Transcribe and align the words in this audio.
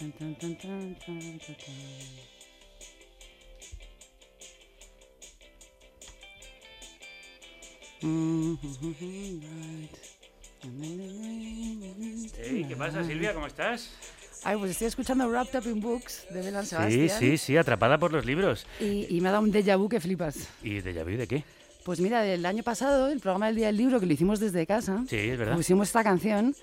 Tan, 0.00 0.10
tan, 0.18 0.34
tan, 0.40 0.54
tan, 0.56 0.94
tan, 1.04 1.38
tan, 1.38 1.56
tan. 1.56 2.10
Mm, 8.02 8.56
right. 9.00 9.90
Ey, 12.42 12.64
¿Qué 12.64 12.76
pasa, 12.76 13.04
Silvia? 13.04 13.34
¿Cómo 13.34 13.46
estás? 13.46 13.90
Ay, 14.42 14.56
pues 14.56 14.70
estoy 14.70 14.86
escuchando 14.86 15.28
Wrapped 15.28 15.58
Up 15.60 15.66
in 15.70 15.80
Books 15.80 16.26
de 16.30 16.40
Belan 16.40 16.64
Sí, 16.64 16.70
Sebastián. 16.70 17.18
sí, 17.18 17.36
sí, 17.38 17.56
atrapada 17.58 17.98
por 17.98 18.10
los 18.12 18.24
libros. 18.24 18.66
Y, 18.80 19.06
y 19.14 19.20
me 19.20 19.28
ha 19.28 19.32
dado 19.32 19.44
un 19.44 19.52
déjà 19.52 19.76
vu 19.76 19.88
que 19.88 20.00
flipas. 20.00 20.48
¿Y 20.62 20.80
de 20.80 21.04
vu 21.04 21.10
de 21.18 21.26
qué? 21.26 21.44
Pues 21.84 22.00
mira, 22.00 22.22
del 22.22 22.44
año 22.46 22.62
pasado, 22.62 23.08
el 23.08 23.20
programa 23.20 23.46
del 23.48 23.56
Día 23.56 23.66
del 23.66 23.76
Libro 23.76 24.00
que 24.00 24.06
lo 24.06 24.12
hicimos 24.12 24.40
desde 24.40 24.66
casa, 24.66 25.04
Sí, 25.08 25.16
es 25.16 25.38
verdad. 25.38 25.56
pusimos 25.56 25.88
esta 25.88 26.02
canción 26.02 26.54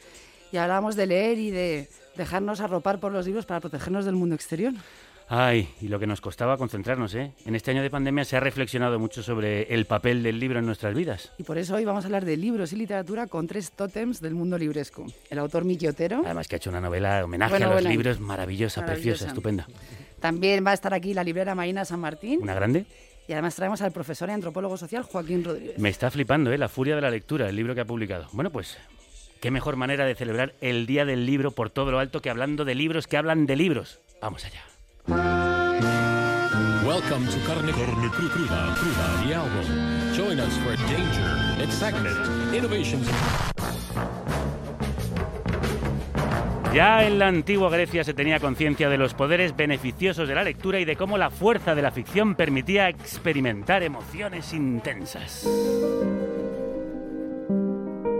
y 0.51 0.57
hablábamos 0.57 0.95
de 0.95 1.05
leer 1.07 1.37
y 1.37 1.51
de 1.51 1.89
dejarnos 2.15 2.59
arropar 2.61 2.99
por 2.99 3.11
los 3.11 3.25
libros 3.25 3.45
para 3.45 3.59
protegernos 3.59 4.05
del 4.05 4.15
mundo 4.15 4.35
exterior. 4.35 4.73
Ay, 5.29 5.67
y 5.81 5.89
lo 5.89 5.99
que 5.99 6.07
nos 6.07 6.21
costaba 6.21 6.57
concentrarnos, 6.57 7.13
¿eh? 7.13 7.33
En 7.45 7.53
este 7.53 7.71
año 7.71 7.81
de 7.81 7.89
pandemia 7.89 8.23
se 8.23 8.37
ha 8.37 8.39
reflexionado 8.39 8.97
mucho 8.97 9.21
sobre 9.21 9.63
el 9.73 9.85
papel 9.85 10.23
del 10.23 10.39
libro 10.39 10.59
en 10.59 10.65
nuestras 10.65 10.95
vidas. 10.95 11.33
Y 11.37 11.43
por 11.43 11.57
eso 11.57 11.75
hoy 11.75 11.83
vamos 11.83 12.05
a 12.05 12.07
hablar 12.07 12.23
de 12.23 12.37
libros 12.37 12.71
y 12.71 12.77
literatura 12.77 13.27
con 13.27 13.45
tres 13.45 13.71
tótems 13.71 14.21
del 14.21 14.35
mundo 14.35 14.57
libresco. 14.57 15.05
El 15.29 15.39
autor 15.39 15.65
Miki 15.65 15.85
Otero. 15.87 16.21
Además 16.23 16.47
que 16.47 16.55
ha 16.55 16.57
hecho 16.57 16.69
una 16.69 16.79
novela 16.79 17.25
homenaje 17.25 17.51
Bueno, 17.51 17.65
a 17.65 17.69
los 17.71 17.75
bueno. 17.81 17.89
libros 17.89 18.21
maravillosa, 18.21 18.79
Maravillosa. 18.79 19.01
preciosa, 19.15 19.27
estupenda. 19.27 19.67
También 20.21 20.65
va 20.65 20.71
a 20.71 20.75
estar 20.75 20.93
aquí 20.93 21.13
la 21.13 21.25
librera 21.25 21.53
Marina 21.55 21.83
San 21.83 21.99
Martín. 21.99 22.39
¿Una 22.41 22.53
grande? 22.53 22.85
Y 23.27 23.33
además 23.33 23.53
traemos 23.55 23.81
al 23.81 23.91
profesor 23.91 24.29
y 24.29 24.31
antropólogo 24.31 24.77
social 24.77 25.03
Joaquín 25.03 25.43
Rodríguez. 25.43 25.77
Me 25.77 25.89
está 25.89 26.09
flipando, 26.09 26.53
¿eh? 26.53 26.57
La 26.57 26.69
furia 26.69 26.95
de 26.95 27.01
la 27.01 27.09
lectura, 27.11 27.49
el 27.49 27.55
libro 27.57 27.75
que 27.75 27.81
ha 27.81 27.85
publicado. 27.85 28.27
Bueno, 28.31 28.49
pues, 28.49 28.77
qué 29.37 29.51
mejor 29.51 29.75
manera 29.75 30.05
de 30.05 30.15
celebrar 30.15 30.53
el 30.61 30.85
Día 30.85 31.05
del 31.05 31.25
Libro 31.25 31.51
por 31.51 31.69
todo 31.69 31.91
lo 31.91 31.99
alto 31.99 32.21
que 32.21 32.29
hablando 32.29 32.65
de 32.65 32.75
libros 32.75 33.07
que 33.07 33.17
hablan 33.17 33.45
de 33.45 33.55
libros. 33.55 33.99
Vamos 34.21 34.43
allá. 34.45 34.63
Welcome 36.85 37.27
to 37.27 37.37
Carne, 37.45 37.71
Carne 37.71 38.07
Cru- 38.09 38.29
Cruda, 38.31 38.75
Cruda, 38.75 39.27
the 39.27 39.35
album. 39.35 40.13
Join 40.15 40.39
us 40.39 40.57
for 40.59 40.75
danger, 40.87 41.63
excitement, 41.63 42.53
innovations. 42.55 43.07
Ya 46.73 47.05
en 47.07 47.17
la 47.19 47.27
antigua 47.27 47.69
Grecia 47.69 48.03
se 48.03 48.13
tenía 48.13 48.39
conciencia 48.39 48.89
de 48.89 48.97
los 48.97 49.13
poderes 49.13 49.55
beneficiosos 49.55 50.27
de 50.27 50.35
la 50.35 50.43
lectura 50.43 50.79
y 50.79 50.85
de 50.85 50.95
cómo 50.95 51.17
la 51.17 51.29
fuerza 51.29 51.73
de 51.75 51.81
la 51.81 51.91
ficción 51.91 52.35
permitía 52.35 52.87
experimentar 52.89 53.83
emociones 53.83 54.53
intensas. 54.53 55.47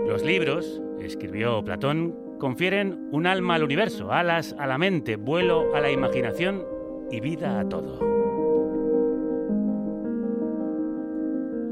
Los 0.06 0.22
libros, 0.22 0.80
escribió 1.00 1.62
Platón, 1.64 2.14
confieren 2.38 3.08
un 3.12 3.26
alma 3.26 3.54
al 3.54 3.64
universo, 3.64 4.12
alas 4.12 4.54
a 4.58 4.66
la 4.66 4.78
mente, 4.78 5.16
vuelo 5.16 5.74
a 5.74 5.80
la 5.80 5.90
imaginación 5.90 6.64
y 7.10 7.20
vida 7.20 7.60
a 7.60 7.68
todo. 7.68 7.98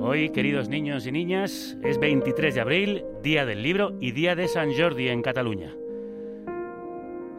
Hoy, 0.08 0.30
queridos 0.30 0.68
niños 0.68 1.06
y 1.06 1.12
niñas, 1.12 1.76
es 1.82 1.98
23 1.98 2.54
de 2.54 2.60
abril, 2.60 3.04
Día 3.22 3.44
del 3.44 3.62
Libro 3.62 3.96
y 4.00 4.12
Día 4.12 4.36
de 4.36 4.46
San 4.46 4.72
Jordi 4.72 5.08
en 5.08 5.20
Cataluña. 5.20 5.74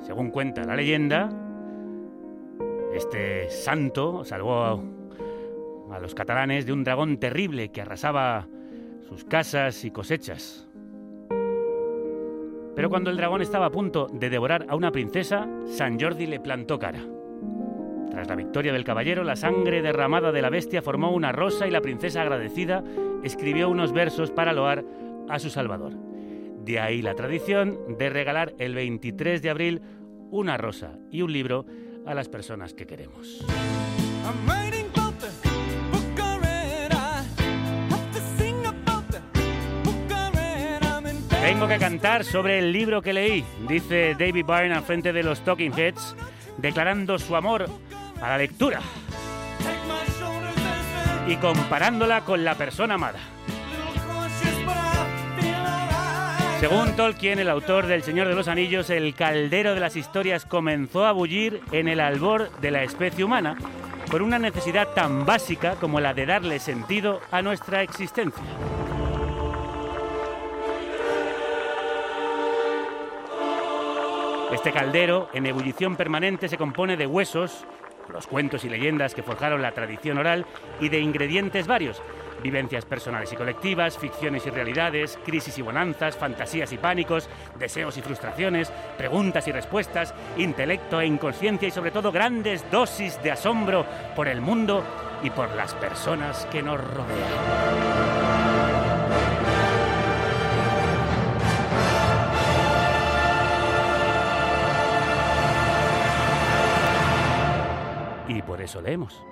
Según 0.02 0.32
cuenta 0.32 0.66
la 0.66 0.76
leyenda, 0.76 1.30
este 2.94 3.50
santo 3.50 4.26
salvó 4.26 4.64
a, 5.92 6.00
los 6.00 6.14
catalanes 6.14 6.66
de 6.66 6.74
un 6.74 6.84
dragón 6.84 7.18
terrible 7.20 7.70
que 7.72 7.82
arrasaba 7.82 8.48
sus 9.08 9.24
casas 9.24 9.86
y 9.86 9.92
cosechas. 9.92 10.67
Pero 12.78 12.92
cuando 12.92 13.10
el 13.10 13.18
dragón 13.18 13.42
estaba 13.42 13.66
a 13.66 13.72
punto 13.72 14.06
de 14.14 14.30
devorar 14.30 14.68
a 14.70 14.76
una 14.76 14.92
princesa, 14.92 15.48
San 15.66 16.00
Jordi 16.00 16.28
le 16.28 16.40
plantó 16.40 16.78
cara. 16.78 17.00
Tras 18.12 18.28
la 18.28 18.36
victoria 18.36 18.72
del 18.72 18.84
caballero, 18.84 19.24
la 19.24 19.36
sangre 19.36 19.82
derramada 19.82 20.32
de 20.32 20.44
la 20.44 20.52
bestia 20.52 20.84
formó 20.84 21.10
una 21.10 21.32
rosa 21.32 21.66
y 21.66 21.72
la 21.72 21.82
princesa 21.82 22.22
agradecida 22.22 22.84
escribió 23.24 23.68
unos 23.68 23.94
versos 23.94 24.30
para 24.30 24.54
loar 24.54 24.86
a 25.28 25.40
su 25.40 25.50
salvador. 25.50 25.94
De 26.64 26.80
ahí 26.80 27.02
la 27.02 27.16
tradición 27.16 27.98
de 27.98 28.12
regalar 28.12 28.54
el 28.60 28.76
23 28.76 29.42
de 29.42 29.50
abril 29.50 29.82
una 30.30 30.56
rosa 30.58 31.00
y 31.10 31.24
un 31.24 31.34
libro 31.34 31.66
a 32.06 32.14
las 32.14 32.30
personas 32.30 32.76
que 32.76 32.86
queremos. 32.86 33.44
Tengo 41.48 41.66
que 41.66 41.78
cantar 41.78 42.26
sobre 42.26 42.60
el 42.60 42.74
libro 42.74 43.02
que 43.02 43.14
leí, 43.14 43.42
dice 43.70 44.16
David 44.20 44.44
Byrne 44.46 44.74
al 44.74 44.84
frente 44.84 45.14
de 45.14 45.24
los 45.24 45.40
Talking 45.46 45.72
Heads, 45.72 46.14
declarando 46.58 47.18
su 47.18 47.38
amor 47.38 47.70
a 48.22 48.28
la 48.28 48.38
lectura 48.38 48.82
y 51.26 51.38
comparándola 51.38 52.26
con 52.26 52.44
la 52.44 52.56
persona 52.56 52.96
amada. 52.96 53.20
Según 56.60 56.98
Tolkien, 56.98 57.40
el 57.40 57.50
autor 57.50 57.88
del 57.88 58.04
Señor 58.04 58.28
de 58.28 58.36
los 58.36 58.50
Anillos, 58.50 58.90
el 58.90 59.16
caldero 59.16 59.74
de 59.74 59.80
las 59.80 59.96
historias 59.96 60.46
comenzó 60.46 61.06
a 61.06 61.14
bullir 61.14 61.62
en 61.72 61.88
el 61.88 62.02
albor 62.02 62.52
de 62.60 62.72
la 62.72 62.84
especie 62.84 63.24
humana 63.24 63.56
por 64.12 64.22
una 64.22 64.38
necesidad 64.38 64.90
tan 64.90 65.26
básica 65.26 65.76
como 65.76 66.02
la 66.02 66.14
de 66.14 66.26
darle 66.26 66.60
sentido 66.60 67.22
a 67.32 67.42
nuestra 67.42 67.84
existencia. 67.84 68.44
Este 74.52 74.72
caldero, 74.72 75.30
en 75.34 75.46
ebullición 75.46 75.98
permanente, 75.98 76.48
se 76.48 76.58
compone 76.58 76.96
de 76.96 77.06
huesos, 77.06 77.66
los 78.14 78.28
cuentos 78.28 78.64
y 78.64 78.70
leyendas 78.70 79.14
que 79.14 79.22
forjaron 79.22 79.62
la 79.62 79.74
tradición 79.74 80.18
oral, 80.18 80.46
y 80.80 80.88
de 80.88 81.00
ingredientes 81.00 81.68
varios, 81.68 82.02
vivencias 82.42 82.86
personales 82.86 83.34
y 83.34 83.36
colectivas, 83.36 83.98
ficciones 83.98 84.46
y 84.46 84.50
realidades, 84.50 85.20
crisis 85.26 85.58
y 85.58 85.62
bonanzas, 85.62 86.16
fantasías 86.16 86.72
y 86.72 86.78
pánicos, 86.78 87.30
deseos 87.60 87.98
y 87.98 88.02
frustraciones, 88.02 88.72
preguntas 88.98 89.50
y 89.50 89.52
respuestas, 89.52 90.14
intelecto 90.38 91.02
e 91.02 91.08
inconsciencia 91.08 91.68
y 91.68 91.72
sobre 91.72 91.92
todo 91.92 92.14
grandes 92.14 92.64
dosis 92.72 93.22
de 93.22 93.32
asombro 93.32 93.86
por 94.16 94.30
el 94.30 94.40
mundo 94.40 94.82
y 95.24 95.30
por 95.30 95.54
las 95.56 95.74
personas 95.74 96.48
que 96.52 96.64
nos 96.64 96.80
rodean. 96.80 98.87
Eso 108.68 108.82
leemos. 108.82 109.24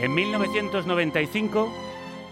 En 0.00 0.14
1995, 0.14 1.72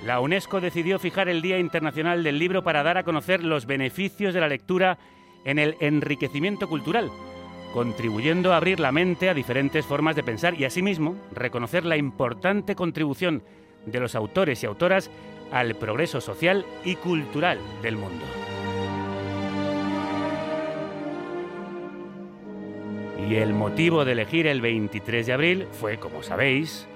la 0.04 0.20
UNESCO 0.20 0.60
decidió 0.60 0.98
fijar 0.98 1.28
el 1.28 1.42
Día 1.42 1.58
Internacional 1.58 2.22
del 2.22 2.38
Libro 2.38 2.62
para 2.64 2.82
dar 2.82 2.96
a 2.96 3.04
conocer 3.04 3.44
los 3.44 3.66
beneficios 3.66 4.34
de 4.34 4.40
la 4.40 4.48
lectura 4.48 4.98
en 5.44 5.58
el 5.58 5.76
enriquecimiento 5.80 6.68
cultural, 6.68 7.10
contribuyendo 7.72 8.52
a 8.52 8.56
abrir 8.56 8.80
la 8.80 8.92
mente 8.92 9.28
a 9.28 9.34
diferentes 9.34 9.84
formas 9.84 10.16
de 10.16 10.22
pensar 10.22 10.54
y 10.54 10.64
asimismo 10.64 11.16
reconocer 11.32 11.84
la 11.84 11.96
importante 11.96 12.74
contribución 12.74 13.42
de 13.84 14.00
los 14.00 14.14
autores 14.14 14.62
y 14.62 14.66
autoras 14.66 15.10
al 15.52 15.74
progreso 15.76 16.20
social 16.20 16.64
y 16.84 16.96
cultural 16.96 17.58
del 17.82 17.96
mundo. 17.96 18.24
Y 23.28 23.34
el 23.36 23.54
motivo 23.54 24.04
de 24.04 24.12
elegir 24.12 24.46
el 24.46 24.60
23 24.60 25.26
de 25.26 25.32
abril 25.32 25.66
fue, 25.72 25.98
como 25.98 26.22
sabéis, 26.22 26.86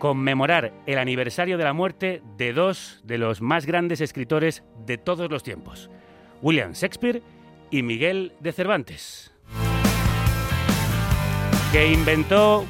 conmemorar 0.00 0.72
el 0.86 0.98
aniversario 0.98 1.56
de 1.56 1.62
la 1.62 1.72
muerte 1.72 2.20
de 2.36 2.52
dos 2.52 3.00
de 3.04 3.18
los 3.18 3.40
más 3.40 3.64
grandes 3.64 4.00
escritores 4.00 4.64
de 4.86 4.98
todos 4.98 5.30
los 5.30 5.44
tiempos, 5.44 5.88
William 6.42 6.72
Shakespeare 6.72 7.22
y 7.70 7.82
Miguel 7.82 8.32
de 8.40 8.52
Cervantes, 8.52 9.32
que 11.70 11.92
inventó 11.92 12.64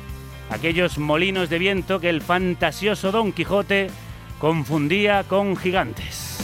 aquellos 0.51 0.99
molinos 0.99 1.49
de 1.49 1.59
viento 1.59 2.01
que 2.01 2.11
el 2.11 2.21
fantasioso 2.21 3.13
Don 3.13 3.33
Quijote 3.33 3.89
confundía 4.39 5.25
con 5.25 5.57
gigantes. 5.57 6.40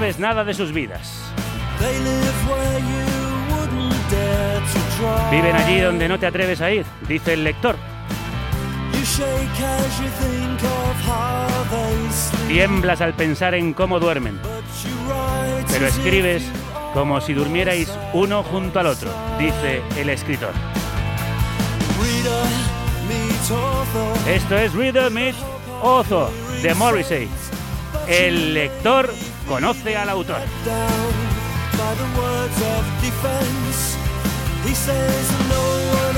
Sabes 0.00 0.18
nada 0.18 0.44
de 0.44 0.54
sus 0.54 0.72
vidas. 0.72 1.20
Viven 5.30 5.54
allí 5.54 5.80
donde 5.80 6.08
no 6.08 6.18
te 6.18 6.26
atreves 6.26 6.62
a 6.62 6.70
ir, 6.70 6.86
dice 7.06 7.34
el 7.34 7.44
lector. 7.44 7.76
Tiemblas 12.48 13.02
al 13.02 13.12
pensar 13.12 13.54
en 13.54 13.74
cómo 13.74 14.00
duermen, 14.00 14.40
pero 15.70 15.86
escribes 15.86 16.44
como 16.94 17.20
si 17.20 17.34
durmierais 17.34 17.92
uno 18.14 18.42
junto 18.42 18.80
al 18.80 18.86
otro, 18.86 19.10
dice 19.38 19.82
el 19.98 20.08
escritor. 20.08 20.54
Esto 24.26 24.56
es 24.56 24.72
Reader 24.72 25.10
Meet 25.10 25.34
Author 25.82 26.30
de 26.62 26.74
Morrissey. 26.74 27.28
El 28.08 28.54
lector 28.54 29.12
conoce 29.48 29.96
al 29.96 30.08
autor. 30.08 30.38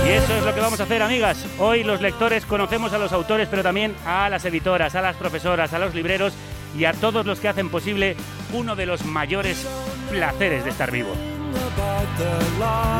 Y 0.04 0.10
eso 0.10 0.34
es 0.36 0.44
lo 0.44 0.54
que 0.54 0.60
vamos 0.60 0.80
a 0.80 0.82
hacer, 0.82 1.02
amigas. 1.02 1.46
Hoy 1.58 1.84
los 1.84 2.00
lectores 2.00 2.44
conocemos 2.44 2.92
a 2.92 2.98
los 2.98 3.12
autores, 3.12 3.48
pero 3.48 3.62
también 3.62 3.94
a 4.04 4.28
las 4.28 4.44
editoras, 4.44 4.94
a 4.94 5.02
las 5.02 5.16
profesoras, 5.16 5.72
a 5.72 5.78
los 5.78 5.94
libreros 5.94 6.34
y 6.76 6.84
a 6.84 6.92
todos 6.92 7.24
los 7.24 7.40
que 7.40 7.48
hacen 7.48 7.68
posible 7.68 8.16
uno 8.52 8.74
de 8.76 8.86
los 8.86 9.04
mayores 9.04 9.66
placeres 10.10 10.64
de 10.64 10.70
estar 10.70 10.90
vivo, 10.90 11.12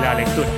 la 0.03 0.15
lectura. 0.15 0.49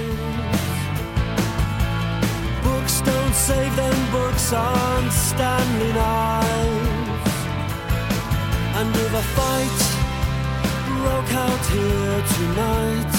And 8.77 8.91
if 8.97 9.13
a 9.15 9.23
fight 9.39 9.81
broke 10.99 11.33
out 11.47 11.65
here 11.77 12.19
tonight, 12.39 13.15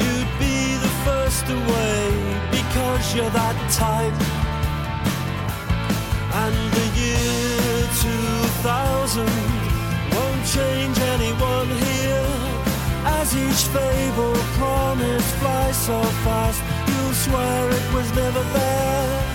you'd 0.00 0.32
be 0.40 0.74
the 0.84 0.92
first 1.06 1.44
away 1.48 2.02
because 2.50 3.14
you're 3.14 3.30
that 3.30 3.56
type. 3.70 4.20
And 6.42 6.56
the 6.76 6.86
year 6.98 7.86
2000 8.02 9.22
won't 10.14 10.44
change 10.56 10.98
anyone 11.14 11.70
here. 11.86 12.32
As 13.18 13.28
each 13.36 13.62
fable 13.70 14.34
promise 14.58 15.28
flies 15.38 15.76
so 15.76 16.02
fast, 16.26 16.60
you'll 16.88 17.14
swear 17.14 17.70
it 17.70 17.94
was 17.94 18.08
never 18.16 18.42
there. 18.42 19.25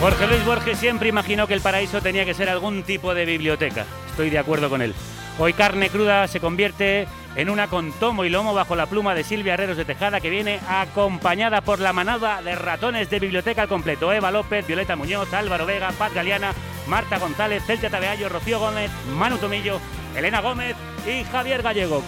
Jorge 0.00 0.26
Luis 0.28 0.44
Borges 0.44 0.78
siempre 0.78 1.08
imaginó 1.08 1.48
que 1.48 1.54
el 1.54 1.60
paraíso 1.60 2.00
tenía 2.00 2.24
que 2.24 2.34
ser 2.34 2.48
algún 2.48 2.84
tipo 2.84 3.14
de 3.14 3.24
biblioteca. 3.24 3.84
Estoy 4.10 4.30
de 4.30 4.38
acuerdo 4.38 4.70
con 4.70 4.80
él. 4.80 4.94
Hoy 5.40 5.54
Carne 5.54 5.90
Cruda 5.90 6.28
se 6.28 6.38
convierte 6.38 7.08
en 7.38 7.48
una 7.50 7.68
con 7.68 7.92
tomo 7.92 8.24
y 8.24 8.30
lomo 8.30 8.52
bajo 8.52 8.74
la 8.74 8.86
pluma 8.86 9.14
de 9.14 9.22
Silvia 9.22 9.54
Herreros 9.54 9.76
de 9.76 9.84
Tejada, 9.84 10.20
que 10.20 10.28
viene 10.28 10.58
acompañada 10.68 11.60
por 11.60 11.78
la 11.78 11.92
manada 11.92 12.42
de 12.42 12.56
ratones 12.56 13.10
de 13.10 13.20
biblioteca 13.20 13.62
al 13.62 13.68
completo. 13.68 14.12
Eva 14.12 14.32
López, 14.32 14.66
Violeta 14.66 14.96
Muñoz, 14.96 15.32
Álvaro 15.32 15.64
Vega, 15.64 15.92
Paz 15.92 16.12
Galeana, 16.12 16.52
Marta 16.88 17.20
González, 17.20 17.62
Celtia 17.64 17.90
Tabeallo, 17.90 18.28
Rocío 18.28 18.58
Gómez, 18.58 18.90
Manu 19.14 19.38
Tomillo, 19.38 19.78
Elena 20.16 20.40
Gómez 20.40 20.74
y 21.06 21.22
Javier 21.30 21.62
Gallego. 21.62 22.02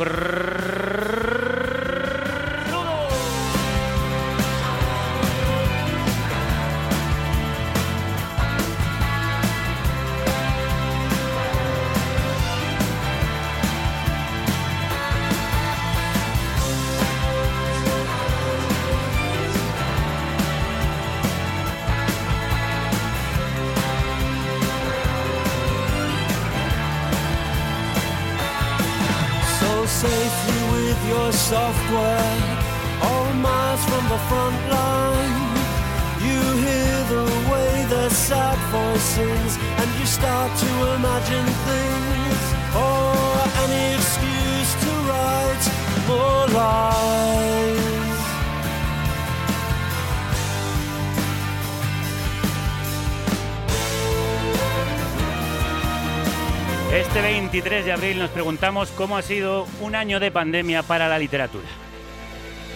23 57.53 57.85
de 57.85 57.91
abril 57.91 58.19
nos 58.21 58.31
preguntamos 58.31 58.93
cómo 58.93 59.17
ha 59.17 59.23
sido 59.23 59.67
un 59.81 59.97
año 59.97 60.21
de 60.21 60.31
pandemia 60.31 60.85
para 60.85 61.09
la 61.09 61.19
literatura. 61.19 61.67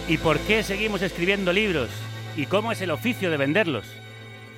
¿Y 0.09 0.17
por 0.17 0.37
qué 0.39 0.63
seguimos 0.63 1.01
escribiendo 1.01 1.53
libros? 1.53 1.89
¿Y 2.35 2.45
cómo 2.47 2.73
es 2.73 2.81
el 2.81 2.91
oficio 2.91 3.31
de 3.31 3.37
venderlos? 3.37 3.85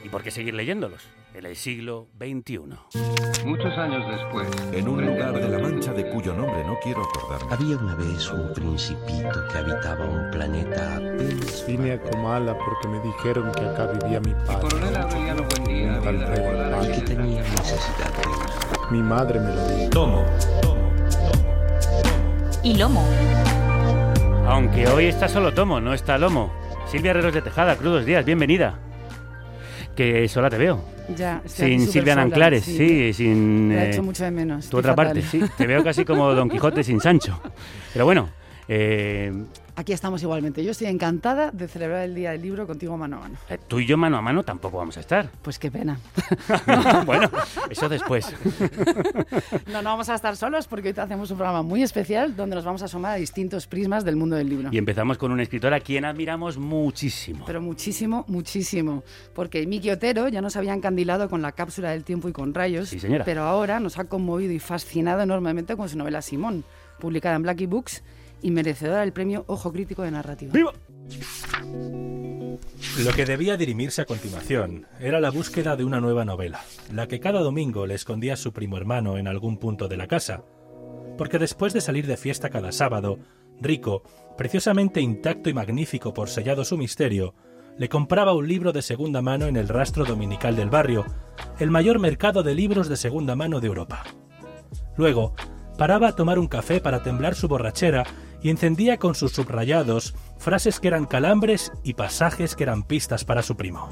¿Y 0.04 0.10
por 0.10 0.24
qué 0.24 0.32
seguir 0.32 0.56
leyéndolos 0.56 1.04
en 1.36 1.46
el 1.46 1.56
siglo 1.56 2.08
XXI? 2.18 2.58
Muchos 3.46 3.78
años 3.78 4.10
después, 4.10 4.48
En 4.74 4.90
un 4.90 5.06
lugar 5.06 5.40
de 5.40 5.50
la 5.50 5.60
Mancha 5.60 5.94
de 5.94 6.10
cuyo 6.10 6.34
nombre 6.34 6.64
no 6.64 6.80
quiero 6.82 7.04
acordarme. 7.04 7.54
Había 7.54 7.78
una 7.78 7.94
vez 7.94 8.28
un 8.32 8.52
principito 8.56 9.48
que 9.52 9.58
habitaba 9.60 10.04
un 10.04 10.32
planeta 10.32 10.96
apenas 10.96 11.64
Vine 11.68 11.92
a 11.92 12.02
Comala 12.02 12.58
porque 12.58 12.88
me 12.88 13.00
dijeron 13.02 13.52
que 13.52 13.66
acá 13.66 13.86
vivía 13.86 14.20
mi 14.20 14.34
padre. 14.34 14.68
Coronel 14.68 14.98
Aureliano 14.98 15.44
Buendía 15.44 16.88
y 16.88 16.92
que 16.92 17.02
tenía 17.02 17.42
necesidad 17.44 18.12
de. 18.14 18.47
Mi 18.90 19.04
madre 19.04 19.40
me 19.40 19.54
lo 19.54 19.68
dijo. 19.68 19.90
Tomo. 19.90 20.26
y 22.64 22.74
lomo. 22.76 23.04
Aunque 24.48 24.88
hoy 24.88 25.06
está 25.06 25.28
solo 25.28 25.54
Tomo, 25.54 25.82
no 25.82 25.94
está 25.94 26.18
Lomo. 26.18 26.54
Silvia 26.90 27.12
Herreros 27.12 27.34
de 27.34 27.42
Tejada, 27.42 27.76
crudos 27.76 28.06
días, 28.06 28.24
bienvenida. 28.24 28.80
Que 29.94 30.30
sola 30.30 30.50
te 30.50 30.58
veo. 30.58 30.82
Ya, 31.16 31.42
Sin 31.46 31.86
Silvia 31.86 32.14
sola, 32.14 32.24
Nanclares, 32.26 32.64
sí, 32.64 33.14
sin... 33.14 33.68
Me 33.70 33.80
ha 33.80 33.86
eh, 33.86 33.90
hecho 33.92 34.04
mucho 34.04 34.24
de 34.24 34.32
menos. 34.32 34.70
tu 34.70 34.78
otra 34.78 34.96
parte, 34.96 35.22
sí. 35.22 35.42
Te 35.58 35.68
veo 35.68 35.84
casi 35.84 36.06
como 36.06 36.34
Don 36.34 36.50
Quijote 36.50 36.84
sin 36.84 37.02
Sancho. 37.02 37.42
Pero 37.92 38.06
bueno, 38.06 38.30
eh, 38.70 39.34
Aquí 39.80 39.94
estamos 39.94 40.24
igualmente. 40.24 40.64
Yo 40.64 40.72
estoy 40.72 40.88
encantada 40.88 41.52
de 41.52 41.68
celebrar 41.68 42.02
el 42.02 42.16
Día 42.16 42.32
del 42.32 42.42
Libro 42.42 42.66
contigo 42.66 42.98
mano 42.98 43.18
a 43.18 43.20
mano. 43.20 43.36
eh, 43.48 43.60
tú 43.68 43.80
y 43.80 43.86
yo 43.86 43.96
mano 43.96 44.18
a 44.18 44.24
mano 44.24 44.42
tampoco 44.42 44.78
vamos 44.80 44.98
a 44.98 45.02
estar. 45.02 45.30
Pues 45.44 45.60
qué 45.60 45.70
pena. 45.70 46.00
bueno, 47.06 47.30
eso 47.70 47.88
después. 47.88 48.26
No, 49.68 49.82
no 49.82 49.90
vamos 49.90 50.10
a 50.10 50.16
estar 50.16 50.36
solos 50.36 50.68
porque 50.68 50.88
hoy 50.90 50.94
te 50.94 51.02
hacemos 51.02 51.30
un 51.30 51.38
programa 51.38 51.62
muy 51.62 51.84
especial 51.84 52.36
donde 52.36 52.56
nos 52.56 52.66
vamos 52.66 52.82
a 52.82 52.86
asomar 52.86 53.12
a 53.12 53.16
distintos 53.16 53.68
prismas 53.68 54.04
del 54.04 54.16
mundo 54.16 54.36
del 54.36 54.50
libro. 54.50 54.70
Y 54.72 54.78
empezamos 54.78 55.18
con 55.18 55.32
una 55.32 55.44
escritora 55.44 55.76
a 55.78 55.80
quien 55.80 56.06
admiramos 56.06 56.58
muchísimo. 56.58 57.46
Pero 57.46 57.62
muchísimo, 57.62 58.26
muchísimo. 58.28 59.04
Porque 59.36 59.68
Miki 59.68 59.92
Otero 59.92 60.28
ya 60.30 60.42
nos 60.42 60.56
había 60.56 60.74
encandilado 60.74 61.30
con 61.30 61.42
la 61.42 61.52
cápsula 61.52 61.92
del 61.92 62.04
tiempo 62.04 62.30
y 62.30 62.32
con 62.32 62.54
rayos. 62.54 62.90
Sí, 62.90 63.00
señora. 63.00 63.26
Pero 63.26 63.44
ahora 63.44 63.80
nos 63.80 64.00
ha 64.00 64.06
conmovido 64.06 64.54
y 64.54 64.60
fascinado 64.60 65.22
enormemente 65.22 65.76
con 65.76 65.88
su 65.88 65.98
novela 65.98 66.22
Simón, 66.24 66.64
publicada 67.00 67.36
en 67.36 67.44
Blackie 67.44 67.68
Books 67.68 68.04
y 68.42 68.52
merecedora 68.52 69.02
del 69.02 69.14
premio 69.14 69.44
Ojo 69.48 69.72
Crítico 69.72 70.04
de 70.04 70.12
Narrativa. 70.12 70.54
¡Viva! 70.54 70.74
Lo 73.04 73.14
que 73.14 73.26
debía 73.26 73.58
dirimirse 73.58 74.02
a 74.02 74.06
continuación 74.06 74.88
era 75.00 75.20
la 75.20 75.30
búsqueda 75.30 75.76
de 75.76 75.84
una 75.84 76.00
nueva 76.00 76.26
novela, 76.26 76.62
la 76.92 77.08
que 77.08 77.20
cada 77.20 77.42
domingo 77.42 77.86
le 77.86 77.94
escondía 77.94 78.34
a 78.34 78.38
su 78.38 78.54
primo 78.54 78.78
hermano 78.78 79.18
en 79.18 79.28
algún 79.28 79.58
punto 79.58 79.88
de 79.88 79.98
la 79.98 80.08
casa. 80.08 80.44
Porque 81.18 81.38
después 81.38 81.74
de 81.74 81.82
salir 81.82 82.08
de 82.08 82.18
fiesta 82.18 82.50
cada 82.50 82.72
sábado, 82.72 83.20
Rico, 83.62 84.04
preciosamente 84.38 85.02
intacto 85.02 85.50
y 85.50 85.54
magnífico 85.54 86.14
por 86.14 86.30
sellado 86.30 86.64
su 86.66 86.78
misterio, 86.78 87.36
le 87.78 87.90
compraba 87.90 88.34
un 88.34 88.48
libro 88.48 88.72
de 88.72 88.82
segunda 88.82 89.22
mano 89.22 89.46
en 89.46 89.56
el 89.56 89.68
rastro 89.68 90.04
dominical 90.04 90.56
del 90.56 90.70
barrio, 90.70 91.06
el 91.60 91.70
mayor 91.70 92.00
mercado 92.00 92.42
de 92.42 92.56
libros 92.56 92.90
de 92.90 92.98
segunda 92.98 93.36
mano 93.36 93.60
de 93.60 93.68
Europa. 93.68 94.04
Luego, 94.96 95.36
paraba 95.78 96.10
a 96.10 96.16
tomar 96.16 96.40
un 96.40 96.48
café 96.48 96.82
para 96.82 97.04
temblar 97.04 97.36
su 97.36 97.48
borrachera 97.48 98.04
y 98.42 98.50
encendía 98.50 98.98
con 98.98 99.16
sus 99.16 99.34
subrayados 99.34 100.16
frases 100.38 100.80
que 100.80 100.88
eran 100.88 101.06
calambres 101.06 101.72
y 101.84 101.94
pasajes 101.94 102.56
que 102.56 102.64
eran 102.64 102.84
pistas 102.84 103.26
para 103.26 103.44
su 103.44 103.56
primo. 103.56 103.90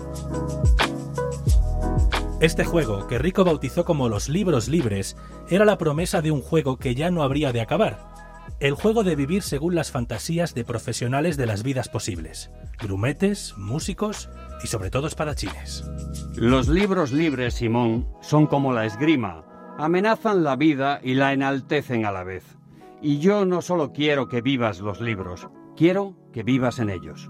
Este 2.41 2.65
juego, 2.65 3.07
que 3.07 3.17
Rico 3.17 3.45
bautizó 3.45 3.85
como 3.85 4.09
los 4.09 4.27
libros 4.27 4.67
libres, 4.67 5.15
era 5.49 5.65
la 5.65 5.77
promesa 5.77 6.21
de 6.21 6.31
un 6.31 6.41
juego 6.41 6.77
que 6.77 6.93
ya 6.93 7.09
no 7.09 7.23
habría 7.23 7.53
de 7.53 7.61
acabar. 7.61 8.13
El 8.59 8.73
juego 8.73 9.03
de 9.03 9.15
vivir 9.15 9.41
según 9.41 9.73
las 9.73 9.91
fantasías 9.91 10.53
de 10.53 10.63
profesionales 10.63 11.37
de 11.37 11.45
las 11.45 11.63
vidas 11.63 11.89
posibles. 11.89 12.51
Grumetes, 12.79 13.53
músicos 13.57 14.29
y 14.63 14.67
sobre 14.67 14.89
todo 14.89 15.07
espadachines. 15.07 15.83
Los 16.35 16.67
libros 16.67 17.11
libres, 17.11 17.55
Simón, 17.55 18.07
son 18.21 18.47
como 18.47 18.73
la 18.73 18.85
esgrima. 18.85 19.43
Amenazan 19.77 20.43
la 20.43 20.55
vida 20.55 20.99
y 21.03 21.15
la 21.15 21.33
enaltecen 21.33 22.05
a 22.05 22.11
la 22.11 22.23
vez. 22.23 22.43
Y 23.07 23.19
yo 23.19 23.45
no 23.45 23.61
solo 23.61 23.93
quiero 23.93 24.27
que 24.27 24.41
vivas 24.41 24.79
los 24.79 24.99
libros, 24.99 25.47
quiero 25.77 26.15
que 26.33 26.41
vivas 26.41 26.79
en 26.79 26.89
ellos. 26.89 27.29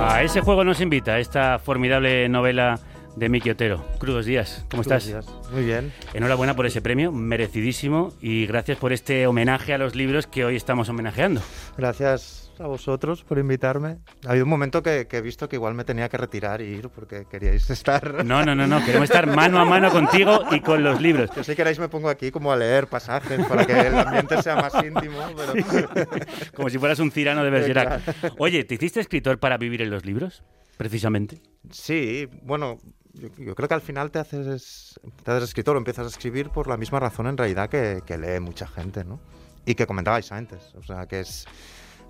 A 0.00 0.22
ese 0.22 0.40
juego 0.40 0.62
nos 0.62 0.80
invita 0.80 1.18
esta 1.18 1.58
formidable 1.58 2.28
novela 2.28 2.78
de 3.16 3.28
Miki 3.28 3.50
Otero. 3.50 3.84
Crudos 3.98 4.24
días, 4.24 4.64
¿cómo 4.70 4.84
Crudos 4.84 5.04
estás? 5.08 5.26
días. 5.26 5.50
Muy 5.52 5.64
bien. 5.64 5.92
Enhorabuena 6.14 6.54
por 6.54 6.66
ese 6.66 6.80
premio, 6.80 7.10
merecidísimo, 7.10 8.12
y 8.20 8.46
gracias 8.46 8.78
por 8.78 8.92
este 8.92 9.26
homenaje 9.26 9.74
a 9.74 9.78
los 9.78 9.96
libros 9.96 10.28
que 10.28 10.44
hoy 10.44 10.54
estamos 10.54 10.88
homenajeando. 10.88 11.40
Gracias 11.76 12.45
a 12.60 12.66
vosotros 12.66 13.24
por 13.24 13.38
invitarme. 13.38 13.98
Ha 14.24 14.30
habido 14.30 14.44
un 14.44 14.50
momento 14.50 14.82
que, 14.82 15.06
que 15.06 15.18
he 15.18 15.20
visto 15.20 15.48
que 15.48 15.56
igual 15.56 15.74
me 15.74 15.84
tenía 15.84 16.08
que 16.08 16.16
retirar 16.16 16.60
y 16.60 16.64
ir 16.64 16.88
porque 16.88 17.26
queríais 17.30 17.68
estar. 17.70 18.24
No, 18.24 18.44
no, 18.44 18.54
no, 18.54 18.66
no, 18.66 18.84
queremos 18.84 19.08
estar 19.10 19.26
mano 19.26 19.58
a 19.58 19.64
mano 19.64 19.90
contigo 19.90 20.40
y 20.50 20.60
con 20.60 20.82
los 20.82 21.00
libros. 21.00 21.30
Que 21.30 21.44
si 21.44 21.54
queréis 21.54 21.78
me 21.78 21.88
pongo 21.88 22.08
aquí 22.08 22.30
como 22.30 22.52
a 22.52 22.56
leer 22.56 22.86
pasajes 22.86 23.44
para 23.46 23.66
que 23.66 23.72
el 23.72 23.98
ambiente 23.98 24.42
sea 24.42 24.56
más 24.56 24.72
íntimo. 24.74 25.18
Pero... 25.36 26.16
Como 26.54 26.70
si 26.70 26.78
fueras 26.78 26.98
un 26.98 27.10
cirano 27.10 27.44
de 27.44 27.50
Bergerac. 27.50 28.02
Oye, 28.38 28.64
¿te 28.64 28.74
hiciste 28.74 29.00
escritor 29.00 29.38
para 29.38 29.56
vivir 29.56 29.82
en 29.82 29.90
los 29.90 30.04
libros? 30.04 30.42
Precisamente. 30.76 31.40
Sí, 31.70 32.28
bueno, 32.42 32.78
yo, 33.14 33.28
yo 33.38 33.54
creo 33.54 33.68
que 33.68 33.74
al 33.74 33.80
final 33.80 34.10
te 34.10 34.18
haces, 34.18 35.00
te 35.22 35.30
haces 35.30 35.44
escritor 35.44 35.76
o 35.76 35.78
empiezas 35.78 36.06
a 36.06 36.08
escribir 36.08 36.50
por 36.50 36.68
la 36.68 36.76
misma 36.76 37.00
razón 37.00 37.26
en 37.26 37.36
realidad 37.36 37.68
que, 37.68 38.02
que 38.06 38.18
lee 38.18 38.40
mucha 38.40 38.66
gente, 38.66 39.04
¿no? 39.04 39.20
Y 39.64 39.74
que 39.74 39.86
comentabais 39.86 40.30
antes, 40.30 40.74
o 40.76 40.82
sea, 40.82 41.06
que 41.06 41.20
es, 41.20 41.46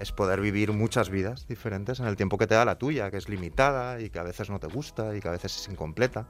es 0.00 0.12
poder 0.12 0.40
vivir 0.40 0.72
muchas 0.72 1.10
vidas 1.10 1.46
diferentes 1.48 2.00
en 2.00 2.06
el 2.06 2.16
tiempo 2.16 2.38
que 2.38 2.46
te 2.46 2.54
da 2.54 2.64
la 2.64 2.78
tuya, 2.78 3.10
que 3.10 3.16
es 3.16 3.28
limitada 3.28 4.00
y 4.00 4.10
que 4.10 4.18
a 4.18 4.22
veces 4.22 4.50
no 4.50 4.58
te 4.58 4.66
gusta 4.66 5.16
y 5.16 5.20
que 5.20 5.28
a 5.28 5.32
veces 5.32 5.56
es 5.56 5.68
incompleta. 5.68 6.26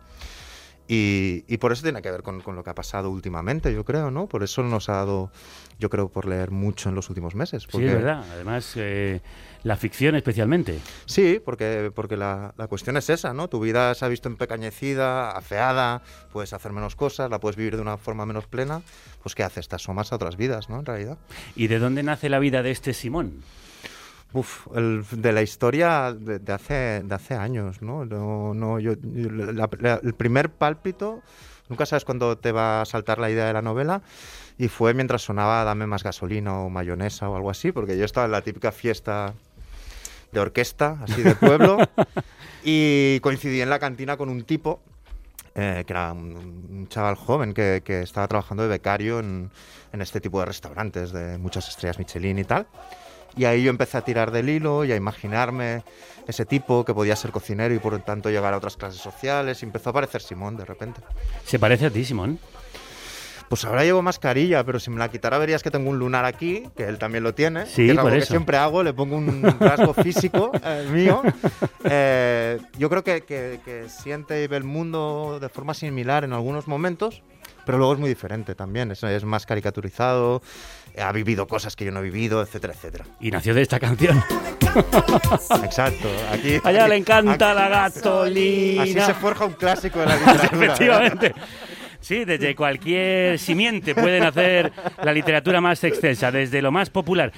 Y, 0.89 1.45
y 1.49 1.57
por 1.57 1.73
eso 1.73 1.83
tiene 1.83 2.01
que 2.01 2.11
ver 2.13 2.23
con, 2.23 2.41
con 2.41 2.55
lo 2.55 2.63
que 2.63 2.71
ha 2.71 2.75
pasado 2.75 3.11
últimamente, 3.11 3.75
yo 3.75 3.85
creo, 3.85 4.13
¿no? 4.13 4.29
Por 4.29 4.45
eso 4.45 4.63
nos 4.63 4.89
ha 4.89 4.93
dado, 4.93 5.33
yo 5.81 5.91
creo, 5.91 6.09
por 6.09 6.27
leer 6.27 6.53
mucho 6.53 6.89
en 6.89 6.95
los 6.95 7.09
últimos 7.09 7.35
meses. 7.35 7.67
Sí, 7.69 7.85
es 7.85 7.93
verdad. 7.93 8.25
Además, 8.33 8.73
eh, 8.77 9.21
la 9.67 9.77
ficción 9.77 10.15
especialmente. 10.15 10.79
Sí, 11.07 11.41
porque, 11.45 11.91
porque 11.93 12.17
la, 12.17 12.55
la 12.57 12.69
cuestión 12.69 12.97
es 12.97 13.11
esa, 13.11 13.35
¿no? 13.35 13.49
Tu 13.49 13.59
vida 13.59 13.93
se 13.97 14.05
ha 14.05 14.09
visto 14.09 14.29
empequeñecida, 14.29 15.33
afeada, 15.33 16.03
puedes 16.33 16.53
hacer 16.53 16.71
menos 16.73 16.95
cosas, 16.95 17.29
la 17.31 17.41
puedes 17.41 17.57
vivir 17.57 17.75
de 17.75 17.83
una 17.83 17.97
forma 17.97 18.25
menos 18.27 18.47
plena. 18.47 18.83
Pues 19.25 19.35
¿qué 19.35 19.43
haces? 19.43 19.67
Te 19.69 19.75
asomas 19.75 20.13
a 20.13 20.17
otras 20.17 20.37
vidas, 20.37 20.69
¿no? 20.69 20.79
En 20.79 20.87
realidad. 20.87 21.19
¿Y 21.57 21.67
de 21.67 21.81
dónde 21.81 22.05
nace 22.05 22.29
la 22.29 22.39
vida 22.39 22.63
de 22.63 22.71
este 22.71 22.95
Simón? 22.95 23.43
Uf, 24.33 24.69
el- 24.77 25.05
de 25.11 25.33
la 25.33 25.43
historia 25.43 26.13
de, 26.17 26.39
de 26.39 26.53
hace, 26.53 27.03
de 27.03 27.15
hace 27.15 27.35
años, 27.35 27.83
¿no? 27.83 28.05
No, 28.05 28.55
no, 28.55 28.79
yo, 28.79 28.93
yo- 29.03 29.31
la- 29.31 29.69
la- 29.81 30.01
el 30.01 30.15
primer 30.15 30.51
pálpito, 30.51 31.23
nunca 31.69 31.87
sabes 31.87 32.05
cuándo 32.05 32.39
te 32.39 32.53
va 32.53 32.83
a 32.83 32.85
saltar 32.85 33.19
la 33.19 33.31
idea 33.31 33.47
de 33.47 33.53
la 33.53 33.63
novela, 33.63 34.03
y 34.59 34.69
fue 34.69 34.95
mientras 34.95 35.23
sonaba 35.23 35.65
Dame 35.65 35.87
más 35.87 36.05
gasolina 36.05 36.59
o 36.61 36.71
mayonesa 36.71 37.29
o 37.29 37.35
algo 37.35 37.51
así, 37.51 37.73
porque 37.73 37.99
yo 37.99 38.05
estaba 38.05 38.27
en 38.27 38.33
la 38.33 38.43
típica 38.43 38.71
fiesta 38.73 39.35
de 40.41 40.43
orquesta, 40.43 40.99
así 41.03 41.23
de 41.23 41.35
pueblo, 41.35 41.79
y 42.65 43.21
coincidí 43.21 43.61
en 43.61 43.71
la 43.71 43.79
cantina 43.79 44.17
con 44.17 44.29
un 44.29 44.45
tipo 44.45 44.81
eh, 45.55 45.85
que 45.87 45.93
era 45.95 46.13
un, 46.13 46.37
un 46.71 46.89
chaval 46.89 47.15
joven 47.15 47.55
que, 47.55 47.83
que 47.83 48.03
estaba 48.03 48.29
trabajando 48.29 48.63
de 48.63 48.69
becario 48.69 49.21
en, 49.21 49.51
en 49.93 50.03
este 50.03 50.21
tipo 50.21 50.39
de 50.41 50.47
restaurantes 50.47 51.13
de 51.13 51.39
muchas 51.39 51.67
estrellas 51.69 51.99
Michelin 51.99 52.39
y 52.39 52.45
tal. 52.45 52.67
Y 53.37 53.45
ahí 53.47 53.63
yo 53.63 53.71
empecé 53.71 53.97
a 53.97 54.03
tirar 54.03 54.31
del 54.31 54.49
hilo 54.49 54.85
y 54.85 54.93
a 54.93 54.97
imaginarme 54.97 55.83
ese 56.27 56.45
tipo 56.45 56.85
que 56.85 56.93
podía 56.93 57.17
ser 57.17 57.33
cocinero 57.33 57.75
y 57.75 57.79
por 57.79 57.93
lo 57.93 58.01
tanto 58.01 58.31
llegar 58.31 58.53
a 58.53 58.59
otras 58.59 58.77
clases 58.77 59.01
sociales. 59.01 59.63
Y 59.63 59.67
empezó 59.67 59.89
a 59.89 59.93
aparecer 59.93 60.23
Simón 60.23 60.57
de 60.57 60.65
repente. 60.65 61.01
¿Se 61.45 61.59
parece 61.59 61.87
a 61.87 61.91
ti, 61.91 62.05
Simón? 62.05 62.39
Pues 63.49 63.65
ahora 63.65 63.85
llevo 63.85 64.03
mascarilla, 64.03 64.65
pero 64.65 64.81
si 64.81 64.91
me 64.91 64.99
la 64.99 65.09
quitara 65.09 65.39
verías 65.39 65.63
que 65.63 65.71
tengo 65.71 65.89
un 65.91 65.99
lunar 66.01 66.25
aquí, 66.25 66.65
que 66.77 66.85
él 66.85 66.99
también 66.99 67.23
lo 67.23 67.33
tiene. 67.33 67.65
Sí, 67.67 67.77
que 67.77 67.85
es 67.85 67.91
algo 67.93 68.03
por 68.03 68.13
que 68.13 68.19
eso. 68.19 68.27
siempre 68.33 68.57
hago, 68.57 68.83
le 68.83 68.93
pongo 68.93 69.17
un 69.17 69.43
rasgo 69.61 69.95
físico 69.95 70.51
eh, 70.65 70.87
mío. 70.91 71.23
Eh, 71.85 72.59
yo 72.77 72.91
creo 72.91 73.05
que, 73.05 73.21
que- 73.23 73.61
que 73.65 73.89
siente 73.89 74.43
y 74.43 74.47
ve 74.49 74.57
el 74.57 74.65
mundo 74.65 75.39
de 75.41 75.49
forma 75.49 75.75
similar 75.75 76.25
en 76.25 76.33
algunos 76.33 76.67
momentos, 76.67 77.23
pero 77.65 77.79
luego 77.79 77.93
es 77.93 78.01
muy 78.01 78.09
diferente 78.09 78.57
también. 78.57 78.91
Es, 78.91 79.05
es 79.05 79.25
más 79.25 79.47
caricaturizado, 79.47 80.43
ha 81.01 81.13
vivido 81.13 81.47
cosas 81.47 81.77
que 81.77 81.85
yo 81.85 81.93
no 81.93 82.01
he 82.01 82.03
vivido, 82.03 82.43
etcétera, 82.43 82.73
etcétera. 82.75 83.05
Y 83.21 83.31
nació 83.31 83.55
de 83.55 83.63
esta 83.63 83.79
canción. 83.79 84.23
Exacto. 85.65 86.09
Aquí, 86.33 86.61
A 86.65 86.71
ella 86.71 86.83
aquí- 86.83 86.91
le 86.91 86.97
encanta 86.97 87.33
aquí- 87.51 87.59
la 87.61 87.69
gasolina. 87.69 88.83
Así 88.83 88.93
se 88.95 89.15
forja 89.15 89.45
un 89.45 89.53
clásico 89.53 90.01
de 90.01 90.07
la 90.07 90.17
literatura. 90.17 90.65
Efectivamente. 90.65 91.35
Sí, 92.07 92.25
desde 92.25 92.55
cualquier 92.55 93.37
simiente 93.37 93.93
pueden 93.93 94.23
hacer 94.23 94.73
la 95.03 95.13
literatura 95.13 95.61
más 95.61 95.83
extensa, 95.83 96.31
desde 96.31 96.63
lo 96.63 96.71
más 96.71 96.89
popular. 96.89 97.33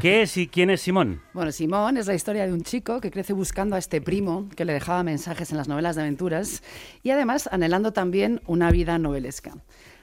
¿Qué 0.00 0.22
es 0.22 0.36
y 0.36 0.48
quién 0.48 0.70
es 0.70 0.80
Simón? 0.80 1.22
Bueno, 1.32 1.52
Simón 1.52 1.96
es 1.98 2.08
la 2.08 2.14
historia 2.14 2.44
de 2.44 2.52
un 2.52 2.62
chico 2.62 3.00
que 3.00 3.12
crece 3.12 3.32
buscando 3.32 3.76
a 3.76 3.78
este 3.78 4.00
primo 4.00 4.48
que 4.56 4.64
le 4.64 4.72
dejaba 4.72 5.04
mensajes 5.04 5.52
en 5.52 5.56
las 5.56 5.68
novelas 5.68 5.94
de 5.94 6.02
aventuras 6.02 6.64
y 7.04 7.10
además 7.10 7.48
anhelando 7.52 7.92
también 7.92 8.40
una 8.48 8.72
vida 8.72 8.98
novelesca. 8.98 9.52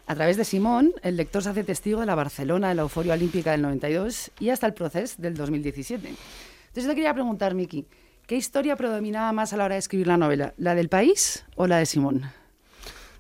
A 0.08 0.16
través 0.16 0.38
de 0.38 0.46
Simón, 0.46 0.94
el 1.02 1.18
lector 1.18 1.44
se 1.44 1.50
hace 1.50 1.66
testigo 1.66 2.00
de 2.00 2.06
la 2.06 2.16
Barcelona 2.16 2.70
de 2.70 2.76
la 2.76 2.84
euforia 2.84 3.16
olímpica 3.16 3.52
del 3.52 3.64
92 3.64 4.32
y 4.40 4.50
hasta 4.50 4.66
el 4.66 4.74
proceso 4.74 5.16
del 5.18 5.36
2017. 5.36 6.08
Entonces 6.08 6.88
te 6.88 6.96
quería 6.96 7.14
preguntar, 7.14 7.54
Miki, 7.54 7.86
¿qué 8.26 8.38
historia 8.38 8.78
predominaba 8.78 9.34
más 9.34 9.52
a 9.52 9.58
la 9.58 9.66
hora 9.66 9.76
de 9.76 9.80
escribir 9.80 10.08
la 10.08 10.16
novela? 10.16 10.54
¿La 10.56 10.74
del 10.74 10.88
país 10.88 11.44
o 11.58 11.68
la 11.68 11.80
de 11.80 11.86
Simón? 11.86 12.24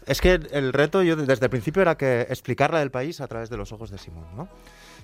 Es 0.06 0.22
que 0.22 0.34
el 0.52 0.72
reto 0.74 1.02
yo 1.04 1.16
desde 1.16 1.46
el 1.46 1.50
principio 1.50 1.82
era 1.82 1.98
que 1.98 2.22
explicar 2.30 2.72
la 2.72 2.80
del 2.80 2.92
país 2.92 3.22
a 3.22 3.28
través 3.28 3.50
de 3.50 3.58
los 3.58 3.72
ojos 3.72 3.90
de 3.90 3.98
Simón, 3.98 4.26
¿no? 4.36 4.48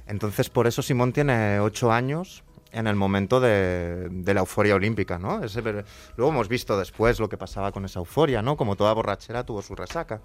Entonces 0.07 0.49
por 0.49 0.67
eso 0.67 0.81
Simón 0.81 1.11
tiene 1.13 1.59
ocho 1.59 1.91
años 1.91 2.43
en 2.71 2.87
el 2.87 2.95
momento 2.95 3.39
de, 3.39 4.07
de 4.09 4.33
la 4.33 4.41
euforia 4.41 4.75
olímpica, 4.75 5.17
¿no? 5.17 5.43
Ese- 5.43 5.61
luego 5.61 6.31
hemos 6.31 6.47
visto 6.47 6.77
después 6.77 7.19
lo 7.19 7.27
que 7.29 7.37
pasaba 7.37 7.71
con 7.71 7.83
esa 7.85 7.99
euforia, 7.99 8.41
¿no? 8.41 8.55
Como 8.57 8.75
toda 8.75 8.93
borrachera 8.93 9.43
tuvo 9.45 9.61
su 9.61 9.75
resaca. 9.75 10.21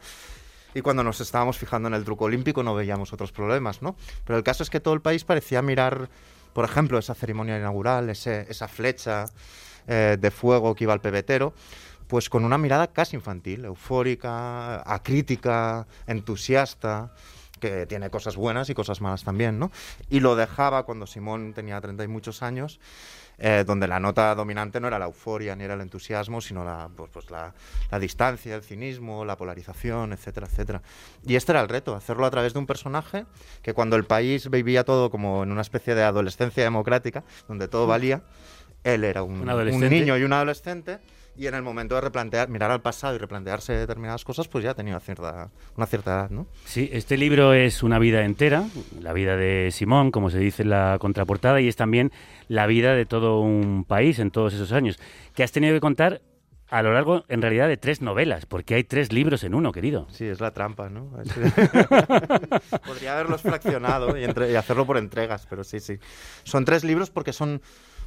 Y 0.75 0.83
cuando 0.83 1.03
nos 1.03 1.21
estábamos 1.23 1.57
fijando 1.57 1.89
en 1.89 1.95
el 1.95 2.05
truco 2.05 2.27
olímpico 2.27 2.63
no 2.63 2.75
veíamos 2.75 3.13
otros 3.13 3.33
problemas, 3.33 3.81
¿no? 3.83 3.97
Pero 4.25 4.37
el 4.37 4.45
caso 4.45 4.63
es 4.63 4.69
que 4.71 4.81
todo 4.81 4.93
el 4.95 5.01
país 5.01 5.25
parecía 5.25 5.63
mirar, 5.63 6.09
por 6.53 6.65
ejemplo, 6.67 6.99
esa 6.99 7.15
ceremonia 7.15 7.59
inaugural, 7.59 8.11
ese- 8.11 8.47
esa 8.51 8.69
flecha 8.69 9.25
eh, 9.89 10.17
de 10.21 10.31
fuego 10.31 10.75
que 10.75 10.85
iba 10.85 10.93
al 10.93 11.01
pebetero, 11.01 11.55
pues 12.09 12.29
con 12.29 12.45
una 12.45 12.59
mirada 12.59 12.89
casi 12.89 13.17
infantil, 13.17 13.65
eufórica, 13.65 14.83
acrítica, 14.91 15.87
entusiasta, 16.07 17.13
que 17.61 17.87
tiene 17.87 18.11
cosas 18.11 18.37
buenas 18.37 18.69
y 18.69 18.75
cosas 18.75 19.01
malas 19.01 19.25
también, 19.25 19.59
¿no? 19.59 19.71
Y 20.11 20.21
lo 20.21 20.37
dejaba 20.37 20.83
cuando 20.85 21.07
Simón 21.07 21.55
tenía 21.55 21.81
30 21.81 22.05
y 22.05 22.09
muchos 22.09 22.43
años, 22.43 22.81
eh, 23.39 23.65
donde 23.67 23.87
la 23.89 24.01
nota 24.01 24.35
dominante 24.35 24.81
no 24.81 24.89
era 24.89 24.99
la 24.99 25.07
euforia 25.07 25.57
ni 25.57 25.65
era 25.65 25.75
el 25.75 25.81
entusiasmo, 25.81 26.41
sino 26.41 26.65
la, 26.65 26.89
pues, 26.95 27.11
pues 27.13 27.31
la, 27.31 27.55
la 27.91 27.99
distancia, 27.99 28.55
el 28.55 28.63
cinismo, 28.63 29.25
la 29.25 29.37
polarización, 29.37 30.13
etcétera, 30.13 30.47
etcétera. 30.47 30.83
Y 31.27 31.37
este 31.37 31.53
era 31.53 31.61
el 31.61 31.69
reto, 31.69 31.95
hacerlo 31.95 32.27
a 32.27 32.31
través 32.31 32.53
de 32.53 32.59
un 32.59 32.67
personaje 32.67 33.25
que 33.63 33.73
cuando 33.75 33.97
el 33.97 34.05
país 34.05 34.51
vivía 34.51 34.85
todo 34.85 35.11
como 35.11 35.43
en 35.43 35.53
una 35.53 35.63
especie 35.63 35.95
de 35.95 36.03
adolescencia 36.03 36.63
democrática, 36.63 37.25
donde 37.49 37.69
todo 37.69 37.87
valía, 37.87 38.23
él 38.85 39.03
era 39.05 39.23
un, 39.23 39.35
Un 39.35 39.41
un 39.43 39.51
adolescente. 39.51 39.91
niño 39.91 40.17
y 40.17 40.23
un 40.23 40.33
adolescente 40.33 40.99
y 41.37 41.47
en 41.47 41.55
el 41.55 41.63
momento 41.63 41.95
de 41.95 42.01
replantear, 42.01 42.49
mirar 42.49 42.71
al 42.71 42.81
pasado 42.83 43.15
y 43.15 43.19
replantearse 43.19 43.73
determinadas 43.75 44.25
cosas, 44.25 44.49
pues 44.49 44.65
ya 44.65 44.75
tenía 44.75 44.99
cierta, 45.01 45.51
una 45.77 45.87
cierta 45.87 46.13
edad, 46.15 46.31
¿no? 46.31 46.47
Sí, 46.65 46.89
este 46.93 47.17
libro 47.17 47.53
es 47.53 47.83
una 47.83 47.99
vida 47.99 48.25
entera, 48.25 48.65
la 49.01 49.13
vida 49.13 49.37
de 49.37 49.71
Simón, 49.73 50.11
como 50.11 50.31
se 50.31 50.39
dice 50.39 50.63
en 50.63 50.71
la 50.71 50.97
contraportada, 51.01 51.61
y 51.61 51.69
es 51.69 51.77
también 51.77 52.11
la 52.49 52.67
vida 52.67 52.95
de 52.95 53.07
todo 53.07 53.41
un 53.41 53.85
país 53.87 54.19
en 54.19 54.31
todos 54.31 54.55
esos 54.55 54.73
años, 54.73 54.99
que 55.35 55.43
has 55.43 55.53
tenido 55.53 55.75
que 55.75 55.81
contar 55.81 56.23
a 56.69 56.83
lo 56.83 56.93
largo, 56.93 57.25
en 57.29 57.43
realidad, 57.43 57.69
de 57.69 57.77
tres 57.77 58.03
novelas, 58.03 58.45
porque 58.45 58.75
hay 58.75 58.83
tres 58.83 59.13
libros 59.13 59.45
en 59.45 59.55
uno, 59.55 59.71
querido. 59.71 60.09
Sí, 60.11 60.25
es 60.25 60.41
la 60.41 60.51
trampa, 60.53 60.89
¿no? 60.91 61.13
Podría 62.87 63.13
haberlos 63.15 63.43
fraccionado 63.43 64.17
y, 64.17 64.25
entre- 64.25 64.51
y 64.51 64.57
hacerlo 64.57 64.87
por 64.87 64.97
entregas, 64.99 65.47
pero 65.49 65.65
sí, 65.65 65.81
sí. 65.81 65.99
Son 66.45 66.65
tres 66.65 66.83
libros 66.85 67.11
porque 67.11 67.33
son 67.33 67.63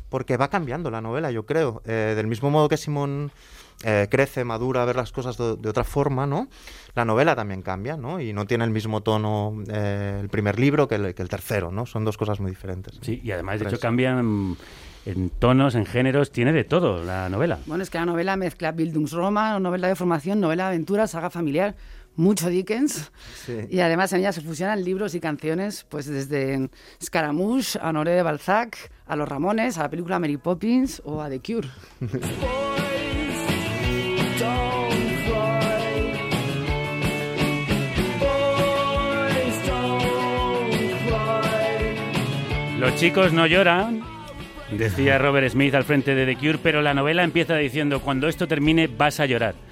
porque 0.09 0.37
va 0.37 0.49
cambiando 0.49 0.91
la 0.91 1.01
novela, 1.01 1.31
yo 1.31 1.45
creo. 1.45 1.81
Eh, 1.85 2.13
del 2.15 2.27
mismo 2.27 2.49
modo 2.49 2.67
que 2.67 2.77
Simón 2.77 3.31
eh, 3.83 4.07
crece, 4.09 4.43
madura, 4.43 4.83
ver 4.85 4.95
las 4.95 5.11
cosas 5.11 5.37
de, 5.37 5.55
de 5.55 5.69
otra 5.69 5.83
forma, 5.83 6.25
¿no? 6.25 6.47
La 6.95 7.05
novela 7.05 7.35
también 7.35 7.61
cambia, 7.61 7.95
¿no? 7.95 8.19
Y 8.19 8.33
no 8.33 8.45
tiene 8.45 8.63
el 8.65 8.71
mismo 8.71 9.01
tono 9.01 9.63
eh, 9.71 10.17
el 10.19 10.29
primer 10.29 10.59
libro 10.59 10.87
que 10.87 10.95
el, 10.95 11.13
que 11.13 11.21
el 11.21 11.29
tercero, 11.29 11.71
¿no? 11.71 11.85
Son 11.85 12.03
dos 12.03 12.17
cosas 12.17 12.39
muy 12.39 12.51
diferentes. 12.51 12.99
Sí, 13.01 13.21
y 13.23 13.31
además, 13.31 13.59
de 13.59 13.67
hecho, 13.67 13.79
cambian 13.79 14.57
en 15.05 15.29
tonos, 15.29 15.75
en 15.75 15.85
géneros, 15.85 16.31
tiene 16.31 16.51
de 16.51 16.65
todo 16.65 17.03
la 17.03 17.29
novela. 17.29 17.59
Bueno, 17.65 17.83
es 17.83 17.89
que 17.89 17.97
la 17.97 18.05
novela 18.05 18.35
mezcla 18.35 18.71
Bildungsroman, 18.71 19.61
novela 19.63 19.87
de 19.87 19.95
formación, 19.95 20.39
novela 20.41 20.63
de 20.63 20.69
aventura, 20.69 21.07
saga 21.07 21.29
familiar, 21.29 21.75
mucho 22.19 22.49
Dickens. 22.49 23.11
Sí. 23.45 23.59
Y 23.69 23.79
además 23.79 24.11
en 24.11 24.19
ella 24.19 24.33
se 24.33 24.41
fusionan 24.41 24.83
libros 24.83 25.15
y 25.15 25.21
canciones, 25.21 25.85
pues 25.87 26.05
desde 26.05 26.69
Scaramouche 27.01 27.79
a 27.81 27.89
Honoré 27.89 28.11
de 28.11 28.23
Balzac, 28.23 28.91
a 29.07 29.15
Los 29.15 29.27
Ramones, 29.27 29.77
a 29.77 29.83
la 29.83 29.89
película 29.89 30.19
Mary 30.19 30.35
Poppins 30.37 31.01
o 31.05 31.21
a 31.21 31.29
The 31.29 31.39
Cure. 31.39 31.69
Los 42.79 42.95
chicos 42.95 43.33
no 43.33 43.47
lloran, 43.47 44.03
decía 44.71 45.17
Robert 45.17 45.49
Smith 45.49 45.73
al 45.73 45.85
frente 45.85 46.15
de 46.15 46.25
The 46.25 46.35
Cure, 46.35 46.59
pero 46.61 46.81
la 46.81 46.93
novela 46.93 47.23
empieza 47.23 47.55
diciendo, 47.55 48.01
cuando 48.01 48.27
esto 48.27 48.47
termine 48.47 48.87
vas 48.87 49.19
a 49.21 49.25
llorar. 49.25 49.68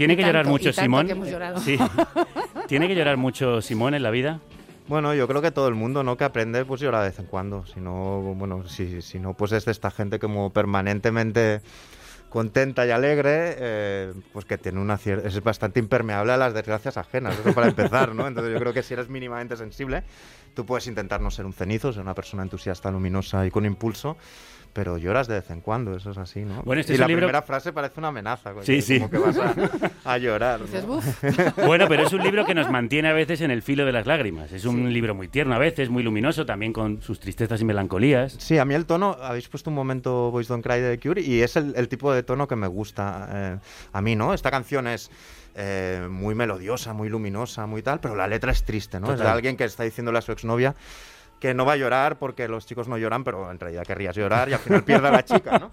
¿Tiene 0.00 0.16
que 0.16 0.22
llorar 0.22 0.44
tanto, 0.44 0.50
mucho 0.50 0.68
y 0.70 0.72
tanto 0.72 0.82
Simón? 0.82 1.06
que. 1.54 1.60
Sí. 1.60 1.78
¿Tiene 2.68 2.88
que 2.88 2.94
llorar 2.94 3.16
mucho 3.16 3.60
Simón 3.60 3.94
en 3.94 4.02
la 4.02 4.10
vida? 4.10 4.40
Bueno, 4.88 5.14
yo 5.14 5.28
creo 5.28 5.40
que 5.42 5.50
todo 5.50 5.68
el 5.68 5.74
mundo, 5.74 6.02
¿no? 6.02 6.16
Que 6.16 6.24
aprende, 6.24 6.64
pues 6.64 6.80
llora 6.80 7.02
de 7.02 7.10
vez 7.10 7.18
en 7.18 7.26
cuando. 7.26 7.64
Si 7.66 7.80
no, 7.80 8.20
bueno, 8.34 8.66
si, 8.68 9.02
si 9.02 9.18
no, 9.20 9.34
pues 9.34 9.52
es 9.52 9.64
de 9.64 9.72
esta 9.72 9.90
gente 9.90 10.18
como 10.18 10.50
permanentemente 10.52 11.60
contenta 12.28 12.86
y 12.86 12.90
alegre, 12.90 13.56
eh, 13.58 14.12
pues 14.32 14.44
que 14.44 14.56
tiene 14.56 14.80
una 14.80 14.96
cier- 14.98 15.24
es 15.26 15.42
bastante 15.42 15.80
impermeable 15.80 16.32
a 16.32 16.36
las 16.36 16.54
desgracias 16.54 16.96
ajenas, 16.96 17.36
eso 17.38 17.52
para 17.52 17.66
empezar, 17.68 18.14
¿no? 18.14 18.26
Entonces 18.28 18.52
yo 18.52 18.58
creo 18.60 18.72
que 18.72 18.82
si 18.84 18.94
eres 18.94 19.08
mínimamente 19.08 19.56
sensible, 19.56 20.04
tú 20.54 20.64
puedes 20.64 20.86
intentar 20.86 21.20
no 21.20 21.30
ser 21.32 21.44
un 21.44 21.52
cenizo, 21.52 21.92
ser 21.92 22.02
una 22.02 22.14
persona 22.14 22.44
entusiasta, 22.44 22.88
luminosa 22.90 23.44
y 23.46 23.50
con 23.50 23.64
impulso, 23.66 24.16
pero 24.72 24.98
lloras 24.98 25.26
de 25.28 25.34
vez 25.34 25.50
en 25.50 25.60
cuando, 25.60 25.96
eso 25.96 26.10
es 26.12 26.18
así, 26.18 26.40
¿no? 26.40 26.62
Bueno, 26.62 26.80
este 26.80 26.92
y 26.92 26.94
es 26.94 27.00
la 27.00 27.06
libro- 27.06 27.26
primera 27.26 27.42
frase 27.42 27.72
parece 27.72 27.98
una 28.00 28.08
amenaza, 28.08 28.52
Sí, 28.62 28.76
que- 28.76 28.82
sí. 28.82 28.98
como 28.98 29.10
que 29.10 29.18
vas 29.18 29.38
a, 29.38 29.54
a 30.12 30.18
llorar. 30.18 30.60
¿no? 30.86 31.00
Bueno, 31.66 31.86
pero 31.88 32.04
es 32.06 32.12
un 32.12 32.22
libro 32.22 32.44
que 32.44 32.54
nos 32.54 32.70
mantiene 32.70 33.08
a 33.08 33.12
veces 33.12 33.40
en 33.40 33.50
el 33.50 33.62
filo 33.62 33.84
de 33.84 33.92
las 33.92 34.06
lágrimas. 34.06 34.52
Es 34.52 34.64
un 34.64 34.92
libro 34.92 35.14
muy 35.14 35.28
tierno 35.28 35.54
a 35.54 35.58
veces, 35.58 35.90
muy 35.90 36.02
luminoso, 36.02 36.46
también 36.46 36.72
con 36.72 37.02
sus 37.02 37.20
tristezas 37.20 37.60
y 37.60 37.64
melancolías. 37.64 38.34
Sí, 38.38 38.58
a 38.58 38.64
mí 38.64 38.74
el 38.74 38.86
tono, 38.86 39.16
habéis 39.20 39.48
puesto 39.48 39.70
un 39.70 39.76
momento 39.76 40.30
Boys 40.30 40.48
Don't 40.48 40.64
Cry 40.64 40.80
de 40.80 40.96
The 40.96 41.08
Cure 41.08 41.20
y 41.22 41.42
es 41.42 41.56
el, 41.56 41.74
el 41.76 41.88
tipo 41.88 42.12
de 42.12 42.22
tono 42.22 42.46
que 42.48 42.56
me 42.56 42.66
gusta 42.66 43.28
eh, 43.32 43.58
a 43.92 44.00
mí, 44.00 44.16
¿no? 44.16 44.34
Esta 44.34 44.50
canción 44.50 44.86
es 44.86 45.10
eh, 45.56 46.06
muy 46.08 46.34
melodiosa, 46.34 46.92
muy 46.92 47.08
luminosa, 47.08 47.66
muy 47.66 47.82
tal, 47.82 48.00
pero 48.00 48.14
la 48.14 48.28
letra 48.28 48.52
es 48.52 48.62
triste, 48.64 49.00
¿no? 49.00 49.12
Es 49.12 49.18
de 49.20 49.26
alguien 49.26 49.56
que 49.56 49.64
está 49.64 49.82
diciéndole 49.82 50.18
a 50.18 50.22
su 50.22 50.30
exnovia 50.32 50.74
que 51.40 51.54
no 51.54 51.64
va 51.64 51.72
a 51.72 51.76
llorar 51.76 52.18
porque 52.18 52.46
los 52.46 52.66
chicos 52.66 52.86
no 52.86 52.98
lloran, 52.98 53.24
pero 53.24 53.50
en 53.50 53.58
realidad 53.58 53.82
querrías 53.84 54.14
llorar 54.14 54.48
y 54.50 54.52
al 54.52 54.58
final 54.60 54.84
pierde 54.84 55.08
a 55.08 55.10
la 55.10 55.24
chica, 55.24 55.58
¿no? 55.58 55.70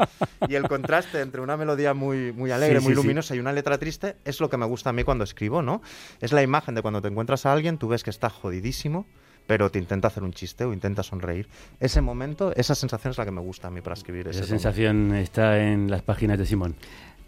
Y 0.47 0.55
el 0.55 0.67
contraste 0.67 1.21
entre 1.21 1.41
una 1.41 1.57
melodía 1.57 1.93
muy, 1.93 2.31
muy 2.31 2.49
alegre, 2.51 2.79
Sí, 2.79 2.85
muy 2.85 2.93
sí, 2.95 2.99
sí. 3.01 3.03
luminosa 3.03 3.35
y 3.35 3.39
una 3.39 3.51
letra 3.51 3.77
triste 3.77 4.15
es 4.25 4.39
lo 4.39 4.49
que 4.49 4.57
me 4.57 4.65
gusta 4.65 4.89
a 4.89 4.93
mí 4.93 5.03
cuando 5.03 5.23
escribo, 5.25 5.61
¿no? 5.61 5.81
Es 6.21 6.31
la 6.31 6.41
imagen 6.41 6.73
de 6.73 6.81
cuando 6.81 7.01
te 7.01 7.09
encuentras 7.09 7.45
a 7.45 7.53
alguien, 7.53 7.77
tú 7.77 7.89
ves 7.89 8.03
que 8.03 8.09
está 8.09 8.29
jodidísimo, 8.29 9.05
pero 9.45 9.69
te 9.69 9.77
intenta 9.79 10.07
hacer 10.07 10.23
un 10.23 10.31
chiste 10.33 10.63
o 10.65 10.73
intenta 10.73 11.03
sonreír. 11.03 11.47
Ese 11.79 12.01
momento, 12.01 12.53
esa 12.55 12.73
sensación 12.73 13.11
es 13.11 13.17
la 13.17 13.25
que 13.25 13.31
me 13.31 13.41
gusta 13.41 13.67
a 13.67 13.71
mí 13.71 13.81
para 13.81 13.93
escribir 13.95 14.27
Esa 14.29 14.45
sensación 14.45 15.13
está 15.15 15.59
en 15.61 15.91
las 15.91 16.01
páginas 16.01 16.37
de 16.37 16.45
Simón. 16.45 16.75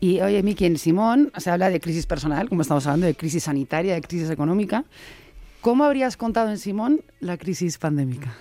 Y 0.01 0.21
oye, 0.21 0.41
Miki, 0.43 0.65
en 0.65 0.77
Simón 0.77 1.29
se 1.37 1.49
habla 1.49 1.69
de 1.69 1.81
crisis 1.81 2.05
personal, 2.05 2.47
como 2.47 2.61
estamos 2.61 2.87
hablando, 2.87 3.05
de 3.05 3.15
crisis 3.15 3.43
sanitaria, 3.43 3.95
de 3.95 4.01
crisis 4.01 4.29
económica. 4.29 4.85
¿Cómo 5.61 5.83
habrías 5.83 6.15
contado 6.15 6.49
en 6.49 6.57
Simón 6.57 7.01
la 7.19 7.37
crisis 7.37 7.77
pandémica? 7.77 8.33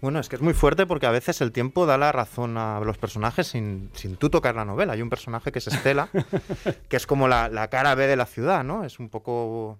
Bueno, 0.00 0.18
es 0.18 0.28
que 0.28 0.36
es 0.36 0.42
muy 0.42 0.54
fuerte 0.54 0.86
porque 0.86 1.06
a 1.06 1.10
veces 1.10 1.40
el 1.40 1.52
tiempo 1.52 1.86
da 1.86 1.98
la 1.98 2.10
razón 2.10 2.56
a 2.56 2.80
los 2.80 2.98
personajes 2.98 3.46
sin, 3.46 3.90
sin 3.94 4.16
tú 4.16 4.28
tocar 4.28 4.56
la 4.56 4.64
novela. 4.64 4.92
Hay 4.92 5.02
un 5.02 5.10
personaje 5.10 5.52
que 5.52 5.60
es 5.60 5.66
Estela, 5.68 6.08
que 6.88 6.96
es 6.96 7.06
como 7.06 7.28
la, 7.28 7.48
la 7.48 7.68
cara 7.68 7.94
B 7.94 8.06
de 8.06 8.16
la 8.16 8.26
ciudad, 8.26 8.64
¿no? 8.64 8.84
Es 8.84 8.98
un 8.98 9.08
poco... 9.08 9.78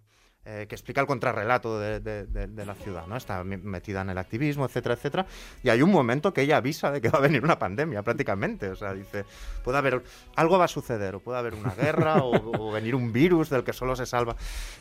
eh, 0.51 0.65
que 0.67 0.75
explica 0.75 1.03
el 1.03 1.07
contrarrelato 1.07 1.79
de, 1.79 2.01
de- 2.01 2.25
de- 2.27 2.47
de 2.47 2.65
la 2.65 2.75
ciudad, 2.75 3.07
¿no? 3.07 3.17
Está 3.17 3.45
metida 3.45 4.01
en 4.01 4.09
el 4.09 4.17
activismo, 4.17 4.65
etcétera, 4.65 4.95
etcétera. 4.95 5.27
Y 5.63 5.69
hay 5.69 5.83
un 5.83 5.91
momento 5.91 6.33
que 6.33 6.41
ella 6.41 6.57
avisa 6.57 6.91
de 6.91 7.03
que 7.03 7.11
va 7.11 7.19
a 7.19 7.23
venir 7.23 7.45
una 7.45 7.59
pandemia, 7.59 8.03
prácticamente. 8.03 8.71
O 8.71 8.77
sea, 8.77 8.95
dice, 8.95 9.25
puede 9.63 9.77
haber... 9.77 10.03
Algo 10.37 10.59
va 10.59 10.65
a 10.65 10.69
suceder, 10.69 11.15
o 11.17 11.21
puede 11.21 11.39
haber 11.39 11.53
una 11.55 11.75
guerra, 11.75 12.23
o, 12.23 12.33
o 12.69 12.73
venir 12.73 12.95
un 12.95 13.13
virus 13.13 13.51
del 13.51 13.63
que 13.63 13.75
solo 13.75 13.95
se 13.95 14.07
salva. 14.07 14.37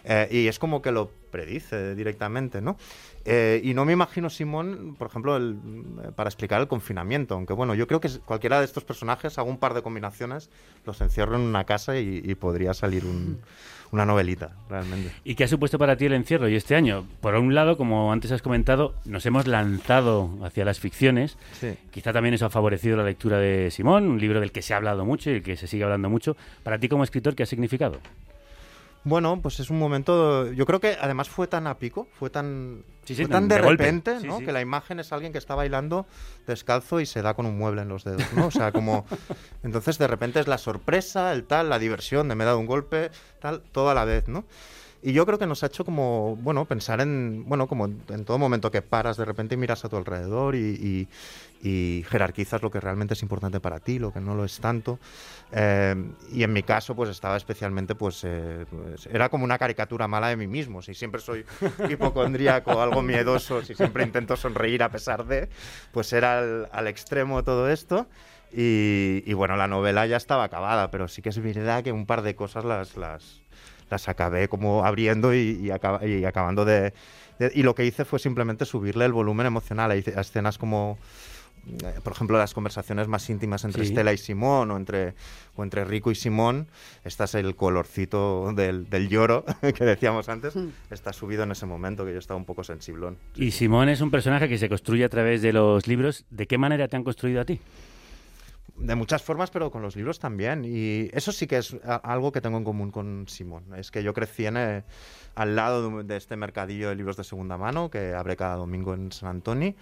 Eh, 0.05 0.29
y 0.31 0.47
es 0.47 0.57
como 0.57 0.81
que 0.81 0.91
lo 0.93 1.11
predice 1.31 1.95
directamente, 1.95 2.61
¿no? 2.61 2.77
Eh, 3.25 3.59
y 3.61 3.73
no 3.73 3.83
me 3.83 3.91
imagino, 3.91 4.29
Simón, 4.29 4.95
por 4.97 5.07
ejemplo, 5.09 5.35
el- 5.35 5.57
para 6.15 6.29
explicar 6.29 6.61
el 6.61 6.69
confinamiento. 6.69 7.33
Aunque 7.35 7.51
bueno, 7.51 7.75
yo 7.75 7.87
creo 7.87 7.99
que 7.99 8.07
cualquiera 8.25 8.59
de 8.59 8.65
estos 8.65 8.85
personajes, 8.85 9.37
hago 9.37 9.49
un 9.49 9.57
par 9.57 9.73
de 9.73 9.81
combinaciones, 9.81 10.49
los 10.85 11.01
encierro 11.01 11.35
en 11.35 11.41
una 11.41 11.65
casa 11.65 11.97
y, 11.99 12.21
y 12.23 12.35
podría 12.35 12.73
salir 12.73 13.03
un- 13.03 13.41
una 13.91 14.05
novelita, 14.05 14.55
realmente. 14.69 15.11
¿Y 15.23 15.35
qué 15.35 15.45
ha 15.45 15.47
supuesto 15.47 15.77
para 15.77 15.95
ti 15.95 16.05
el 16.05 16.13
encierro 16.13 16.47
y 16.49 16.55
este 16.55 16.75
año? 16.75 17.05
Por 17.21 17.35
un 17.35 17.55
lado, 17.55 17.77
como 17.77 18.11
antes 18.11 18.31
has 18.31 18.41
comentado, 18.41 18.95
nos 19.05 19.25
hemos 19.25 19.47
lanzado 19.47 20.29
hacia 20.43 20.65
las 20.65 20.79
ficciones. 20.79 21.37
Sí. 21.59 21.75
Quizá 21.91 22.13
también 22.13 22.33
eso 22.33 22.45
ha 22.45 22.49
favorecido 22.49 22.97
la 22.97 23.03
lectura 23.03 23.39
de 23.39 23.71
Simón, 23.71 24.07
un 24.07 24.19
libro 24.19 24.39
del 24.39 24.51
que 24.51 24.61
se 24.61 24.73
ha 24.73 24.77
hablado 24.77 25.05
mucho 25.05 25.29
y 25.29 25.33
del 25.33 25.43
que 25.43 25.57
se 25.57 25.67
sigue 25.67 25.83
hablando 25.83 26.09
mucho. 26.09 26.35
Para 26.63 26.79
ti 26.79 26.89
como 26.89 27.03
escritor, 27.03 27.35
¿qué 27.35 27.43
ha 27.43 27.47
significado? 27.47 27.99
Bueno, 29.03 29.39
pues 29.41 29.59
es 29.61 29.69
un 29.69 29.79
momento. 29.79 30.51
Yo 30.51 30.65
creo 30.65 30.81
que 30.81 30.97
además 30.99 31.29
fue 31.29 31.47
tan 31.47 31.65
a 31.67 31.77
pico, 31.77 32.07
fue 32.19 32.29
tan, 32.29 32.83
Sí, 33.07 33.15
sí, 33.15 33.25
tan 33.25 33.47
de 33.47 33.57
repente, 33.57 34.19
¿no? 34.21 34.39
sí. 34.39 34.45
Que 34.45 34.51
la 34.51 34.59
imagen 34.59 34.99
es 34.99 35.13
alguien 35.13 35.31
que 35.31 35.37
está 35.37 35.55
bailando 35.55 36.05
descalzo 36.45 36.99
y 36.99 37.05
se 37.05 37.21
da 37.21 37.35
con 37.35 37.45
un 37.45 37.57
mueble 37.57 37.83
en 37.83 37.87
los 37.87 38.03
dedos, 38.03 38.25
¿no? 38.33 38.47
O 38.47 38.51
sea, 38.51 38.73
como. 38.73 39.05
Entonces, 39.63 39.97
de 39.97 40.07
repente 40.07 40.41
es 40.41 40.47
la 40.47 40.57
sorpresa, 40.57 41.31
el 41.31 41.45
tal, 41.45 41.69
la 41.69 41.79
diversión 41.79 42.27
de 42.27 42.35
me 42.35 42.43
he 42.43 42.47
dado 42.47 42.59
un 42.59 42.65
golpe, 42.65 43.09
tal, 43.39 43.61
todo 43.71 43.89
a 43.89 43.93
la 43.93 44.03
vez, 44.03 44.27
¿no? 44.27 44.43
Y 45.07 45.13
yo 45.13 45.25
creo 45.25 45.39
que 45.39 45.47
nos 45.47 45.63
ha 45.63 45.67
hecho 45.67 45.85
como, 45.85 46.35
bueno, 46.35 46.65
pensar 46.65 46.99
en, 46.99 47.45
bueno, 47.47 47.67
como 47.67 47.85
en 47.85 48.25
todo 48.25 48.37
momento 48.37 48.69
que 48.71 48.81
paras 48.81 49.15
de 49.15 49.23
repente 49.23 49.55
y 49.55 49.57
miras 49.57 49.85
a 49.85 49.89
tu 49.89 49.95
alrededor 49.95 50.53
y, 50.55 50.59
y- 50.59 51.07
y 51.63 52.03
jerarquizas 52.09 52.61
lo 52.61 52.69
que 52.69 52.81
realmente 52.81 53.13
es 53.13 53.21
importante 53.23 53.61
para 53.61 53.79
ti, 53.79 53.99
lo 53.99 54.11
que 54.11 54.19
no 54.19 54.35
lo 54.35 54.43
es 54.43 54.59
tanto. 54.59 54.99
Eh, 55.53 55.95
y 56.33 56.43
en 56.43 56.51
mi 56.51 56.61
caso, 56.61 56.93
pues 56.93 57.09
estaba 57.09 57.37
especialmente, 57.37 57.95
pues, 57.95 58.21
eh, 58.25 58.65
pues, 58.69 59.05
era 59.07 59.29
como 59.29 59.45
una 59.45 59.57
caricatura 59.57 60.09
mala 60.09 60.27
de 60.27 60.35
mí 60.35 60.45
mismo. 60.45 60.81
Si 60.81 60.93
siempre 60.93 61.21
soy 61.21 61.45
hipocondríaco, 61.89 62.81
algo 62.81 63.01
miedoso, 63.01 63.63
si 63.63 63.75
siempre 63.75 64.03
intento 64.03 64.35
sonreír 64.35 64.83
a 64.83 64.89
pesar 64.91 65.25
de, 65.25 65.47
pues 65.93 66.11
era 66.11 66.39
al, 66.39 66.67
al 66.73 66.87
extremo 66.87 67.43
todo 67.45 67.69
esto. 67.69 68.07
Y, 68.51 69.23
y 69.25 69.33
bueno, 69.33 69.55
la 69.55 69.67
novela 69.67 70.05
ya 70.05 70.17
estaba 70.17 70.43
acabada, 70.43 70.91
pero 70.91 71.07
sí 71.07 71.21
que 71.21 71.29
es 71.29 71.39
verdad 71.41 71.81
que 71.83 71.91
un 71.93 72.05
par 72.05 72.21
de 72.21 72.35
cosas 72.35 72.63
las, 72.65 72.95
las, 72.97 73.41
las 73.89 74.07
acabé 74.09 74.47
como 74.47 74.85
abriendo 74.85 75.33
y, 75.33 75.59
y 75.61 75.71
acaba- 75.71 76.05
y 76.05 76.23
acabando 76.25 76.65
de, 76.65 76.93
de- 77.39 77.51
Y 77.55 77.63
lo 77.63 77.75
que 77.75 77.85
hice 77.85 78.05
fue 78.05 78.19
simplemente 78.19 78.65
subirle 78.65 79.05
el 79.05 79.13
volumen 79.13 79.45
emocional 79.47 79.91
a, 79.91 79.93
a 79.93 79.97
escenas 80.21 80.57
como 80.57 80.97
eh, 81.83 81.99
por 82.01 82.13
ejemplo, 82.13 82.37
las 82.37 82.53
conversaciones 82.53 83.09
más 83.09 83.29
íntimas 83.29 83.65
entre 83.65 83.83
Sí. 83.83 83.89
Estela 83.89 84.13
y 84.13 84.17
Simón 84.17 84.71
o 84.71 84.77
entre, 84.77 85.15
o 85.57 85.63
entre 85.63 85.83
Rico 85.83 86.11
y 86.11 86.15
Simón, 86.15 86.67
este 87.03 87.25
es 87.25 87.35
el 87.35 87.57
colorcito 87.57 88.53
del, 88.55 88.89
del 88.89 89.09
lloro 89.09 89.43
que 89.75 89.83
decíamos 89.83 90.29
antes, 90.29 90.53
está 90.89 91.11
subido 91.11 91.43
en 91.43 91.51
ese 91.51 91.65
momento 91.65 92.05
que 92.05 92.13
yo 92.13 92.19
estaba 92.19 92.37
un 92.37 92.45
poco 92.45 92.63
sensiblón. 92.63 93.17
Y 93.35 93.51
Simón 93.51 93.89
es 93.89 93.99
un 93.99 94.11
personaje 94.11 94.47
que 94.47 94.57
se 94.57 94.69
construye 94.69 95.03
a 95.03 95.09
través 95.09 95.41
de 95.41 95.51
los 95.51 95.87
libros. 95.87 96.23
¿De 96.29 96.47
qué 96.47 96.57
manera 96.57 96.87
te 96.87 96.95
han 96.95 97.03
construido 97.03 97.41
a 97.41 97.45
ti? 97.45 97.59
De 98.77 98.93
muchas 98.93 99.23
formas, 99.23 99.49
pero 99.49 99.71
con 99.71 99.81
los 99.81 99.95
libros 99.95 100.19
también. 100.19 100.63
Y 100.63 101.09
eso 101.11 101.31
sí 101.31 101.47
que 101.47 101.57
es 101.57 101.75
algo 102.03 102.31
que 102.31 102.41
tengo 102.41 102.57
en 102.57 102.63
común 102.63 102.91
con 102.91 103.25
Simón. 103.27 103.63
Es 103.75 103.89
que 103.89 104.03
yo 104.03 104.13
crecí 104.13 104.45
en, 104.45 104.57
eh, 104.57 104.83
al 105.33 105.55
lado 105.55 106.03
de, 106.03 106.15
este 106.15 106.35
mercadillo 106.35 106.89
de 106.89 106.95
libros 106.95 107.17
de 107.17 107.23
segunda 107.23 107.57
mano 107.57 107.89
que 107.89 108.13
abre 108.13 108.35
cada 108.35 108.55
domingo 108.55 108.93
en 108.93 109.11
San 109.11 109.29
Antonio. 109.29 109.73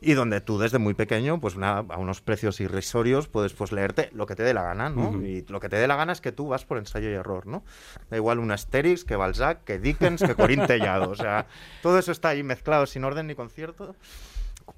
Y 0.00 0.12
donde 0.12 0.40
tú 0.40 0.58
desde 0.58 0.78
muy 0.78 0.94
pequeño, 0.94 1.40
pues 1.40 1.56
una- 1.56 1.78
a 1.78 1.96
unos 1.96 2.20
precios 2.20 2.60
irrisorios, 2.60 3.26
puedes 3.26 3.52
pues 3.54 3.72
leerte 3.72 4.10
lo 4.12 4.26
que 4.26 4.36
te 4.36 4.44
dé 4.44 4.54
la 4.54 4.62
gana, 4.62 4.90
¿no? 4.90 5.08
Ujú. 5.08 5.22
Y 5.22 5.44
lo 5.48 5.58
que 5.58 5.68
te 5.68 5.76
dé 5.76 5.88
la 5.88 5.96
gana 5.96 6.12
es 6.12 6.20
que 6.20 6.30
tú 6.30 6.46
vas 6.48 6.64
por 6.64 6.78
ensayo 6.78 7.10
y 7.10 7.14
error, 7.14 7.46
¿no? 7.46 7.64
Da 8.08 8.16
igual 8.16 8.38
un 8.38 8.52
Asterix, 8.52 9.04
que 9.04 9.16
Balzac, 9.16 9.64
que 9.64 9.78
Dickens, 9.80 10.22
que 10.22 10.36
Corín 10.36 10.66
Tellado. 10.66 11.10
O 11.10 11.16
sea, 11.16 11.46
todo 11.82 11.98
eso 11.98 12.12
está 12.12 12.28
ahí 12.28 12.44
mezclado 12.44 12.86
sin 12.86 13.02
orden 13.02 13.26
ni 13.26 13.34
concierto 13.34 13.96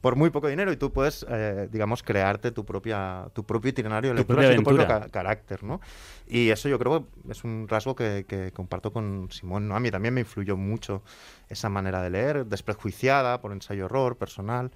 por 0.00 0.16
muy 0.16 0.30
poco 0.30 0.48
dinero 0.48 0.72
y 0.72 0.76
tú 0.76 0.92
puedes, 0.92 1.26
eh, 1.28 1.68
digamos, 1.70 2.02
crearte 2.02 2.50
tu 2.52 2.64
propia 2.64 3.28
tu 3.32 3.44
propio 3.44 3.70
itinerario 3.70 4.10
de 4.10 4.16
propia 4.24 4.52
y 4.52 4.56
tu 4.56 4.62
propio 4.64 4.86
ca- 5.00 5.08
carácter, 5.10 5.62
¿no? 5.64 5.80
Y 6.26 6.50
eso 6.50 6.68
yo 6.68 6.78
creo 6.78 7.06
que 7.24 7.32
es 7.32 7.44
un 7.44 7.66
rasgo 7.68 7.94
que, 7.94 8.24
que 8.28 8.52
comparto 8.52 8.92
con 8.92 9.28
Simón, 9.30 9.68
¿no? 9.68 9.76
A 9.76 9.80
mí 9.80 9.90
también 9.90 10.14
me 10.14 10.20
influyó 10.20 10.56
mucho 10.56 11.02
esa 11.48 11.68
manera 11.68 12.02
de 12.02 12.10
leer, 12.10 12.46
desprejuiciada, 12.46 13.40
por 13.40 13.52
ensayo-error, 13.52 14.16
personal. 14.16 14.70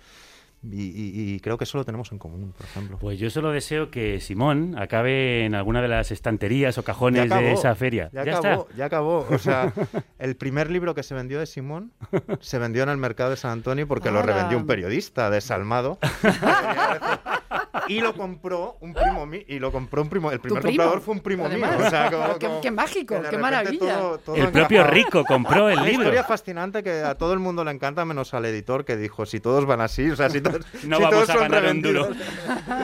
Y, 0.70 0.82
y- 0.82 1.34
y 1.34 1.40
creo 1.40 1.58
que 1.58 1.64
eso 1.64 1.76
lo 1.78 1.84
tenemos 1.84 2.10
en 2.12 2.18
común, 2.18 2.52
por 2.56 2.66
ejemplo. 2.66 2.98
Pues 2.98 3.18
yo 3.18 3.28
solo 3.30 3.50
deseo 3.52 3.90
que 3.90 4.20
Simón 4.20 4.76
acabe 4.78 5.44
en 5.44 5.54
alguna 5.54 5.82
de 5.82 5.88
las 5.88 6.10
estanterías 6.10 6.78
o 6.78 6.82
cajones 6.84 7.20
Ya 7.28 7.36
acabó, 7.36 7.42
de 7.48 7.52
esa 7.52 7.74
feria. 7.74 8.10
Ya, 8.12 8.24
Ya, 8.24 8.38
acabó, 8.38 8.62
está. 8.62 8.76
ya 8.76 8.84
acabó. 8.86 9.26
O 9.30 9.38
sea, 9.38 9.72
el 10.18 10.36
primer 10.36 10.70
libro 10.70 10.94
que 10.94 11.02
se 11.02 11.14
vendió 11.14 11.38
de 11.38 11.46
Simón 11.46 11.92
se 12.40 12.58
vendió 12.58 12.82
en 12.82 12.88
el 12.88 12.96
mercado 12.96 13.30
de 13.30 13.36
San 13.36 13.50
Antonio 13.50 13.86
porque 13.86 14.10
lo 14.10 14.22
revendió 14.22 14.56
un 14.58 14.66
periodista 14.66 15.30
desalmado. 15.30 15.98
y 17.88 18.00
lo 18.00 18.14
compró 18.14 18.76
un 18.80 18.94
primo 18.94 19.26
mío. 19.26 19.42
Y 19.46 19.58
lo 19.58 19.70
compró 19.72 20.02
un 20.02 20.08
primo. 20.08 20.30
El 20.30 20.40
primer 20.40 20.62
primo? 20.62 20.76
comprador 20.76 21.00
fue 21.02 21.14
un 21.14 21.20
primo 21.20 21.46
Además. 21.46 21.76
mío. 21.76 21.86
O 21.86 21.90
sea, 21.90 22.10
como- 22.10 22.38
qué- 22.38 22.46
como 22.46 22.60
qué 22.60 22.70
mágico, 22.70 23.22
qué 23.30 23.38
maravilla. 23.38 23.98
todo- 23.98 24.18
todo 24.18 24.36
El 24.36 24.48
propio 24.50 24.78
encajaba. 24.80 24.90
Rico 24.94 25.24
compró 25.24 25.68
el 25.68 25.74
Una 25.78 25.86
libro. 25.86 26.02
historia 26.02 26.24
fascinante 26.24 26.82
que 26.82 26.90
a 27.02 27.14
todo 27.16 27.32
el 27.32 27.38
mundo 27.38 27.64
le 27.64 27.70
encanta, 27.70 28.04
menos 28.04 28.34
al 28.34 28.44
editor 28.46 28.84
que 28.84 28.96
dijo: 28.96 29.26
si 29.26 29.40
todos 29.40 29.66
van 29.66 29.80
así, 29.80 30.10
o 30.10 30.16
sea, 30.16 30.30
si 30.30 30.40
todos, 30.40 30.60
No 30.84 30.96
si 30.96 31.02
vamos 31.02 31.10
todos 31.26 31.30
a 31.30 31.36
ganar 31.48 31.64
un 31.70 31.82
duro. 31.82 32.08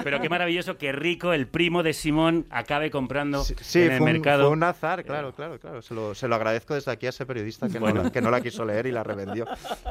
Pero 0.05 0.21
qué 0.21 0.29
maravilloso 0.29 0.77
que 0.79 0.93
Rico, 0.93 1.33
el 1.33 1.47
primo 1.47 1.83
de 1.83 1.93
Simón, 1.93 2.47
acabe 2.51 2.91
comprando 2.91 3.45
Sí, 3.45 3.83
en 3.83 3.93
el 3.93 3.99
fue 3.99 4.07
un, 4.07 4.13
mercado. 4.13 4.45
fue 4.45 4.53
un 4.53 4.63
azar, 4.63 5.05
claro, 5.05 5.33
claro, 5.35 5.59
claro. 5.59 5.83
Se 5.83 5.95
lo, 5.95 6.15
se 6.15 6.29
lo 6.29 6.35
agradezco 6.35 6.75
desde 6.75 6.91
aquí 6.91 7.07
a 7.07 7.11
ese 7.11 7.27
periodista 7.27 7.69
que, 7.69 7.79
Bueno. 7.79 7.97
no, 7.99 8.03
la- 8.05 8.11
que 8.13 8.21
no 8.21 8.31
la 8.31 8.41
quiso 8.41 8.65
leer 8.65 8.87
y 8.87 8.93
la 8.93 9.03
revendió. 9.03 9.47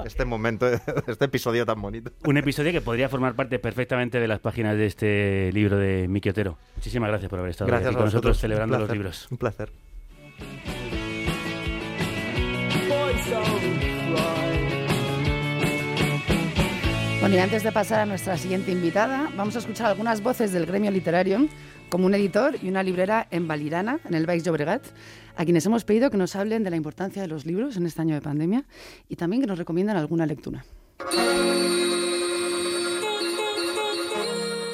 Este 0.05 0.25
momento, 0.25 0.67
este 1.07 1.25
episodio 1.25 1.65
tan 1.65 1.81
bonito. 1.81 2.11
Un 2.25 2.37
episodio 2.37 2.71
que 2.71 2.81
podría 2.81 3.09
formar 3.09 3.35
parte 3.35 3.59
perfectamente 3.59 4.19
de 4.19 4.27
las 4.27 4.39
páginas 4.39 4.75
de 4.77 4.85
este 4.85 4.98
libro 5.01 5.77
de 5.77 6.07
Miki 6.07 6.29
Otero. 6.29 6.57
Muchísimas 6.75 7.09
gracias 7.09 7.29
por 7.29 7.39
haber 7.39 7.51
estado 7.51 7.67
Gracias 7.67 7.87
aquí 7.87 7.95
con 7.95 8.05
nosotros 8.05 8.39
celebrando 8.39 8.75
Un 8.75 8.81
los 8.81 8.87
placer, 8.87 8.97
libros. 8.97 9.27
Un 9.31 9.37
placer. 9.37 9.71
Bueno, 17.19 17.35
y 17.35 17.39
antes 17.39 17.63
de 17.63 17.71
pasar 17.73 17.99
a 17.99 18.05
nuestra 18.05 18.37
siguiente 18.37 18.71
invitada, 18.71 19.29
vamos 19.35 19.55
a 19.55 19.59
escuchar 19.59 19.87
algunas 19.87 20.23
voces 20.23 20.53
del 20.53 20.65
gremio 20.65 20.89
literario, 20.89 21.47
como 21.89 22.05
un 22.05 22.13
editor 22.15 22.55
y 22.61 22.69
una 22.69 22.81
librera 22.81 23.27
en 23.29 23.45
Valirana, 23.45 23.99
en 24.05 24.13
el 24.13 24.25
Baix 24.25 24.43
Llobregat, 24.43 24.83
a 25.35 25.43
quienes 25.43 25.65
hemos 25.65 25.83
pedido 25.83 26.09
que 26.11 26.17
nos 26.17 26.35
hablen 26.35 26.63
de 26.63 26.69
la 26.69 26.77
importancia 26.77 27.21
de 27.21 27.27
los 27.27 27.45
libros 27.45 27.75
en 27.75 27.85
este 27.85 28.01
año 28.01 28.15
de 28.15 28.21
pandemia 28.21 28.63
y 29.09 29.17
también 29.17 29.41
que 29.41 29.47
nos 29.47 29.57
recomiendan 29.57 29.97
alguna 29.97 30.25
lectura. 30.25 30.63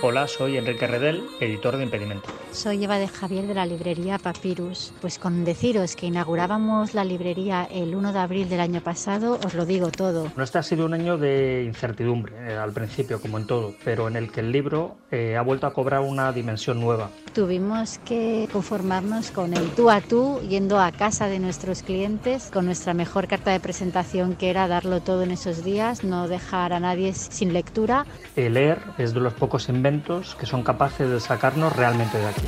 Hola, 0.08 0.28
soy 0.28 0.56
Enrique 0.56 0.86
Redel, 0.86 1.24
editor 1.40 1.78
de 1.78 1.84
Impedimento. 1.84 2.30
Soy 2.52 2.84
Eva 2.84 3.00
de 3.00 3.08
Javier 3.08 3.48
de 3.48 3.56
la 3.56 3.66
librería 3.66 4.20
Papyrus. 4.20 4.94
Pues 5.02 5.18
con 5.18 5.44
deciros 5.44 5.96
que 5.96 6.06
inaugurábamos 6.06 6.94
la 6.94 7.04
librería 7.04 7.68
el 7.72 7.96
1 7.96 8.14
de 8.14 8.20
abril 8.20 8.48
del 8.48 8.60
año 8.60 8.82
pasado, 8.82 9.40
os 9.44 9.56
lo 9.56 9.66
digo 9.66 9.90
todo. 9.90 10.32
Este 10.38 10.60
ha 10.60 10.64
sido 10.64 10.86
un 10.86 10.94
año 10.94 11.18
de 11.18 11.64
incertidumbre 11.66 12.36
eh, 12.38 12.56
al 12.56 12.72
principio, 12.72 13.20
como 13.20 13.40
en 13.40 13.48
todo, 13.48 13.74
pero 13.84 14.08
en 14.08 14.16
el 14.16 14.32
que 14.32 14.42
el 14.42 14.52
libro 14.52 14.96
eh, 15.10 15.38
ha 15.38 15.42
vuelto 15.42 15.66
a 15.66 15.74
cobrar 15.74 16.02
una 16.02 16.32
dimensión 16.32 16.80
nueva. 16.80 17.10
Tuvimos 17.34 17.98
que 18.06 18.48
conformarnos 18.54 19.32
con 19.32 19.56
el 19.56 19.72
tú 19.72 19.90
a 19.90 20.02
tú, 20.02 20.40
yendo 20.48 20.80
a 20.80 20.92
casa 20.92 21.28
de 21.30 21.40
nuestros 21.40 21.82
clientes, 21.82 22.52
con 22.54 22.66
nuestra 22.68 22.94
mejor 22.94 23.28
carta 23.28 23.50
de 23.50 23.60
presentación 23.60 24.36
que 24.36 24.52
era 24.52 24.68
darlo 24.68 25.02
todo 25.02 25.24
en 25.24 25.32
esos 25.32 25.64
días, 25.64 26.04
no 26.04 26.28
dejar 26.28 26.74
a 26.74 26.80
nadie 26.80 27.12
sin 27.16 27.54
lectura. 27.54 28.06
El 28.36 28.54
leer 28.54 28.78
es 29.00 29.16
de 29.16 29.20
los 29.20 29.34
pocos 29.34 29.68
inventos 29.68 29.95
que 30.38 30.46
son 30.46 30.64
capaces 30.64 31.10
de 31.10 31.20
sacarnos 31.20 31.76
realmente 31.76 32.18
de 32.18 32.28
aquí. 32.28 32.46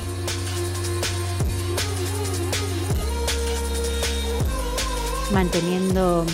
manteniendo 5.32 6.24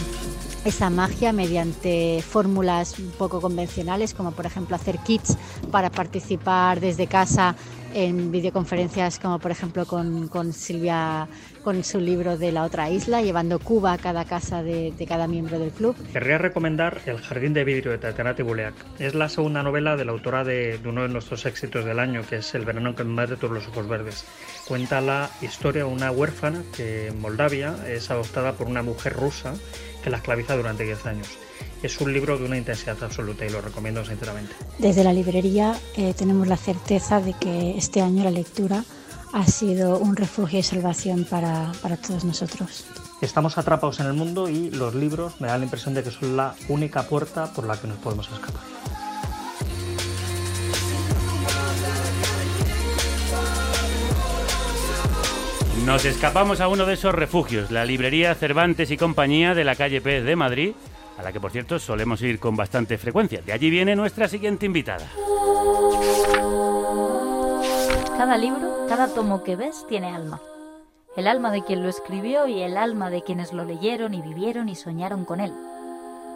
esa 0.65 0.89
magia 0.89 1.33
mediante 1.33 2.23
fórmulas 2.23 2.99
un 2.99 3.11
poco 3.11 3.41
convencionales, 3.41 4.15
como 4.15 4.33
por 4.33 4.47
ejemplo 4.47 4.77
hacer 4.77 4.99
kits 4.99 5.37
para 5.71 5.91
participar 5.91 6.81
desde 6.81 7.07
casa 7.07 7.57
en 7.95 8.31
videoconferencias, 8.31 9.19
como 9.19 9.39
por 9.39 9.51
ejemplo 9.51 9.87
con, 9.87 10.29
con 10.29 10.53
Silvia, 10.53 11.27
con 11.63 11.83
su 11.83 11.99
libro 11.99 12.37
de 12.37 12.53
la 12.53 12.65
otra 12.65 12.91
isla, 12.91 13.23
llevando 13.23 13.59
Cuba 13.59 13.95
a 13.95 13.99
cada 13.99 14.25
casa 14.25 14.63
de, 14.63 14.93
de 14.93 15.07
cada 15.07 15.27
miembro 15.27 15.59
del 15.59 15.71
club. 15.71 15.97
Querría 16.13 16.39
recomendar 16.39 17.01
El 17.07 17.19
jardín 17.19 17.55
de 17.55 17.65
vidrio 17.65 17.93
de 17.93 17.99
Tatiana 17.99 18.35
Tibuleac. 18.35 18.75
Es 18.99 19.15
la 19.15 19.29
segunda 19.29 19.63
novela 19.63 19.97
de 19.97 20.05
la 20.05 20.13
autora 20.13 20.45
de, 20.45 20.79
de 20.79 20.89
uno 20.89 21.03
de 21.03 21.09
nuestros 21.09 21.47
éxitos 21.47 21.85
del 21.85 21.99
año, 21.99 22.23
que 22.29 22.37
es 22.37 22.55
El 22.55 22.65
verano 22.65 22.95
que 22.95 23.05
me 23.05 23.25
de 23.27 23.37
todos 23.37 23.53
los 23.55 23.69
ojos 23.69 23.89
verdes. 23.89 24.27
Cuenta 24.67 25.01
la 25.01 25.31
historia 25.41 25.85
de 25.85 25.91
una 25.91 26.11
huérfana 26.11 26.63
que 26.77 27.09
en 27.09 27.21
Moldavia 27.21 27.77
es 27.87 28.11
adoptada 28.11 28.53
por 28.53 28.67
una 28.67 28.83
mujer 28.83 29.15
rusa 29.15 29.55
que 30.03 30.11
la 30.11 30.19
esclaviza 30.19 30.57
durante 30.57 30.85
10 30.85 31.07
años. 31.07 31.44
Es 31.85 32.01
un 32.01 32.15
libro 32.15 32.39
de 32.39 32.47
una 32.47 32.57
intensidad 32.57 32.97
absoluta 33.03 33.45
y 33.45 33.51
lo 33.51 33.61
recomiendo 33.61 34.03
sinceramente. 34.07 34.55
Desde 34.79 35.05
la 35.05 35.13
librería 35.13 35.79
eh, 35.99 36.15
tenemos 36.17 36.49
la 36.49 36.57
certeza 36.57 37.21
de 37.21 37.35
que 37.35 37.77
este 37.77 38.01
año 38.01 38.25
la 38.25 38.31
lectura 38.31 38.83
ha 39.35 39.47
sido 39.47 39.99
un 39.99 40.17
refugio 40.17 40.59
y 40.59 40.63
salvación 40.63 41.27
para, 41.29 41.73
para 41.83 41.99
todos 41.99 42.25
nosotros. 42.25 42.87
Estamos 43.21 43.59
atrapados 43.59 44.01
en 44.01 44.07
el 44.07 44.15
mundo 44.15 44.49
y 44.49 44.71
los 44.71 44.95
libros 44.95 45.39
me 45.43 45.49
da 45.49 45.59
la 45.59 45.65
impresión 45.65 45.93
de 45.93 46.03
que 46.03 46.11
son 46.11 46.39
la 46.39 46.55
única 46.69 47.03
puerta 47.03 47.53
por 47.53 47.67
la 47.67 47.77
que 47.77 47.87
nos 47.87 47.99
podemos 47.99 48.31
escapar. 48.33 48.63
Nos 55.85 56.07
escapamos 56.07 56.63
a 56.63 56.69
uno 56.69 56.87
de 56.87 56.95
esos 56.95 57.15
refugios, 57.15 57.71
la 57.71 57.85
librería 57.85 58.35
Cervantes 58.35 58.91
y 58.91 58.97
Compañía 58.97 59.55
de 59.55 59.65
la 59.65 59.77
calle 59.77 60.01
Pez 60.01 60.25
de 60.25 60.35
Madrid, 60.35 60.73
a 61.19 61.23
la 61.23 61.33
que 61.33 61.41
por 61.41 61.51
cierto 61.51 61.79
solemos 61.79 62.23
ir 62.23 62.39
con 62.39 62.57
bastante 62.57 62.99
frecuencia. 62.99 63.43
De 63.43 63.53
allí 63.53 63.71
viene 63.71 63.97
nuestra 63.97 64.29
siguiente 64.29 64.67
invitada. 64.67 65.07
Cada 68.17 68.37
libro, 68.37 68.87
cada 68.89 69.09
tomo 69.09 69.43
que 69.43 69.57
ves 69.57 69.85
tiene 69.89 70.09
alma. 70.09 70.41
El 71.17 71.29
alma 71.29 71.51
de 71.51 71.63
quien 71.63 71.83
lo 71.83 71.89
escribió 71.89 72.47
y 72.47 72.63
el 72.63 72.77
alma 72.77 73.11
de 73.11 73.23
quienes 73.23 73.53
lo 73.53 73.65
leyeron 73.65 74.15
y 74.15 74.23
vivieron 74.23 74.69
y 74.69 74.75
soñaron 74.75 75.25
con 75.25 75.41
él. 75.41 75.53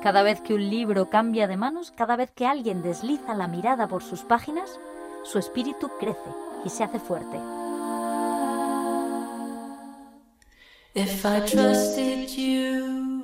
Cada 0.02 0.22
vez 0.22 0.40
que 0.40 0.54
un 0.54 0.70
libro 0.70 1.10
cambia 1.10 1.48
de 1.48 1.56
manos, 1.56 1.90
cada 1.90 2.14
vez 2.14 2.30
que 2.30 2.46
alguien 2.46 2.82
desliza 2.82 3.34
la 3.34 3.48
mirada 3.48 3.88
por 3.88 4.04
sus 4.04 4.20
páginas, 4.20 4.78
su 5.24 5.38
espíritu 5.38 5.90
crece 5.98 6.30
y 6.64 6.70
se 6.70 6.84
hace 6.84 7.00
fuerte. 7.00 7.38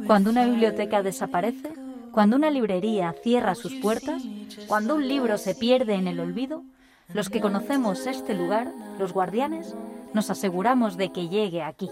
Cuando 0.06 0.30
una 0.30 0.44
biblioteca 0.44 1.02
desaparece, 1.02 1.72
cuando 2.12 2.36
una 2.36 2.50
librería 2.50 3.14
cierra 3.22 3.54
sus 3.54 3.74
puertas, 3.74 4.22
cuando 4.66 4.94
un 4.94 5.08
libro 5.08 5.38
se 5.38 5.54
pierde 5.54 5.94
en 5.94 6.06
el 6.06 6.20
olvido, 6.20 6.62
los 7.12 7.30
que 7.30 7.40
conocemos 7.40 8.06
este 8.06 8.34
lugar, 8.34 8.72
los 8.98 9.12
guardianes, 9.12 9.74
nos 10.12 10.30
aseguramos 10.30 10.96
de 10.96 11.10
que 11.10 11.28
llegue 11.28 11.62
aquí. 11.62 11.90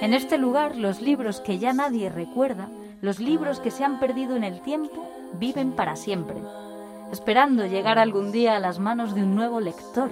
En 0.00 0.14
este 0.14 0.36
lugar, 0.36 0.76
los 0.76 1.00
libros 1.00 1.40
que 1.40 1.58
ya 1.58 1.72
nadie 1.72 2.10
recuerda, 2.10 2.68
los 3.00 3.20
libros 3.20 3.60
que 3.60 3.70
se 3.70 3.84
han 3.84 4.00
perdido 4.00 4.36
en 4.36 4.44
el 4.44 4.60
tiempo, 4.60 5.08
viven 5.38 5.72
para 5.72 5.96
siempre, 5.96 6.36
esperando 7.12 7.66
llegar 7.66 7.98
algún 7.98 8.32
día 8.32 8.56
a 8.56 8.60
las 8.60 8.78
manos 8.78 9.14
de 9.14 9.22
un 9.22 9.34
nuevo 9.34 9.60
lector, 9.60 10.10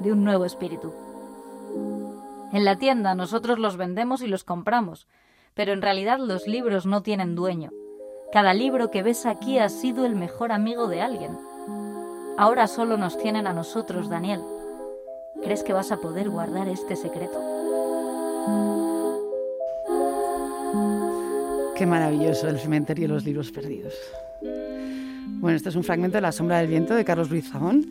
de 0.00 0.12
un 0.12 0.24
nuevo 0.24 0.44
espíritu. 0.44 0.92
En 2.52 2.64
la 2.64 2.76
tienda 2.76 3.14
nosotros 3.14 3.58
los 3.58 3.76
vendemos 3.76 4.22
y 4.22 4.26
los 4.26 4.44
compramos, 4.44 5.06
pero 5.54 5.72
en 5.72 5.82
realidad 5.82 6.18
los 6.18 6.46
libros 6.46 6.86
no 6.86 7.02
tienen 7.02 7.34
dueño. 7.34 7.70
Cada 8.32 8.54
libro 8.54 8.90
que 8.90 9.02
ves 9.02 9.26
aquí 9.26 9.58
ha 9.58 9.68
sido 9.68 10.06
el 10.06 10.14
mejor 10.14 10.52
amigo 10.52 10.88
de 10.88 11.02
alguien. 11.02 11.36
Ahora 12.38 12.66
solo 12.66 12.96
nos 12.96 13.18
tienen 13.18 13.46
a 13.46 13.52
nosotros, 13.52 14.08
Daniel. 14.08 14.40
¿Crees 15.42 15.62
que 15.62 15.72
vas 15.72 15.90
a 15.90 15.98
poder 15.98 16.30
guardar 16.30 16.68
este 16.68 16.96
secreto? 16.96 17.38
Qué 21.76 21.86
maravilloso 21.86 22.48
el 22.48 22.58
cementerio 22.58 23.08
de 23.08 23.14
los 23.14 23.24
libros 23.24 23.50
perdidos. 23.50 23.94
Bueno, 25.40 25.56
este 25.56 25.70
es 25.70 25.76
un 25.76 25.82
fragmento 25.84 26.18
de 26.18 26.20
La 26.20 26.32
sombra 26.32 26.58
del 26.58 26.68
viento 26.68 26.94
de 26.94 27.04
Carlos 27.04 27.30
Ruiz 27.30 27.50
Zagón 27.50 27.86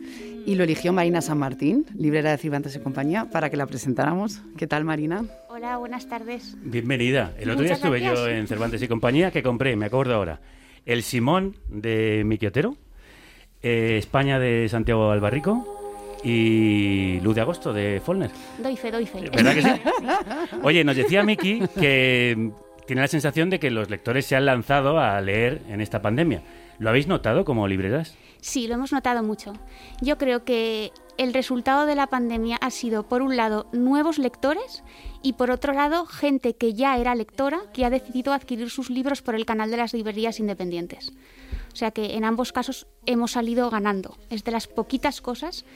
y 0.46 0.54
lo 0.54 0.62
eligió 0.62 0.92
Marina 0.92 1.20
San 1.20 1.38
Martín, 1.38 1.84
librera 1.96 2.30
de 2.30 2.38
Cervantes 2.38 2.76
y 2.76 2.78
compañía, 2.78 3.26
para 3.30 3.50
que 3.50 3.56
la 3.56 3.66
presentáramos. 3.66 4.40
¿Qué 4.56 4.68
tal, 4.68 4.84
Marina? 4.84 5.24
Hola, 5.60 5.76
buenas 5.76 6.08
tardes. 6.08 6.56
Bienvenida. 6.62 7.34
El 7.38 7.50
otro 7.50 7.64
día 7.64 7.74
estuve 7.74 8.00
yo 8.00 8.26
en 8.26 8.48
Cervantes 8.48 8.80
y 8.80 8.88
compañía 8.88 9.30
que 9.30 9.42
compré, 9.42 9.76
me 9.76 9.84
acuerdo 9.84 10.14
ahora, 10.14 10.40
El 10.86 11.02
Simón 11.02 11.54
de 11.68 12.22
Miki 12.24 12.46
Otero, 12.46 12.76
eh, 13.62 13.96
España 13.98 14.38
de 14.38 14.70
Santiago 14.70 15.10
Albarrico 15.10 16.16
y 16.24 17.20
Luz 17.20 17.34
de 17.34 17.40
Agosto 17.42 17.74
de 17.74 18.00
Follner. 18.02 18.30
Doy 18.56 18.74
fe, 18.74 18.90
doy 18.90 19.04
fe. 19.04 19.28
¿Verdad 19.28 19.54
que 19.54 19.60
sí? 19.60 19.68
Oye, 20.62 20.82
nos 20.82 20.96
decía 20.96 21.22
Miki 21.24 21.60
que 21.78 22.52
tiene 22.86 23.02
la 23.02 23.08
sensación 23.08 23.50
de 23.50 23.60
que 23.60 23.70
los 23.70 23.90
lectores 23.90 24.24
se 24.24 24.36
han 24.36 24.46
lanzado 24.46 24.98
a 24.98 25.20
leer 25.20 25.60
en 25.68 25.82
esta 25.82 26.00
pandemia. 26.00 26.42
¿Lo 26.78 26.88
habéis 26.88 27.06
notado 27.06 27.44
como 27.44 27.68
libreras? 27.68 28.16
Sí, 28.40 28.66
lo 28.66 28.76
hemos 28.76 28.92
notado 28.92 29.22
mucho. 29.22 29.52
Yo 30.00 30.16
creo 30.16 30.44
que 30.44 30.90
el 31.20 31.34
resultado 31.34 31.84
de 31.84 31.94
la 31.94 32.06
pandemia 32.06 32.56
ha 32.62 32.70
sido, 32.70 33.06
por 33.06 33.20
un 33.20 33.36
lado, 33.36 33.66
nuevos 33.72 34.18
lectores 34.18 34.82
y, 35.22 35.34
por 35.34 35.50
otro 35.50 35.74
lado, 35.74 36.06
gente 36.06 36.54
que 36.54 36.72
ya 36.72 36.96
era 36.96 37.14
lectora 37.14 37.60
que 37.74 37.84
ha 37.84 37.90
decidido 37.90 38.32
adquirir 38.32 38.70
sus 38.70 38.88
libros 38.88 39.20
por 39.20 39.34
el 39.34 39.44
canal 39.44 39.70
de 39.70 39.76
las 39.76 39.92
librerías 39.92 40.40
independientes. 40.40 41.12
O 41.74 41.76
sea 41.76 41.90
que 41.90 42.16
en 42.16 42.24
ambos 42.24 42.52
casos 42.52 42.86
hemos 43.04 43.32
salido 43.32 43.68
ganando. 43.68 44.16
Es 44.30 44.44
de 44.44 44.52
las 44.52 44.66
poquitas 44.66 45.20
cosas 45.20 45.66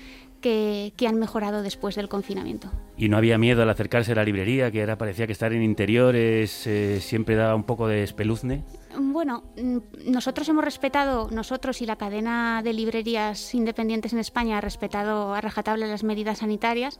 que, 0.40 0.94
han 1.06 1.18
mejorado 1.18 1.62
después 1.62 1.94
del 1.94 2.08
confinamiento. 2.08 2.70
Y 2.96 3.10
no 3.10 3.18
había 3.18 3.36
miedo 3.36 3.62
al 3.62 3.68
acercarse 3.68 4.12
a 4.12 4.14
la 4.14 4.24
librería, 4.24 4.70
que 4.70 4.80
ahora 4.80 4.96
parecía 4.96 5.26
que 5.26 5.32
estar 5.32 5.52
en 5.52 5.62
interiores 5.62 6.66
eh, 6.66 7.00
siempre 7.02 7.34
daba 7.34 7.54
un 7.54 7.64
poco 7.64 7.86
de 7.86 8.02
espeluzne. 8.02 8.64
Bueno, 8.98 9.44
mm, 9.56 9.78
nosotros 10.10 10.48
hemos 10.48 10.64
respetado, 10.64 11.28
nosotros 11.30 11.80
y 11.82 11.86
la 11.86 11.96
cadena 11.96 12.62
de 12.62 12.72
librerías 12.72 13.54
independientes 13.54 14.12
en 14.12 14.18
España 14.18 14.58
ha 14.58 14.60
respetado 14.60 15.34
a 15.34 15.40
rajatabla 15.40 15.86
las 15.86 16.04
medidas 16.04 16.38
sanitarias, 16.38 16.98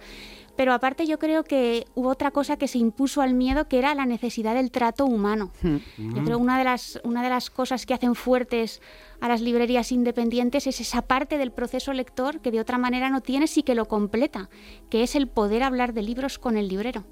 pero 0.56 0.72
aparte 0.72 1.06
yo 1.06 1.18
creo 1.18 1.44
que 1.44 1.86
hubo 1.94 2.08
otra 2.08 2.30
cosa 2.30 2.56
que 2.56 2.68
se 2.68 2.78
impuso 2.78 3.22
al 3.22 3.34
miedo, 3.34 3.68
que 3.68 3.78
era 3.78 3.94
la 3.94 4.06
necesidad 4.06 4.54
del 4.54 4.70
trato 4.70 5.04
humano. 5.04 5.50
Hmm. 5.62 5.78
Yo 5.98 6.24
creo 6.24 6.38
una 6.38 6.58
de 6.58 6.64
las 6.64 7.00
una 7.04 7.22
de 7.22 7.28
las 7.28 7.50
cosas 7.50 7.86
que 7.86 7.94
hacen 7.94 8.14
fuertes 8.14 8.80
a 9.20 9.28
las 9.28 9.40
librerías 9.40 9.92
independientes 9.92 10.66
es 10.66 10.80
esa 10.80 11.02
parte 11.02 11.38
del 11.38 11.50
proceso 11.50 11.92
lector 11.92 12.40
que 12.40 12.50
de 12.50 12.60
otra 12.60 12.78
manera 12.78 13.10
no 13.10 13.20
tienes 13.20 13.56
y 13.58 13.62
que 13.62 13.74
lo 13.74 13.86
completa, 13.86 14.48
que 14.90 15.02
es 15.02 15.14
el 15.14 15.28
poder 15.28 15.62
hablar 15.62 15.92
de 15.92 16.02
libros 16.02 16.38
con 16.38 16.56
el 16.56 16.68
librero. 16.68 17.04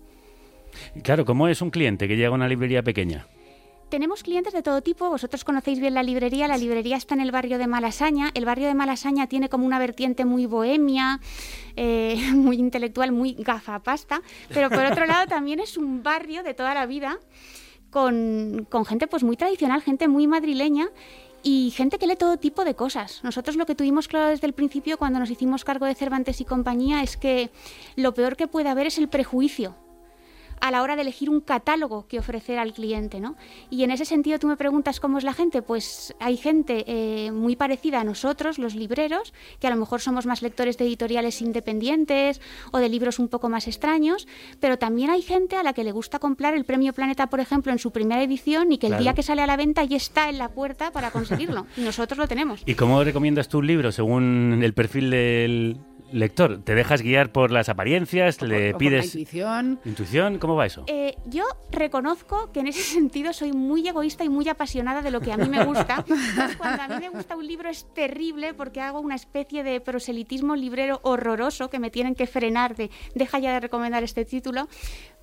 Claro, 1.03 1.25
¿cómo 1.25 1.49
es 1.49 1.61
un 1.61 1.71
cliente 1.71 2.09
que 2.09 2.17
llega 2.17 2.29
a 2.29 2.33
una 2.33 2.49
librería 2.49 2.83
pequeña? 2.83 3.27
Tenemos 3.93 4.23
clientes 4.23 4.55
de 4.55 4.63
todo 4.63 4.81
tipo, 4.81 5.11
vosotros 5.11 5.45
conocéis 5.45 5.79
bien 5.79 5.93
la 5.93 6.03
librería, 6.03 6.49
la 6.49 6.57
librería 6.57 6.97
está 6.97 7.13
en 7.13 7.21
el 7.21 7.31
barrio 7.31 7.59
de 7.59 7.67
Malasaña, 7.67 8.31
el 8.33 8.47
barrio 8.47 8.67
de 8.67 8.73
Malasaña 8.73 9.27
tiene 9.27 9.51
como 9.51 9.67
una 9.67 9.79
vertiente 9.79 10.25
muy 10.25 10.47
bohemia, 10.47 11.21
eh, 11.77 12.17
muy 12.33 12.57
intelectual, 12.57 13.13
muy 13.13 13.35
gafapasta, 13.35 14.23
pero 14.49 14.71
por 14.71 14.83
otro 14.87 15.05
lado 15.05 15.27
también 15.27 15.61
es 15.61 15.77
un 15.77 16.03
barrio 16.03 16.43
de 16.43 16.55
toda 16.55 16.73
la 16.73 16.87
vida 16.87 17.19
con, 17.91 18.67
con 18.71 18.87
gente 18.87 19.09
pues 19.09 19.25
muy 19.25 19.37
tradicional, 19.37 19.83
gente 19.83 20.09
muy 20.09 20.27
madrileña 20.27 20.89
y 21.43 21.71
gente 21.77 21.99
que 21.99 22.07
lee 22.07 22.17
todo 22.17 22.39
tipo 22.39 22.65
de 22.65 22.75
cosas. 22.75 23.21
Nosotros 23.23 23.57
lo 23.57 23.67
que 23.67 23.75
tuvimos 23.75 24.09
claro 24.09 24.31
desde 24.31 24.47
el 24.47 24.55
principio 24.55 24.97
cuando 24.97 25.19
nos 25.19 25.29
hicimos 25.29 25.65
cargo 25.65 25.85
de 25.85 25.95
Cervantes 25.95 26.41
y 26.41 26.47
compañía 26.47 27.03
es 27.03 27.19
que 27.19 27.51
lo 27.97 28.15
peor 28.15 28.37
que 28.37 28.49
puede 28.49 28.71
haber 28.71 28.87
es 28.87 28.97
el 28.97 29.11
prejuicio 29.11 29.77
a 30.63 30.71
la 30.71 30.81
hora 30.83 30.95
de 30.95 31.03
elegir 31.03 31.29
un 31.29 31.41
catálogo 31.41 32.07
que 32.07 32.21
ofrecer 32.21 32.57
al 32.61 32.73
cliente, 32.73 33.19
¿no? 33.19 33.35
Y 33.69 33.83
en 33.83 33.91
ese 33.91 34.05
sentido 34.05 34.39
tú 34.39 34.47
me 34.47 34.57
preguntas 34.57 35.01
cómo 35.01 35.19
es 35.19 35.25
la 35.25 35.33
gente, 35.35 35.61
pues 35.61 36.15
hay 36.21 36.37
gente 36.37 36.85
eh, 36.87 37.33
muy 37.33 37.57
parecida 37.57 38.01
a 38.01 38.05
nosotros, 38.05 38.61
los 38.61 38.77
libreros, 38.77 39.35
que 39.59 39.67
a 39.67 39.71
lo 39.71 39.77
mejor 39.77 40.01
somos 40.01 40.25
más 40.25 40.41
lectores 40.41 40.79
de 40.79 40.85
editoriales 40.87 41.43
independientes 41.43 42.41
o 42.71 42.79
de 42.79 42.89
libros 42.89 43.19
un 43.19 43.27
poco 43.27 43.49
más 43.49 43.67
extraños, 43.67 44.29
pero 44.61 44.79
también 44.79 45.11
hay 45.11 45.23
gente 45.23 45.57
a 45.57 45.65
la 45.65 45.73
que 45.73 45.83
le 45.83 45.91
gusta 45.91 46.21
comprar 46.21 46.55
el 46.55 46.65
Premio 46.65 46.93
Planeta, 46.93 47.27
por 47.27 47.41
ejemplo, 47.41 47.73
en 47.73 47.81
su 47.81 47.91
primera 47.91 48.23
edición 48.23 48.71
y 48.71 48.79
que 48.79 48.87
el 48.87 48.93
Claro. 48.93 49.03
día 49.03 49.15
que 49.15 49.23
sale 49.25 49.43
a 49.43 49.49
la 49.49 49.57
venta 49.57 49.83
ya 49.83 49.97
está 49.97 50.29
en 50.29 50.39
la 50.39 50.49
puerta 50.51 50.93
para 50.93 51.11
conseguirlo. 51.11 51.67
Y 51.77 51.81
nosotros 51.81 52.19
lo 52.19 52.29
tenemos. 52.29 52.63
¿Y 52.67 52.77
cómo 52.77 53.03
recomiendas 53.03 53.49
tú 53.49 53.59
un 53.59 53.67
libro 53.67 53.91
según 53.91 54.61
el 54.63 54.75
perfil 54.75 55.11
del 55.11 55.79
lector? 56.13 56.63
¿Te 56.63 56.75
dejas 56.75 57.03
guiar 57.03 57.33
por 57.33 57.51
las 57.51 57.69
apariencias? 57.69 58.41
¿Le 58.43 58.71
O 58.71 58.73
por 58.73 58.73
la 58.73 58.79
pides 58.79 59.15
intuición. 59.15 59.81
intuición? 59.85 60.39
¿Cómo 60.39 60.55
va 60.57 60.67
eso? 60.67 60.85
Eh, 60.87 61.17
yo 61.27 61.45
reconozco 61.71 62.53
que 62.53 62.61
en 62.61 62.69
ese 62.69 62.83
sentido 62.83 63.33
soy 63.33 63.53
muy 63.53 63.87
egoísta 63.89 64.25
y 64.25 64.29
muy 64.29 64.49
apasionada 64.49 65.03
de 65.03 65.11
lo 65.11 65.21
que 65.21 65.33
a 65.33 65.37
mí 65.37 65.49
me 65.49 65.65
gusta. 65.65 66.05
Entonces, 66.09 66.57
cuando 66.57 66.83
a 66.83 66.89
mí 66.89 66.95
me 67.01 67.09
gusta 67.11 67.37
un 67.37 67.47
libro 67.47 67.69
es 67.69 67.87
terrible 67.95 68.55
porque 68.55 68.81
hago 68.81 69.01
una 69.01 69.15
especie 69.15 69.63
de 69.63 69.81
proselitismo 69.81 70.57
librero 70.57 71.01
horroroso 71.03 71.71
que 71.71 71.79
me 71.79 71.91
tienen 71.91 72.15
que 72.15 72.27
frenar 72.27 72.77
de 72.77 72.91
deja 73.15 73.39
ya 73.39 73.53
de 73.53 73.61
recomendar 73.61 74.03
este 74.03 74.25
título. 74.25 74.69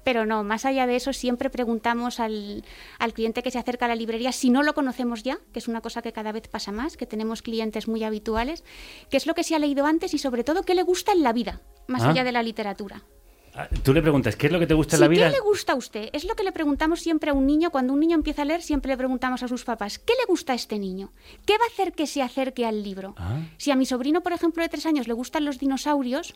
Pero 0.03 0.25
no, 0.25 0.43
más 0.43 0.65
allá 0.65 0.87
de 0.87 0.95
eso, 0.95 1.13
siempre 1.13 1.49
preguntamos 1.49 2.19
al, 2.19 2.63
al 2.99 3.13
cliente 3.13 3.43
que 3.43 3.51
se 3.51 3.59
acerca 3.59 3.85
a 3.85 3.89
la 3.89 3.95
librería, 3.95 4.31
si 4.31 4.49
no 4.49 4.63
lo 4.63 4.73
conocemos 4.73 5.23
ya, 5.23 5.39
que 5.53 5.59
es 5.59 5.67
una 5.67 5.81
cosa 5.81 6.01
que 6.01 6.13
cada 6.13 6.31
vez 6.31 6.47
pasa 6.47 6.71
más, 6.71 6.97
que 6.97 7.05
tenemos 7.05 7.41
clientes 7.41 7.87
muy 7.87 8.03
habituales, 8.03 8.63
qué 9.09 9.17
es 9.17 9.27
lo 9.27 9.35
que 9.35 9.43
se 9.43 9.55
ha 9.55 9.59
leído 9.59 9.85
antes 9.85 10.13
y 10.13 10.17
sobre 10.17 10.43
todo 10.43 10.63
qué 10.63 10.73
le 10.75 10.83
gusta 10.83 11.11
en 11.11 11.23
la 11.23 11.33
vida, 11.33 11.61
más 11.87 12.03
Ah. 12.03 12.09
allá 12.11 12.23
de 12.23 12.31
la 12.31 12.43
literatura. 12.43 13.03
Ah, 13.55 13.67
Tú 13.83 13.93
le 13.93 14.01
preguntas, 14.01 14.35
¿qué 14.35 14.47
es 14.47 14.53
lo 14.53 14.59
que 14.59 14.67
te 14.67 14.73
gusta 14.73 14.95
en 14.95 14.99
Sí, 14.99 15.01
la 15.01 15.07
vida? 15.07 15.25
¿Qué 15.29 15.33
le 15.35 15.39
gusta 15.41 15.73
a 15.73 15.75
usted? 15.75 16.09
Es 16.13 16.23
lo 16.25 16.35
que 16.35 16.43
le 16.43 16.51
preguntamos 16.51 16.99
siempre 17.01 17.31
a 17.31 17.33
un 17.33 17.45
niño. 17.45 17.71
Cuando 17.71 17.93
un 17.93 17.99
niño 17.99 18.15
empieza 18.15 18.43
a 18.43 18.45
leer, 18.45 18.61
siempre 18.61 18.91
le 18.91 18.97
preguntamos 18.97 19.43
a 19.43 19.47
sus 19.47 19.63
papás, 19.65 19.99
¿qué 19.99 20.13
le 20.19 20.25
gusta 20.27 20.53
a 20.53 20.55
este 20.55 20.79
niño? 20.79 21.11
¿Qué 21.45 21.53
va 21.57 21.65
a 21.65 21.67
hacer 21.67 21.93
que 21.93 22.07
se 22.07 22.21
acerque 22.21 22.65
al 22.65 22.83
libro? 22.83 23.15
Ah. 23.17 23.39
Si 23.57 23.71
a 23.71 23.75
mi 23.75 23.85
sobrino, 23.85 24.21
por 24.21 24.33
ejemplo, 24.33 24.63
de 24.63 24.69
tres 24.69 24.85
años 24.85 25.07
le 25.07 25.13
gustan 25.13 25.45
los 25.45 25.59
dinosaurios, 25.59 26.35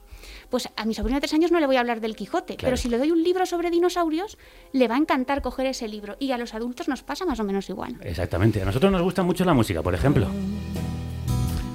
pues 0.50 0.70
a 0.76 0.86
mi 0.86 0.94
sobrino 0.94 1.18
de 1.18 1.22
tres 1.22 1.34
años 1.34 1.52
no 1.52 1.60
le 1.60 1.66
voy 1.68 1.76
a 1.78 1.80
hablar 1.80 2.02
del 2.02 2.16
Quijote. 2.16 2.56
Claro. 2.56 2.72
Pero 2.72 2.78
si 2.78 2.90
le 2.90 2.98
doy 2.98 3.12
un 3.12 3.24
libro 3.24 3.46
sobre 3.46 3.70
dinosaurios, 3.70 4.38
le 4.72 4.88
va 4.88 4.96
a 4.96 4.98
encantar 4.98 5.42
coger 5.42 5.68
ese 5.68 5.88
libro. 5.88 6.16
Y 6.20 6.32
a 6.32 6.38
los 6.38 6.54
adultos 6.54 6.88
nos 6.88 7.04
pasa 7.04 7.26
más 7.26 7.40
o 7.40 7.44
menos 7.44 7.70
igual. 7.70 7.98
Exactamente. 8.02 8.62
A 8.62 8.66
nosotros 8.66 8.92
nos 8.92 9.02
gusta 9.02 9.24
mucho 9.24 9.46
la 9.46 9.54
música, 9.54 9.82
por 9.82 9.94
ejemplo. 9.94 10.28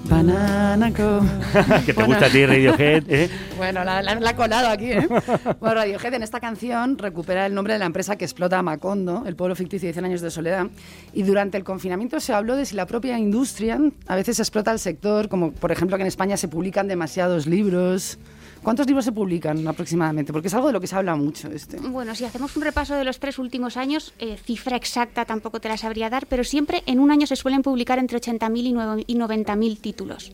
Banana 0.08 0.90
co- 0.92 1.20
que 1.86 1.92
te 1.92 1.92
Bueno. 1.92 2.08
gusta 2.08 2.26
a 2.26 2.30
ti 2.30 2.44
Radiohead, 2.46 3.04
¿eh? 3.08 3.30
Bueno, 3.56 3.84
la, 3.84 4.02
la- 4.02 4.14
la 4.14 4.30
ha 4.30 4.36
colado 4.36 4.68
aquí, 4.68 4.92
¿eh? 4.92 5.06
Bueno, 5.60 5.74
Radiohead 5.74 6.14
en 6.14 6.22
esta 6.22 6.40
canción 6.40 6.96
recupera 6.98 7.46
el 7.46 7.54
nombre 7.54 7.74
de 7.74 7.78
la 7.78 7.86
empresa 7.86 8.16
que 8.16 8.24
explota 8.24 8.58
a 8.58 8.62
Macondo, 8.62 9.24
el 9.26 9.36
pueblo 9.36 9.54
ficticio 9.54 9.86
de 9.88 9.92
100 9.92 10.04
años 10.06 10.20
de 10.20 10.30
soledad. 10.30 10.66
Y 11.12 11.22
durante 11.24 11.56
el 11.58 11.64
confinamiento 11.64 12.20
se 12.20 12.32
habló 12.32 12.56
de 12.56 12.64
si 12.64 12.74
la 12.76 12.86
propia 12.86 13.18
industria 13.18 13.78
a 14.06 14.16
veces 14.16 14.38
explota 14.40 14.72
el 14.72 14.78
sector, 14.78 15.28
como 15.28 15.52
por 15.52 15.72
ejemplo 15.72 15.96
que 15.96 16.02
en 16.02 16.08
España 16.08 16.36
se 16.36 16.48
publican 16.48 16.88
demasiados 16.88 17.46
libros. 17.46 18.18
¿Cuántos 18.62 18.86
libros 18.86 19.04
se 19.04 19.12
publican 19.12 19.66
aproximadamente? 19.66 20.32
Porque 20.32 20.48
es 20.48 20.54
algo 20.54 20.66
de 20.66 20.72
lo 20.74 20.80
que 20.80 20.86
se 20.86 20.96
habla 20.96 21.14
mucho. 21.16 21.48
Este. 21.50 21.78
Bueno, 21.78 22.14
si 22.14 22.24
hacemos 22.24 22.56
un 22.56 22.62
repaso 22.62 22.94
de 22.94 23.04
los 23.04 23.18
tres 23.20 23.38
últimos 23.38 23.76
años, 23.76 24.12
eh, 24.18 24.36
cifra 24.44 24.76
exacta 24.76 25.24
tampoco 25.24 25.60
te 25.60 25.68
la 25.68 25.76
sabría 25.76 26.10
dar, 26.10 26.26
pero 26.26 26.44
siempre 26.44 26.82
en 26.86 27.00
un 27.00 27.10
año 27.10 27.26
se 27.26 27.36
suelen 27.36 27.62
publicar 27.62 27.98
entre 27.98 28.18
80.000 28.20 28.66
y 28.66 28.72
nueve- 28.72 29.04
y 29.06 29.14
90.000 29.14 29.78
títulos, 29.80 30.32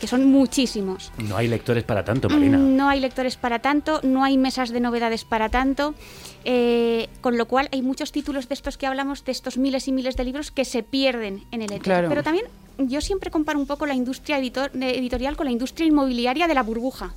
que 0.00 0.06
son 0.06 0.26
muchísimos. 0.30 1.12
No 1.18 1.36
hay 1.36 1.48
lectores 1.48 1.84
para 1.84 2.04
tanto, 2.04 2.28
Marina. 2.28 2.58
Mm, 2.58 2.76
No 2.76 2.88
hay 2.88 3.00
lectores 3.00 3.36
para 3.36 3.60
tanto, 3.60 4.00
no 4.02 4.24
hay 4.24 4.36
mesas 4.36 4.70
de 4.70 4.80
novedades 4.80 5.24
para 5.24 5.48
tanto, 5.48 5.94
eh, 6.44 7.08
con 7.20 7.36
lo 7.38 7.46
cual 7.46 7.68
hay 7.72 7.82
muchos 7.82 8.12
títulos 8.12 8.48
de 8.48 8.54
estos 8.54 8.76
que 8.78 8.86
hablamos, 8.86 9.24
de 9.24 9.32
estos 9.32 9.58
miles 9.58 9.86
y 9.88 9.92
miles 9.92 10.16
de 10.16 10.24
libros 10.24 10.50
que 10.50 10.64
se 10.64 10.82
pierden 10.82 11.44
en 11.52 11.62
el 11.62 11.70
éter. 11.72 11.82
Claro. 11.82 12.08
Pero 12.08 12.22
también 12.22 12.46
yo 12.78 13.00
siempre 13.00 13.30
comparo 13.30 13.58
un 13.58 13.66
poco 13.66 13.86
la 13.86 13.94
industria 13.94 14.38
editor- 14.38 14.72
de- 14.72 14.98
editorial 14.98 15.36
con 15.36 15.46
la 15.46 15.52
industria 15.52 15.86
inmobiliaria 15.86 16.48
de 16.48 16.54
la 16.54 16.62
burbuja. 16.62 17.14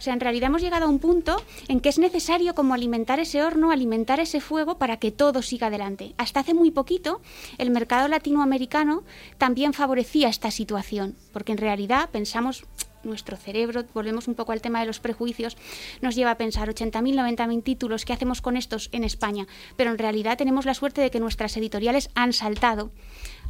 O 0.00 0.02
sea, 0.02 0.14
en 0.14 0.20
realidad 0.20 0.46
hemos 0.46 0.62
llegado 0.62 0.86
a 0.86 0.88
un 0.88 0.98
punto 0.98 1.36
en 1.68 1.80
que 1.80 1.90
es 1.90 1.98
necesario 1.98 2.54
como 2.54 2.72
alimentar 2.72 3.20
ese 3.20 3.42
horno, 3.42 3.70
alimentar 3.70 4.18
ese 4.18 4.40
fuego 4.40 4.78
para 4.78 4.96
que 4.96 5.10
todo 5.10 5.42
siga 5.42 5.66
adelante. 5.66 6.14
Hasta 6.16 6.40
hace 6.40 6.54
muy 6.54 6.70
poquito, 6.70 7.20
el 7.58 7.70
mercado 7.70 8.08
latinoamericano 8.08 9.04
también 9.36 9.74
favorecía 9.74 10.30
esta 10.30 10.50
situación, 10.50 11.16
porque 11.34 11.52
en 11.52 11.58
realidad 11.58 12.08
pensamos, 12.08 12.64
nuestro 13.02 13.36
cerebro, 13.36 13.84
volvemos 13.92 14.26
un 14.26 14.34
poco 14.34 14.52
al 14.52 14.62
tema 14.62 14.80
de 14.80 14.86
los 14.86 15.00
prejuicios, 15.00 15.58
nos 16.00 16.14
lleva 16.14 16.30
a 16.30 16.38
pensar 16.38 16.70
80.000, 16.70 17.36
90.000 17.36 17.62
títulos, 17.62 18.06
¿qué 18.06 18.14
hacemos 18.14 18.40
con 18.40 18.56
estos 18.56 18.88
en 18.92 19.04
España? 19.04 19.46
Pero 19.76 19.90
en 19.90 19.98
realidad 19.98 20.38
tenemos 20.38 20.64
la 20.64 20.72
suerte 20.72 21.02
de 21.02 21.10
que 21.10 21.20
nuestras 21.20 21.56
editoriales 21.58 22.08
han 22.14 22.32
saltado 22.32 22.90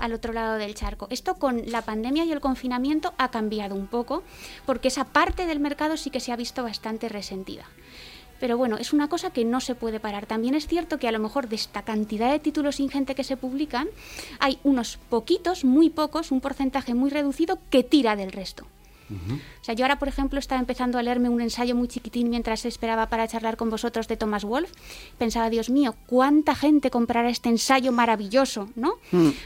al 0.01 0.13
otro 0.13 0.33
lado 0.33 0.57
del 0.57 0.75
charco. 0.75 1.07
Esto 1.11 1.37
con 1.37 1.63
la 1.71 1.83
pandemia 1.83 2.25
y 2.25 2.33
el 2.33 2.41
confinamiento 2.41 3.15
ha 3.19 3.31
cambiado 3.31 3.75
un 3.75 3.87
poco, 3.87 4.23
porque 4.67 4.89
esa 4.89 5.05
parte 5.05 5.47
del 5.47 5.61
mercado 5.61 5.97
sí 5.97 6.11
que 6.11 6.21
se 6.21 6.33
ha 6.33 6.37
visto 6.37 6.63
bastante 6.63 7.09
resentida. 7.09 7.65
Pero 8.41 8.57
bueno, 8.57 8.79
es 8.79 8.95
una 8.95 9.09
cosa 9.09 9.31
que 9.31 9.45
no 9.45 9.61
se 9.61 9.75
puede 9.75 10.01
parar. 10.01 10.25
También 10.25 10.55
es 10.55 10.67
cierto 10.67 10.99
que 10.99 11.07
a 11.07 11.13
lo 11.13 11.19
mejor 11.19 11.49
de 11.49 11.57
esta 11.57 11.83
cantidad 11.83 12.33
de 12.33 12.39
títulos 12.39 12.81
ingente 12.81 13.15
que 13.15 13.23
se 13.23 13.37
publican, 13.37 13.89
hay 14.39 14.59
unos 14.65 14.97
poquitos, 14.97 15.65
muy 15.65 15.91
pocos, 15.91 16.33
un 16.33 16.41
porcentaje 16.41 16.95
muy 16.95 17.11
reducido 17.11 17.59
que 17.69 17.85
tira 17.85 18.17
del 18.17 18.33
resto. 18.33 18.67
O 19.11 19.65
sea, 19.65 19.75
yo 19.75 19.85
ahora, 19.85 19.99
por 19.99 20.09
ejemplo, 20.09 20.39
estaba 20.39 20.61
empezando 20.61 20.99
a 20.99 21.03
leerme 21.03 21.29
un 21.29 21.41
ensayo 21.41 21.75
muy 21.75 21.89
chiquitín 21.89 22.31
mientras 22.31 22.65
esperaba 22.65 23.09
para 23.09 23.27
charlar 23.29 23.57
con 23.57 23.69
vosotros 23.71 24.07
de 24.09 24.17
Thomas 24.17 24.45
Wolfe. 24.45 24.73
Pensaba, 25.19 25.51
Dios 25.51 25.69
mío, 25.71 25.95
¿cuánta 26.07 26.55
gente 26.55 26.91
comprará 26.91 27.29
este 27.29 27.49
ensayo 27.49 27.93
maravilloso, 27.93 28.69
no? 28.77 28.95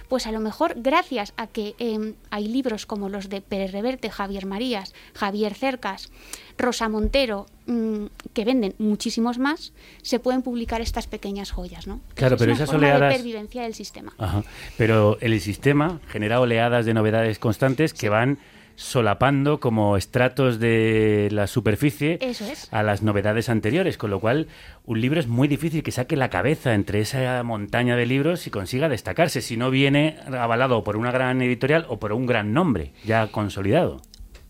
Pues 0.09 0.27
a 0.27 0.33
lo 0.33 0.40
mejor, 0.40 0.74
gracias 0.77 1.33
a 1.37 1.46
que 1.46 1.74
eh, 1.79 2.14
hay 2.31 2.48
libros 2.48 2.87
como 2.87 3.09
los 3.09 3.29
de 3.29 3.40
Pérez 3.40 3.72
Reverte, 3.72 4.11
Javier 4.11 4.46
Marías, 4.46 4.94
Javier 5.14 5.55
Cercas, 5.55 6.11
Rosa 6.57 6.88
Montero, 6.88 7.46
mm, 7.66 8.05
que 8.33 8.44
venden 8.44 8.74
muchísimos 8.79 9.38
más, 9.38 9.72
se 10.03 10.20
pueden 10.20 10.42
publicar 10.42 10.81
estas 10.81 11.07
pequeñas 11.07 11.50
joyas, 11.50 11.87
¿no? 11.87 12.00
Claro, 12.14 12.37
Es 12.37 12.38
pero 12.38 12.53
una 12.53 12.57
esas 12.62 12.70
forma 12.70 12.87
de 12.87 12.92
oleadas- 12.94 13.14
pervivencia 13.16 13.62
del 13.62 13.74
sistema. 13.74 14.12
Ajá. 14.18 14.44
Pero 14.77 15.18
el 15.20 15.40
sistema 15.40 16.00
genera 16.09 16.40
oleadas 16.40 16.87
de 16.87 16.94
novedades 16.94 17.38
constantes 17.38 17.92
que 17.94 18.09
van 18.09 18.38
solapando 18.76 19.60
como 19.60 19.96
estratos 19.96 20.58
de 20.58 21.28
la 21.30 21.46
superficie 21.46 22.18
Eso 22.20 22.44
es. 22.44 22.68
a 22.72 22.82
las 22.82 23.02
novedades 23.02 23.48
anteriores, 23.48 23.98
con 23.98 24.10
lo 24.10 24.20
cual 24.20 24.48
un 24.84 25.00
libro 25.00 25.20
es 25.20 25.26
muy 25.26 25.48
difícil 25.48 25.82
que 25.82 25.92
saque 25.92 26.16
la 26.16 26.30
cabeza 26.30 26.74
entre 26.74 27.00
esa 27.00 27.42
montaña 27.42 27.96
de 27.96 28.06
libros 28.06 28.46
y 28.46 28.50
consiga 28.50 28.88
destacarse, 28.88 29.40
si 29.40 29.56
no 29.56 29.70
viene 29.70 30.18
avalado 30.26 30.82
por 30.84 30.96
una 30.96 31.10
gran 31.12 31.40
editorial 31.42 31.87
o 31.88 31.98
por 31.98 32.12
un 32.12 32.26
gran 32.26 32.52
nombre 32.52 32.92
ya 33.04 33.28
consolidado. 33.28 34.00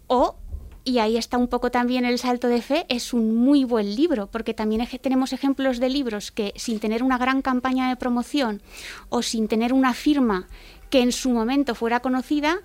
O, 0.07 0.37
y 0.85 0.99
ahí 0.99 1.17
está 1.17 1.39
un 1.39 1.49
poco 1.49 1.71
también 1.71 2.05
el 2.05 2.19
salto 2.19 2.49
de 2.49 2.63
fe, 2.63 2.87
es 2.89 3.15
un 3.15 3.37
muy 3.37 3.65
buen 3.65 3.95
libro, 3.95 4.27
porque 4.27 4.55
también 4.55 4.87
tenemos 5.01 5.33
ejemplos 5.33 5.81
de 5.81 5.89
libros 5.89 6.31
que 6.31 6.53
sin 6.57 6.79
tener 6.81 7.03
una 7.03 7.19
gran 7.19 7.43
campaña 7.43 7.89
de 7.89 7.97
promoción 7.97 8.63
o 9.09 9.23
sin 9.23 9.49
tener 9.49 9.73
una 9.73 9.95
firma 9.95 10.47
que 10.91 11.01
en 11.01 11.13
su 11.13 11.31
momento 11.31 11.75
fuera 11.75 12.01
conocida, 12.01 12.59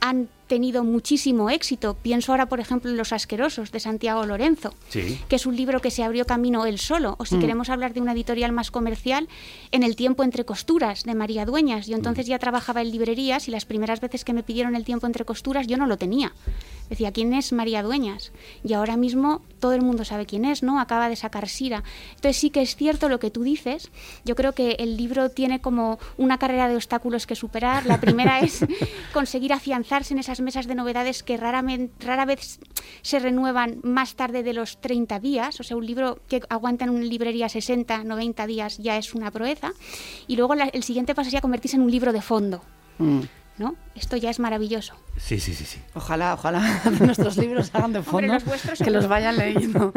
han 0.00 0.28
tenido 0.46 0.84
muchísimo 0.84 1.50
éxito. 1.50 1.96
Pienso 2.02 2.32
ahora, 2.32 2.46
por 2.48 2.60
ejemplo, 2.60 2.90
en 2.90 2.96
Los 2.96 3.12
Asquerosos 3.12 3.72
de 3.72 3.80
Santiago 3.80 4.24
Lorenzo, 4.26 4.74
Sí. 4.88 5.20
que 5.28 5.36
es 5.36 5.46
un 5.46 5.56
libro 5.56 5.80
que 5.80 5.90
se 5.90 6.02
abrió 6.04 6.24
camino 6.24 6.66
él 6.66 6.78
solo. 6.78 7.16
O 7.18 7.24
si 7.24 7.36
Mm. 7.36 7.40
queremos 7.40 7.68
hablar 7.70 7.92
de 7.94 8.00
una 8.00 8.12
editorial 8.12 8.52
más 8.52 8.70
comercial, 8.70 9.28
En 9.72 9.82
el 9.82 9.96
tiempo 9.96 10.22
entre 10.22 10.44
costuras 10.44 11.02
de 11.02 11.14
María 11.14 11.44
Dueñas. 11.44 11.86
Yo 11.86 11.96
entonces 11.96 12.26
ya 12.26 12.38
trabajaba 12.38 12.80
en 12.82 12.90
librerías 12.92 13.48
y 13.48 13.50
las 13.50 13.64
primeras 13.66 14.00
veces 14.00 14.24
que 14.24 14.32
me 14.32 14.42
pidieron 14.42 14.74
el 14.76 14.84
tiempo 14.84 15.06
entre 15.06 15.24
costuras 15.24 15.66
yo 15.66 15.76
no 15.76 15.86
lo 15.86 15.96
tenía. 15.98 16.32
Decía, 16.88 17.12
¿quién 17.12 17.34
es 17.34 17.52
María 17.52 17.82
Dueñas? 17.82 18.30
Y 18.64 18.72
ahora 18.74 18.96
mismo 18.96 19.42
todo 19.58 19.72
el 19.72 19.82
mundo 19.82 20.04
sabe 20.04 20.24
quién 20.24 20.44
es, 20.44 20.62
¿no? 20.62 20.78
Acaba 20.80 21.08
de 21.08 21.16
sacar 21.16 21.48
Sira. 21.48 21.82
Entonces 22.14 22.36
sí 22.36 22.50
que 22.50 22.62
es 22.62 22.76
cierto 22.76 23.08
lo 23.08 23.18
que 23.18 23.30
tú 23.30 23.42
dices. 23.42 23.90
Yo 24.24 24.36
creo 24.36 24.52
que 24.52 24.76
el 24.78 24.96
libro 24.96 25.30
tiene 25.30 25.60
como 25.60 25.98
una 26.16 26.38
carrera 26.38 26.68
de 26.68 26.76
obstáculos 26.76 27.26
que 27.26 27.34
superar. 27.34 27.84
La 27.86 28.00
primera 28.00 28.38
es 28.40 28.64
conseguir 29.12 29.52
afianzarse 29.52 30.14
en 30.14 30.20
esas 30.20 30.35
mesas 30.40 30.66
de 30.66 30.74
novedades 30.74 31.22
que 31.22 31.36
raramente, 31.36 31.92
rara 32.04 32.24
vez 32.24 32.60
se 33.02 33.18
renuevan 33.18 33.80
más 33.82 34.16
tarde 34.16 34.42
de 34.42 34.52
los 34.52 34.80
30 34.80 35.18
días. 35.20 35.60
O 35.60 35.62
sea, 35.62 35.76
un 35.76 35.86
libro 35.86 36.18
que 36.28 36.42
aguanta 36.48 36.84
en 36.84 36.90
una 36.90 37.04
librería 37.04 37.48
60, 37.48 38.04
90 38.04 38.46
días 38.46 38.78
ya 38.78 38.96
es 38.96 39.14
una 39.14 39.30
proeza. 39.30 39.72
Y 40.26 40.36
luego 40.36 40.54
el 40.54 40.82
siguiente 40.82 41.14
paso 41.14 41.30
sería 41.30 41.40
convertirse 41.40 41.76
en 41.76 41.82
un 41.82 41.90
libro 41.90 42.12
de 42.12 42.22
fondo. 42.22 42.62
Mm. 42.98 43.20
¿No? 43.58 43.74
Esto 43.94 44.16
ya 44.16 44.30
es 44.30 44.38
maravilloso. 44.38 44.94
Sí, 45.16 45.40
sí, 45.40 45.54
sí, 45.54 45.64
sí. 45.64 45.80
Ojalá, 45.94 46.34
ojalá 46.34 46.82
nuestros 47.00 47.36
libros 47.36 47.70
hagan 47.72 47.92
de 47.92 48.02
fondo, 48.02 48.34
los 48.34 48.78
que 48.78 48.90
los 48.90 49.08
vayan 49.08 49.36
leyendo. 49.36 49.92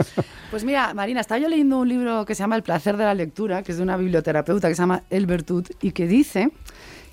Pues 0.52 0.63
mira, 0.63 0.93
Marina, 0.93 1.22
estaba 1.22 1.39
yo 1.39 1.50
leyendo 1.50 1.80
un 1.80 1.89
libro 1.89 2.26
que 2.26 2.36
se 2.36 2.43
llama 2.43 2.56
El 2.56 2.63
placer 2.63 2.98
de 2.98 3.04
la 3.04 3.13
lectura, 3.13 3.63
que 3.63 3.72
es 3.72 3.78
de 3.78 3.84
una 3.84 3.98
biblioterapeuta 3.98 4.67
que 4.67 4.76
se 4.76 4.82
llama 4.82 5.04
Elbertud, 5.10 5.65
y 5.82 5.91
que 5.91 6.08
dice 6.08 6.52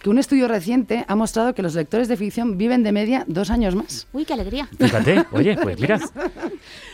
que 0.01 0.11
un 0.11 0.19
estudio 0.19 0.47
reciente 0.47 1.05
ha 1.09 1.17
mostrado 1.17 1.55
que 1.55 1.63
los 1.63 1.75
lectores 1.75 2.07
de 2.09 2.17
ficción 2.17 2.59
viven 2.59 2.83
de 2.83 2.93
media 2.93 3.25
dos 3.27 3.51
años 3.51 3.75
más. 3.75 4.07
Uy, 4.13 4.25
qué 4.25 4.35
alegría. 4.35 4.69
Fíjate, 4.79 5.25
oye, 5.33 5.57
pues 5.61 5.81
mira. 5.81 5.99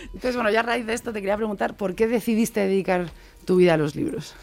Entonces, 0.07 0.35
bueno, 0.35 0.51
ya 0.51 0.61
a 0.61 0.63
raíz 0.63 0.87
de 0.87 0.95
esto 0.95 1.13
te 1.13 1.21
quería 1.21 1.37
preguntar, 1.37 1.77
¿por 1.77 1.95
qué 1.95 2.07
decidiste 2.07 2.61
dedicar 2.61 3.11
tu 3.45 3.57
vida 3.57 3.75
a 3.75 3.77
los 3.77 3.97
libros? 3.97 4.35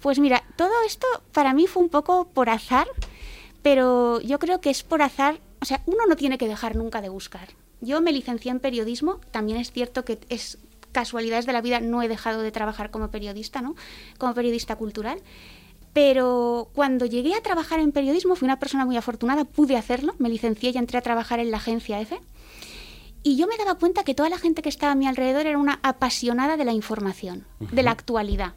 Pues 0.00 0.18
mira, 0.18 0.42
todo 0.56 0.72
esto 0.86 1.06
para 1.32 1.54
mí 1.54 1.66
fue 1.66 1.82
un 1.82 1.88
poco 1.88 2.28
por 2.28 2.50
azar, 2.50 2.86
pero 3.64 4.20
yo 4.20 4.38
creo 4.38 4.60
que 4.60 4.68
es 4.68 4.82
por 4.82 5.00
azar, 5.00 5.40
o 5.62 5.64
sea, 5.64 5.80
uno 5.86 6.04
no 6.06 6.16
tiene 6.16 6.36
que 6.36 6.46
dejar 6.46 6.76
nunca 6.76 7.00
de 7.00 7.08
buscar. 7.08 7.48
Yo 7.80 8.02
me 8.02 8.12
licencié 8.12 8.50
en 8.50 8.60
periodismo, 8.60 9.20
también 9.30 9.56
es 9.56 9.72
cierto 9.72 10.04
que 10.04 10.18
es 10.28 10.58
casualidades 10.92 11.46
de 11.46 11.54
la 11.54 11.62
vida, 11.62 11.80
no 11.80 12.02
he 12.02 12.08
dejado 12.08 12.42
de 12.42 12.52
trabajar 12.52 12.90
como 12.90 13.10
periodista, 13.10 13.62
¿no? 13.62 13.74
Como 14.18 14.34
periodista 14.34 14.76
cultural. 14.76 15.18
Pero 15.94 16.68
cuando 16.74 17.06
llegué 17.06 17.34
a 17.34 17.40
trabajar 17.40 17.80
en 17.80 17.92
periodismo, 17.92 18.36
fui 18.36 18.44
una 18.44 18.58
persona 18.58 18.84
muy 18.84 18.98
afortunada, 18.98 19.44
pude 19.44 19.78
hacerlo, 19.78 20.14
me 20.18 20.28
licencié 20.28 20.72
y 20.74 20.76
entré 20.76 20.98
a 20.98 21.02
trabajar 21.02 21.40
en 21.40 21.50
la 21.50 21.56
agencia 21.56 21.98
EFE. 22.02 22.20
Y 23.22 23.36
yo 23.36 23.46
me 23.46 23.56
daba 23.56 23.76
cuenta 23.76 24.04
que 24.04 24.14
toda 24.14 24.28
la 24.28 24.36
gente 24.36 24.60
que 24.60 24.68
estaba 24.68 24.92
a 24.92 24.96
mi 24.96 25.06
alrededor 25.06 25.46
era 25.46 25.56
una 25.56 25.80
apasionada 25.82 26.58
de 26.58 26.66
la 26.66 26.72
información, 26.72 27.46
de 27.60 27.82
la 27.82 27.92
actualidad. 27.92 28.52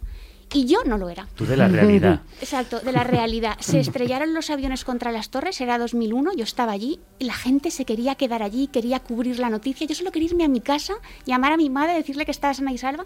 Y 0.53 0.65
yo 0.65 0.83
no 0.85 0.97
lo 0.97 1.09
era. 1.09 1.27
Tú 1.35 1.45
de 1.45 1.57
la 1.57 1.67
realidad. 1.67 2.21
Exacto, 2.39 2.79
de 2.79 2.91
la 2.91 3.03
realidad. 3.03 3.57
Se 3.59 3.79
estrellaron 3.79 4.33
los 4.33 4.49
aviones 4.49 4.85
contra 4.85 5.11
las 5.11 5.29
torres, 5.29 5.59
era 5.59 5.77
2001, 5.77 6.33
yo 6.35 6.43
estaba 6.43 6.71
allí, 6.71 6.99
y 7.19 7.25
la 7.25 7.33
gente 7.33 7.69
se 7.69 7.85
quería 7.85 8.15
quedar 8.15 8.41
allí, 8.43 8.67
quería 8.67 8.99
cubrir 8.99 9.39
la 9.39 9.49
noticia. 9.49 9.85
Yo 9.85 9.95
solo 9.95 10.11
quería 10.11 10.29
irme 10.29 10.45
a 10.45 10.47
mi 10.47 10.61
casa, 10.61 10.93
llamar 11.25 11.51
a 11.51 11.57
mi 11.57 11.69
madre, 11.69 11.93
decirle 11.93 12.25
que 12.25 12.31
estaba 12.31 12.53
sana 12.53 12.71
y 12.71 12.77
salva. 12.77 13.05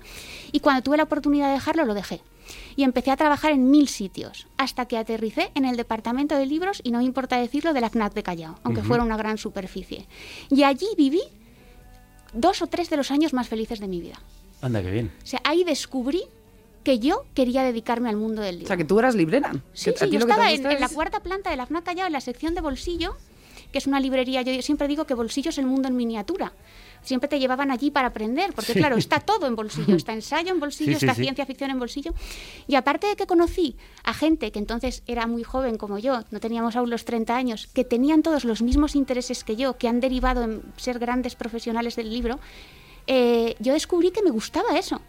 Y 0.51 0.59
cuando 0.59 0.83
tuve 0.83 0.97
la 0.97 1.03
oportunidad 1.03 1.47
de 1.47 1.53
dejarlo, 1.53 1.85
lo 1.85 1.93
dejé. 1.93 2.21
Y 2.75 2.83
empecé 2.83 3.11
a 3.11 3.17
trabajar 3.17 3.51
en 3.51 3.71
mil 3.71 3.87
sitios, 3.87 4.47
hasta 4.57 4.85
que 4.85 4.97
aterricé 4.97 5.51
en 5.55 5.65
el 5.65 5.77
departamento 5.77 6.35
de 6.35 6.45
libros, 6.45 6.81
y 6.83 6.91
no 6.91 6.99
me 6.99 7.05
importa 7.05 7.37
decirlo, 7.37 7.73
de 7.73 7.81
la 7.81 7.89
FNAC 7.89 8.13
de 8.13 8.23
Callao, 8.23 8.59
aunque 8.63 8.83
fuera 8.83 9.03
una 9.03 9.17
gran 9.17 9.37
superficie. 9.37 10.07
Y 10.49 10.63
allí 10.63 10.87
viví 10.97 11.21
dos 12.33 12.61
o 12.61 12.67
tres 12.67 12.89
de 12.89 12.97
los 12.97 13.09
años 13.11 13.33
más 13.33 13.47
felices 13.47 13.79
de 13.79 13.87
mi 13.87 13.99
vida. 13.99 14.19
Anda, 14.61 14.81
qué 14.81 14.91
bien. 14.91 15.11
O 15.23 15.25
sea, 15.25 15.41
ahí 15.43 15.63
descubrí 15.63 16.23
que 16.83 16.99
yo 16.99 17.25
quería 17.33 17.63
dedicarme 17.63 18.09
al 18.09 18.15
mundo 18.15 18.41
del 18.41 18.55
libro. 18.55 18.65
O 18.65 18.67
sea, 18.67 18.77
que 18.77 18.85
tú 18.85 18.99
eras 18.99 19.15
librera. 19.15 19.51
Sí, 19.73 19.91
sí, 19.95 20.09
yo 20.09 20.19
estaba 20.19 20.51
en, 20.51 20.63
la 20.63 20.89
cuarta 20.89 21.19
planta 21.19 21.49
de 21.49 21.57
la 21.57 21.65
FNAC 21.65 21.83
Callao, 21.83 22.07
en 22.07 22.13
la 22.13 22.21
sección 22.21 22.55
de 22.55 22.61
bolsillo, 22.61 23.15
que 23.71 23.77
es 23.77 23.87
una 23.87 23.99
librería. 23.99 24.41
Yo 24.41 24.61
siempre 24.61 24.87
digo 24.87 25.05
que 25.05 25.13
bolsillo 25.13 25.49
es 25.49 25.57
el 25.57 25.65
mundo 25.65 25.87
en 25.87 25.95
miniatura. 25.95 26.53
Siempre 27.03 27.27
te 27.27 27.39
llevaban 27.39 27.71
allí 27.71 27.89
para 27.89 28.09
aprender, 28.09 28.53
porque 28.53 28.73
Sí. 28.73 28.79
claro, 28.79 28.95
está 28.95 29.19
todo 29.19 29.47
en 29.47 29.55
bolsillo. 29.55 29.95
Está 29.95 30.13
ensayo 30.21 30.51
en 30.51 30.59
bolsillo, 30.59 30.99
Sí, 30.99 31.05
está 31.05 31.15
ciencia 31.15 31.45
ficción 31.45 31.71
en 31.71 31.79
bolsillo. 31.79 32.13
Y 32.67 32.75
aparte 32.75 33.07
de 33.07 33.15
que 33.15 33.25
conocí 33.25 33.75
a 34.03 34.13
gente 34.13 34.51
que 34.51 34.59
entonces 34.59 35.01
era 35.07 35.25
muy 35.25 35.43
joven 35.43 35.77
como 35.77 35.97
yo, 35.97 36.23
no 36.29 36.39
teníamos 36.39 36.75
aún 36.75 36.89
los 36.89 37.05
30 37.05 37.35
años, 37.35 37.67
que 37.67 37.83
tenían 37.83 38.21
todos 38.21 38.45
los 38.45 38.61
mismos 38.61 38.95
intereses 38.95 39.43
que 39.43 39.55
yo, 39.55 39.77
que 39.77 39.87
han 39.87 39.99
derivado 39.99 40.43
en 40.43 40.61
ser 40.77 40.99
grandes 40.99 41.35
profesionales 41.35 41.95
del 41.95 42.11
libro, 42.11 42.39
eh, 43.07 43.55
yo 43.59 43.73
descubrí 43.73 44.11
que 44.11 44.21
me 44.21 44.29
gustaba 44.29 44.77
eso. 44.77 45.01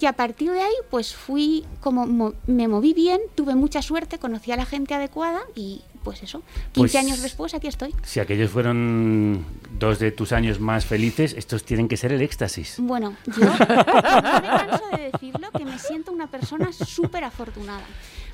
Y 0.00 0.06
a 0.06 0.12
partir 0.12 0.52
de 0.52 0.60
ahí, 0.60 0.74
pues 0.90 1.14
fui 1.14 1.64
como 1.80 2.06
mo- 2.06 2.34
me 2.46 2.68
moví 2.68 2.92
bien, 2.94 3.20
tuve 3.34 3.54
mucha 3.56 3.82
suerte, 3.82 4.18
conocí 4.18 4.52
a 4.52 4.56
la 4.56 4.64
gente 4.64 4.94
adecuada 4.94 5.40
y 5.56 5.82
pues 6.04 6.22
eso, 6.22 6.42
15 6.72 6.80
Pues- 6.80 6.94
años 6.94 7.20
después 7.22 7.52
aquí 7.54 7.66
estoy. 7.66 7.94
Si 8.04 8.20
aquellos 8.20 8.50
fueron 8.50 9.44
dos 9.78 9.98
de 9.98 10.12
tus 10.12 10.32
años 10.32 10.60
más 10.60 10.86
felices, 10.86 11.34
estos 11.36 11.64
tienen 11.64 11.88
que 11.88 11.96
ser 11.96 12.12
el 12.12 12.22
éxtasis. 12.22 12.76
Bueno, 12.78 13.16
yo 13.26 13.44
no 13.44 13.52
me 13.52 13.66
canso 13.66 14.84
de 14.96 15.10
decirlo 15.12 15.50
que 15.50 15.64
me 15.64 15.78
siento 15.78 16.12
una 16.12 16.28
persona 16.30 16.72
súper 16.72 17.24
afortunada. 17.24 17.82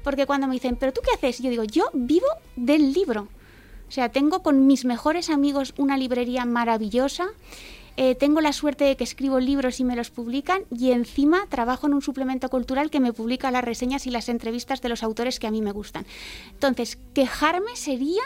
Porque 0.03 0.27
cuando 0.27 0.47
me 0.47 0.53
dicen, 0.53 0.77
¿pero 0.77 0.93
tú 0.93 1.01
qué 1.03 1.13
haces? 1.15 1.43
Yo 1.43 1.49
digo, 1.49 1.65
yo 1.65 1.85
vivo 1.95 2.27
del 2.57 2.93
libro. 2.93 3.29
O 3.89 3.91
sea, 3.91 4.11
tengo 4.11 4.43
con 4.43 4.67
mis 4.67 4.85
mejores 4.85 5.31
amigos 5.31 5.73
una 5.79 5.97
librería 5.97 6.45
maravillosa. 6.45 7.29
Eh, 7.97 8.15
tengo 8.15 8.41
la 8.41 8.53
suerte 8.53 8.85
de 8.85 8.97
que 8.97 9.05
escribo 9.05 9.39
libros 9.39 9.79
y 9.79 9.85
me 9.85 9.95
los 9.95 10.11
publican 10.11 10.63
y 10.77 10.91
encima 10.91 11.47
trabajo 11.49 11.87
en 11.87 11.95
un 11.95 12.03
suplemento 12.03 12.49
cultural 12.49 12.91
que 12.91 13.01
me 13.01 13.13
publica 13.13 13.51
las 13.51 13.65
reseñas 13.65 14.07
y 14.07 14.11
las 14.11 14.29
entrevistas 14.29 14.83
de 14.83 14.89
los 14.89 15.03
autores 15.03 15.39
que 15.39 15.47
a 15.47 15.51
mí 15.51 15.63
me 15.63 15.73
gustan. 15.73 16.05
Entonces, 16.53 16.99
quejarme 17.15 17.77
sería... 17.77 18.23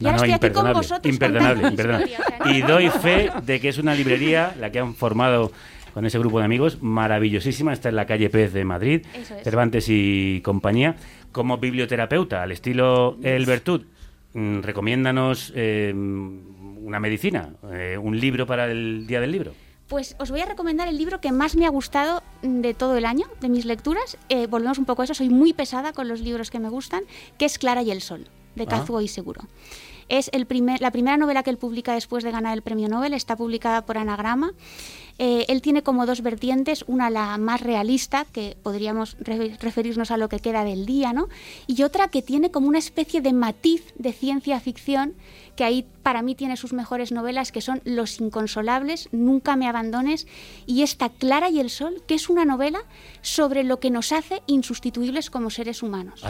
Y 0.00 0.04
No, 0.04 0.10
ahora 0.10 0.18
no, 0.18 0.24
estoy 0.34 0.48
aquí 0.48 0.54
con 0.54 0.72
vosotros 0.72 1.12
imperdonable, 1.12 1.68
imperdonable. 1.68 2.06
sea, 2.06 2.52
Y 2.52 2.62
doy 2.62 2.88
fe 2.88 3.32
de 3.44 3.58
que 3.58 3.68
es 3.68 3.78
una 3.78 3.96
librería, 3.96 4.54
la 4.60 4.70
que 4.70 4.78
han 4.78 4.94
formado 4.94 5.50
con 5.92 6.06
ese 6.06 6.20
grupo 6.20 6.38
de 6.38 6.44
amigos, 6.44 6.80
maravillosísima. 6.80 7.72
Está 7.72 7.88
en 7.88 7.96
la 7.96 8.06
calle 8.06 8.30
Pez 8.30 8.52
de 8.52 8.64
Madrid, 8.64 9.04
es. 9.12 9.42
Cervantes 9.42 9.86
y 9.88 10.40
compañía. 10.44 10.94
Como 11.32 11.58
biblioterapeuta, 11.58 12.44
al 12.44 12.52
estilo 12.52 13.18
El 13.24 13.44
Bertud, 13.46 13.82
mm, 14.34 14.60
recomiéndanos 14.60 15.52
eh, 15.56 15.92
una 16.88 16.98
medicina, 17.00 17.50
eh, 17.70 17.98
un 18.02 18.18
libro 18.18 18.46
para 18.46 18.64
el 18.70 19.06
Día 19.06 19.20
del 19.20 19.30
Libro. 19.30 19.52
Pues 19.88 20.16
os 20.18 20.30
voy 20.30 20.40
a 20.40 20.46
recomendar 20.46 20.88
el 20.88 20.96
libro 20.96 21.20
que 21.20 21.32
más 21.32 21.54
me 21.54 21.66
ha 21.66 21.68
gustado 21.70 22.22
de 22.42 22.74
todo 22.74 22.96
el 22.96 23.04
año, 23.04 23.26
de 23.40 23.48
mis 23.48 23.64
lecturas. 23.64 24.16
Eh, 24.28 24.46
volvemos 24.46 24.78
un 24.78 24.84
poco 24.86 25.02
a 25.02 25.04
eso, 25.04 25.14
soy 25.14 25.28
muy 25.28 25.52
pesada 25.52 25.92
con 25.92 26.08
los 26.08 26.20
libros 26.20 26.50
que 26.50 26.58
me 26.58 26.68
gustan, 26.68 27.04
que 27.38 27.44
es 27.44 27.58
Clara 27.58 27.82
y 27.82 27.90
el 27.90 28.00
Sol, 28.02 28.26
de 28.54 28.64
Ah. 28.64 28.66
Kazuo 28.66 29.06
Seguro. 29.06 29.42
Es 30.08 30.30
el 30.32 30.46
primer, 30.46 30.80
la 30.80 30.90
primera 30.90 31.16
novela 31.16 31.42
que 31.42 31.50
él 31.50 31.58
publica 31.58 31.94
después 31.94 32.24
de 32.24 32.30
ganar 32.30 32.54
el 32.56 32.62
premio 32.62 32.88
Nobel, 32.88 33.12
está 33.14 33.36
publicada 33.36 33.84
por 33.84 33.98
Anagrama. 33.98 34.52
Eh, 35.20 35.46
él 35.48 35.62
tiene 35.62 35.82
como 35.82 36.06
dos 36.06 36.22
vertientes, 36.22 36.84
una 36.86 37.10
la 37.10 37.36
más 37.38 37.60
realista, 37.60 38.24
que 38.24 38.56
podríamos 38.62 39.16
re- 39.18 39.56
referirnos 39.60 40.12
a 40.12 40.16
lo 40.16 40.28
que 40.28 40.38
queda 40.38 40.62
del 40.62 40.86
día, 40.86 41.12
¿no? 41.12 41.28
Y 41.66 41.82
otra 41.82 42.06
que 42.06 42.22
tiene 42.22 42.52
como 42.52 42.68
una 42.68 42.78
especie 42.78 43.20
de 43.20 43.32
matiz 43.32 43.82
de 43.96 44.12
ciencia 44.12 44.60
ficción, 44.60 45.14
que 45.56 45.64
ahí 45.64 45.84
para 46.04 46.22
mí 46.22 46.36
tiene 46.36 46.56
sus 46.56 46.72
mejores 46.72 47.10
novelas, 47.10 47.50
que 47.50 47.60
son 47.60 47.80
Los 47.84 48.20
Inconsolables, 48.20 49.08
Nunca 49.10 49.56
me 49.56 49.66
abandones, 49.66 50.28
y 50.66 50.82
esta 50.82 51.08
Clara 51.08 51.50
y 51.50 51.58
el 51.58 51.68
Sol, 51.68 52.00
que 52.06 52.14
es 52.14 52.28
una 52.28 52.44
novela 52.44 52.78
sobre 53.20 53.64
lo 53.64 53.80
que 53.80 53.90
nos 53.90 54.12
hace 54.12 54.40
insustituibles 54.46 55.30
como 55.30 55.50
seres 55.50 55.82
humanos. 55.82 56.22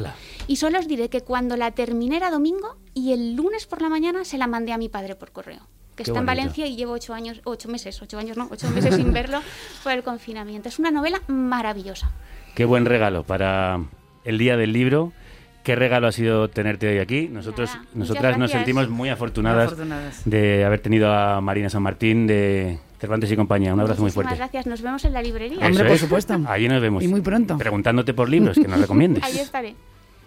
Y 0.46 0.56
solo 0.56 0.78
os 0.78 0.88
diré 0.88 1.10
que 1.10 1.20
cuando 1.20 1.58
la 1.58 1.72
terminé 1.72 2.16
era 2.16 2.30
domingo 2.30 2.76
y 2.98 3.12
el 3.12 3.34
lunes 3.36 3.66
por 3.66 3.80
la 3.82 3.88
mañana 3.88 4.24
se 4.24 4.38
la 4.38 4.46
mandé 4.46 4.72
a 4.72 4.78
mi 4.78 4.88
padre 4.88 5.14
por 5.14 5.30
correo. 5.32 5.60
Que 5.96 6.04
Qué 6.04 6.10
está 6.10 6.20
en. 6.20 6.26
Valencia 6.26 6.66
y 6.66 6.76
llevo 6.76 6.92
ocho 6.92 7.12
años, 7.14 7.40
ocho 7.44 7.68
meses, 7.68 8.00
ocho 8.02 8.18
años 8.18 8.36
no, 8.36 8.48
ocho 8.50 8.68
meses 8.70 8.94
sin 8.94 9.12
verlo 9.12 9.40
por 9.82 9.92
el 9.92 10.02
confinamiento. 10.02 10.68
Es 10.68 10.78
una 10.78 10.90
novela 10.90 11.20
maravillosa. 11.26 12.10
Qué 12.54 12.64
buen 12.64 12.84
regalo 12.84 13.24
para 13.24 13.80
el 14.24 14.38
Día 14.38 14.56
del 14.56 14.72
Libro. 14.72 15.12
Qué 15.64 15.74
regalo 15.74 16.06
ha 16.06 16.12
sido 16.12 16.48
tenerte 16.48 16.88
hoy 16.88 16.98
aquí. 16.98 17.28
Nosotros, 17.28 17.70
nosotras 17.94 18.38
nos 18.38 18.50
sentimos 18.52 18.88
muy 18.88 19.10
afortunadas, 19.10 19.66
Muy 19.66 19.74
afortunadas. 19.74 20.22
de 20.24 20.64
haber 20.64 20.80
tenido 20.80 21.12
a 21.12 21.40
Marina 21.40 21.68
San 21.68 21.82
Martín 21.82 22.26
de 22.26 22.78
Cervantes 22.98 23.30
y 23.30 23.36
compañía. 23.36 23.74
Un 23.74 23.80
abrazo 23.80 24.00
muy 24.00 24.06
Muchísimas 24.06 24.24
fuerte. 24.26 24.38
gracias. 24.38 24.66
Nos 24.66 24.82
vemos 24.82 25.04
en 25.04 25.12
la 25.12 25.22
librería. 25.22 25.58
Eso 25.68 25.84
es. 26.16 26.30
Allí 26.46 26.68
nos 26.68 26.80
vemos. 26.80 27.02
Y 27.02 27.08
muy 27.08 27.20
pronto. 27.20 27.58
Preguntándote 27.58 28.14
por 28.14 28.28
libros 28.28 28.56
que 28.56 28.66
nos 28.66 28.80
recomiendes. 28.80 29.22
Ahí 29.24 29.38
estaré. 29.38 29.74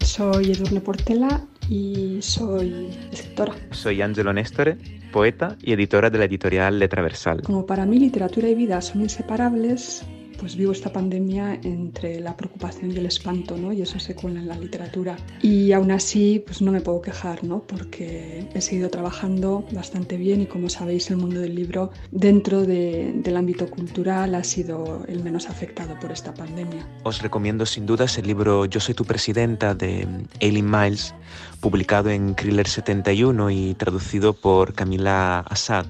Soy 0.04 0.52
Edurne 0.52 0.82
Portela 0.82 1.42
y 1.70 2.18
soy 2.22 2.90
escritora. 3.12 3.54
Soy 3.72 4.02
Angelo 4.02 4.34
Nestore, 4.34 4.78
poeta 5.12 5.56
y 5.62 5.74
editora 5.74 6.10
de 6.10 6.18
la 6.18 6.26
editorial 6.26 6.80
Letra 6.80 7.02
Versal. 7.02 7.44
Como 7.44 7.66
para 7.66 7.86
mí 7.86 8.00
literatura 8.00 8.50
y 8.50 8.56
vida 8.56 8.82
son 8.82 9.02
inseparables, 9.02 10.04
pues 10.42 10.56
vivo 10.56 10.72
esta 10.72 10.92
pandemia 10.92 11.60
entre 11.62 12.20
la 12.20 12.36
preocupación 12.36 12.92
y 12.92 12.98
el 12.98 13.06
espanto, 13.06 13.58
¿no? 13.58 13.72
Y 13.72 13.84
eso 13.84 14.00
se 14.00 14.16
cuela 14.16 14.40
en 14.40 14.48
la 14.48 14.58
literatura. 14.58 15.16
Y 15.44 15.72
aún 15.72 15.92
así, 15.92 16.44
pues 16.44 16.64
no 16.64 16.72
me 16.72 16.82
puedo 16.82 17.00
quejar, 17.00 17.44
¿no? 17.44 17.60
Porque 17.62 18.48
he 18.52 18.60
seguido 18.60 18.90
trabajando 18.90 19.64
bastante 19.72 20.18
bien 20.18 20.42
y 20.42 20.48
como 20.48 20.68
sabéis, 20.68 21.12
el 21.12 21.18
mundo 21.18 21.42
del 21.42 21.54
libro 21.54 21.92
dentro 22.10 22.64
del 22.64 23.38
ámbito 23.38 23.70
cultural 23.70 24.34
ha 24.34 24.44
sido 24.44 25.06
el 25.08 25.24
menos 25.24 25.48
afectado 25.48 26.00
por 26.00 26.12
esta 26.12 26.34
pandemia. 26.34 26.88
Os 27.04 27.22
recomiendo 27.22 27.68
sin 27.68 27.86
dudas 27.86 28.18
el 28.18 28.26
libro 28.26 28.66
Yo 28.66 28.80
soy 28.80 28.96
tu 28.96 29.06
presidenta 29.06 29.76
de 29.76 30.08
Aileen 30.42 30.72
Miles, 30.72 31.14
publicado 31.60 32.10
en 32.10 32.34
Kriller 32.34 32.68
71 32.68 33.52
y 33.52 33.76
traducido 33.76 34.34
por 34.34 34.74
Camila 34.74 35.42
Assad 35.42 35.86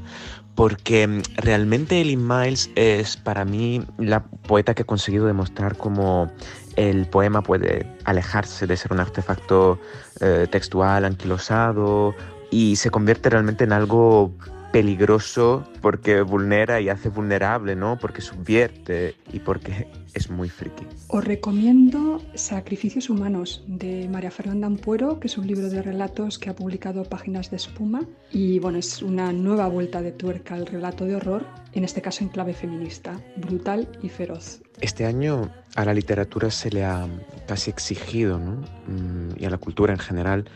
porque 0.55 1.07
mm, 1.07 1.21
realmente 1.37 1.97
Eileen 1.97 2.27
Miles 2.27 2.69
es 2.75 3.17
para 3.17 3.45
mí 3.45 3.83
la 3.97 4.23
poeta 4.23 4.73
que 4.73 4.83
ha 4.83 4.85
conseguido 4.85 5.25
demostrar 5.25 5.77
cómo 5.77 6.31
el 6.75 7.05
poema 7.07 7.41
puede 7.41 7.85
alejarse 8.05 8.67
de 8.67 8.77
ser 8.77 8.93
un 8.93 8.99
artefacto 8.99 9.79
eh, 10.19 10.47
textual 10.49 11.05
anquilosado 11.05 12.15
y 12.49 12.75
se 12.77 12.89
convierte 12.89 13.29
realmente 13.29 13.63
en 13.63 13.73
algo 13.73 14.33
peligroso 14.71 15.63
porque 15.81 16.21
vulnera 16.21 16.79
y 16.79 16.89
hace 16.89 17.09
vulnerable, 17.09 17.75
¿no? 17.75 17.97
Porque 17.97 18.21
subvierte 18.21 19.15
y 19.31 19.39
porque 19.39 19.87
es 20.13 20.29
muy 20.29 20.49
friki. 20.49 20.85
Os 21.07 21.23
recomiendo 21.23 22.21
Sacrificios 22.35 23.09
Humanos 23.09 23.63
de 23.67 24.07
María 24.09 24.31
Fernanda 24.31 24.67
Ampuero, 24.67 25.19
que 25.19 25.27
es 25.27 25.37
un 25.37 25.47
libro 25.47 25.69
de 25.69 25.81
relatos 25.81 26.39
que 26.39 26.49
ha 26.49 26.55
publicado 26.55 27.03
Páginas 27.03 27.49
de 27.49 27.57
Espuma 27.57 28.01
y 28.31 28.59
bueno, 28.59 28.77
es 28.77 29.01
una 29.01 29.31
nueva 29.31 29.67
vuelta 29.67 30.01
de 30.01 30.11
tuerca 30.11 30.55
al 30.55 30.65
relato 30.65 31.05
de 31.05 31.15
horror, 31.15 31.45
en 31.73 31.83
este 31.83 32.01
caso 32.01 32.23
en 32.23 32.29
clave 32.29 32.53
feminista, 32.53 33.19
brutal 33.37 33.87
y 34.01 34.09
feroz. 34.09 34.61
Este 34.79 35.05
año 35.05 35.51
a 35.75 35.85
la 35.85 35.93
literatura 35.93 36.49
se 36.51 36.69
le 36.69 36.83
ha 36.83 37.07
casi 37.47 37.69
exigido, 37.69 38.39
¿no? 38.39 38.61
Mm, 38.87 39.39
y 39.39 39.45
a 39.45 39.49
la 39.49 39.57
cultura 39.57 39.93
en 39.93 39.99
general, 39.99 40.49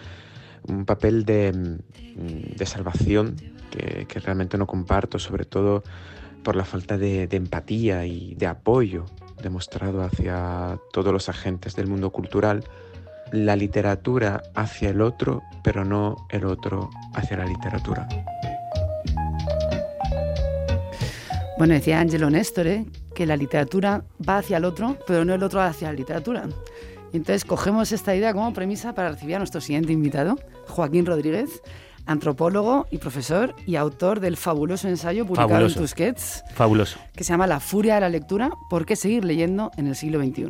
un 0.68 0.86
papel 0.86 1.26
de, 1.26 1.54
mm, 1.54 2.56
de 2.56 2.66
salvación 2.66 3.36
que, 3.72 4.06
que, 4.08 4.20
realmente 4.20 4.58
no 4.58 4.68
comparto, 4.68 5.20
sobre 5.20 5.46
todo 5.46 5.84
por 6.44 6.56
la 6.56 6.66
falta 6.66 6.98
de, 6.98 7.28
de, 7.28 7.38
empatía 7.38 8.06
y 8.06 8.36
de 8.36 8.48
apoyo 8.48 9.06
demostrado 9.42 10.02
hacia 10.04 10.80
todos 10.92 11.14
los 11.14 11.30
agentes 11.30 11.76
del 11.76 11.88
mundo 11.88 12.12
cultural, 12.12 12.64
la 13.32 13.56
literatura 13.56 14.44
hacia 14.54 14.90
el 14.90 15.02
otro, 15.02 15.42
pero 15.64 15.84
no 15.84 16.28
el 16.30 16.46
otro 16.46 16.90
hacia 17.14 17.38
la 17.38 17.46
literatura. 17.46 18.08
Bueno, 21.58 21.74
decía 21.74 22.00
Angelo 22.00 22.30
Néstor 22.30 22.68
que 23.14 23.26
la 23.26 23.38
literatura 23.38 24.04
va 24.28 24.40
hacia 24.40 24.58
el 24.58 24.66
otro, 24.66 24.98
pero 25.08 25.24
no 25.24 25.34
el 25.34 25.42
otro 25.42 25.62
hacia 25.62 25.88
la 25.88 25.94
literatura. 25.94 26.44
Entonces 27.14 27.46
cogemos 27.46 27.94
esta 27.94 28.14
idea 28.14 28.34
como 28.34 28.52
premisa 28.54 28.94
para 28.94 29.10
recibir 29.10 29.36
a 29.36 29.40
nuestro 29.40 29.62
siguiente 29.62 29.94
invitado, 29.94 30.38
Joaquín 30.68 31.06
Rodríguez, 31.06 31.62
antropólogo 32.06 32.88
y 32.92 32.98
profesor 32.98 33.56
y 33.66 33.76
autor 33.76 34.20
del 34.20 34.38
fabuloso 34.38 34.88
ensayo 34.88 35.26
publicado 35.26 35.50
Fabuloso. 35.50 35.80
en 35.80 35.84
Tusquets, 35.84 36.44
Fabuloso. 36.54 37.00
que 37.16 37.24
se 37.24 37.34
llama 37.34 37.48
La 37.48 37.60
furia 37.60 37.96
de 37.96 38.02
la 38.02 38.10
lectura, 38.10 38.52
¿por 38.70 38.86
qué 38.86 38.96
seguir 38.96 39.26
leyendo 39.26 39.72
en 39.78 39.88
el 39.88 39.96
siglo 39.96 40.20
XXI? 40.24 40.46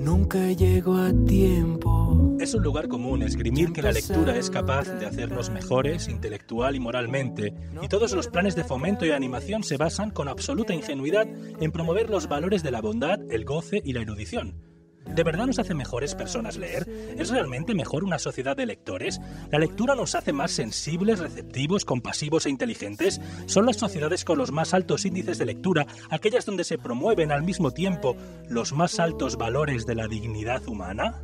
Nunca 0.00 0.52
llego 0.52 0.96
a 0.96 1.12
tiempo. 1.26 2.36
Es 2.40 2.54
un 2.54 2.62
lugar 2.62 2.88
común 2.88 3.22
esgrimir 3.22 3.72
que 3.72 3.80
la 3.80 3.92
lectura 3.92 4.36
es 4.36 4.50
capaz 4.50 4.84
de 4.84 5.06
hacernos 5.06 5.50
mejores 5.50 6.08
intelectual 6.08 6.74
y 6.76 6.80
moralmente, 6.80 7.54
y 7.80 7.88
todos 7.88 8.12
los 8.12 8.28
planes 8.28 8.54
de 8.54 8.64
fomento 8.64 9.06
y 9.06 9.12
animación 9.12 9.62
se 9.62 9.76
basan 9.76 10.10
con 10.10 10.28
absoluta 10.28 10.74
ingenuidad 10.74 11.26
en 11.26 11.72
promover 11.72 12.10
los 12.10 12.28
valores 12.28 12.62
de 12.62 12.70
la 12.70 12.82
bondad, 12.82 13.18
el 13.30 13.44
goce 13.44 13.80
y 13.84 13.92
la 13.92 14.02
erudición. 14.02 14.73
¿De 15.06 15.22
verdad 15.22 15.46
nos 15.46 15.58
hace 15.58 15.74
mejores 15.74 16.14
personas 16.14 16.56
leer? 16.56 16.88
¿Es 17.18 17.30
realmente 17.30 17.74
mejor 17.74 18.04
una 18.04 18.18
sociedad 18.18 18.56
de 18.56 18.66
lectores? 18.66 19.20
¿La 19.50 19.58
lectura 19.58 19.94
nos 19.94 20.14
hace 20.14 20.32
más 20.32 20.50
sensibles, 20.50 21.18
receptivos, 21.18 21.84
compasivos 21.84 22.46
e 22.46 22.50
inteligentes? 22.50 23.20
¿Son 23.46 23.66
las 23.66 23.76
sociedades 23.76 24.24
con 24.24 24.38
los 24.38 24.50
más 24.50 24.74
altos 24.74 25.04
índices 25.04 25.38
de 25.38 25.46
lectura 25.46 25.86
aquellas 26.10 26.46
donde 26.46 26.64
se 26.64 26.78
promueven 26.78 27.32
al 27.32 27.42
mismo 27.42 27.70
tiempo 27.70 28.16
los 28.48 28.72
más 28.72 28.98
altos 28.98 29.36
valores 29.36 29.86
de 29.86 29.94
la 29.94 30.08
dignidad 30.08 30.66
humana? 30.66 31.22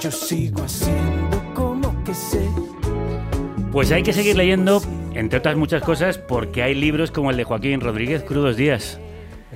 Yo 0.00 0.10
sigo 0.10 0.62
haciendo 0.62 1.42
como 1.54 2.02
que 2.04 2.14
sé. 2.14 2.48
Pues 3.72 3.92
hay 3.92 4.02
que 4.02 4.12
seguir 4.12 4.36
leyendo, 4.36 4.82
entre 5.14 5.38
otras 5.38 5.56
muchas 5.56 5.82
cosas, 5.82 6.18
porque 6.18 6.62
hay 6.62 6.74
libros 6.74 7.12
como 7.12 7.30
el 7.30 7.36
de 7.36 7.44
Joaquín 7.44 7.80
Rodríguez, 7.80 8.24
Crudos 8.24 8.56
Días. 8.56 8.98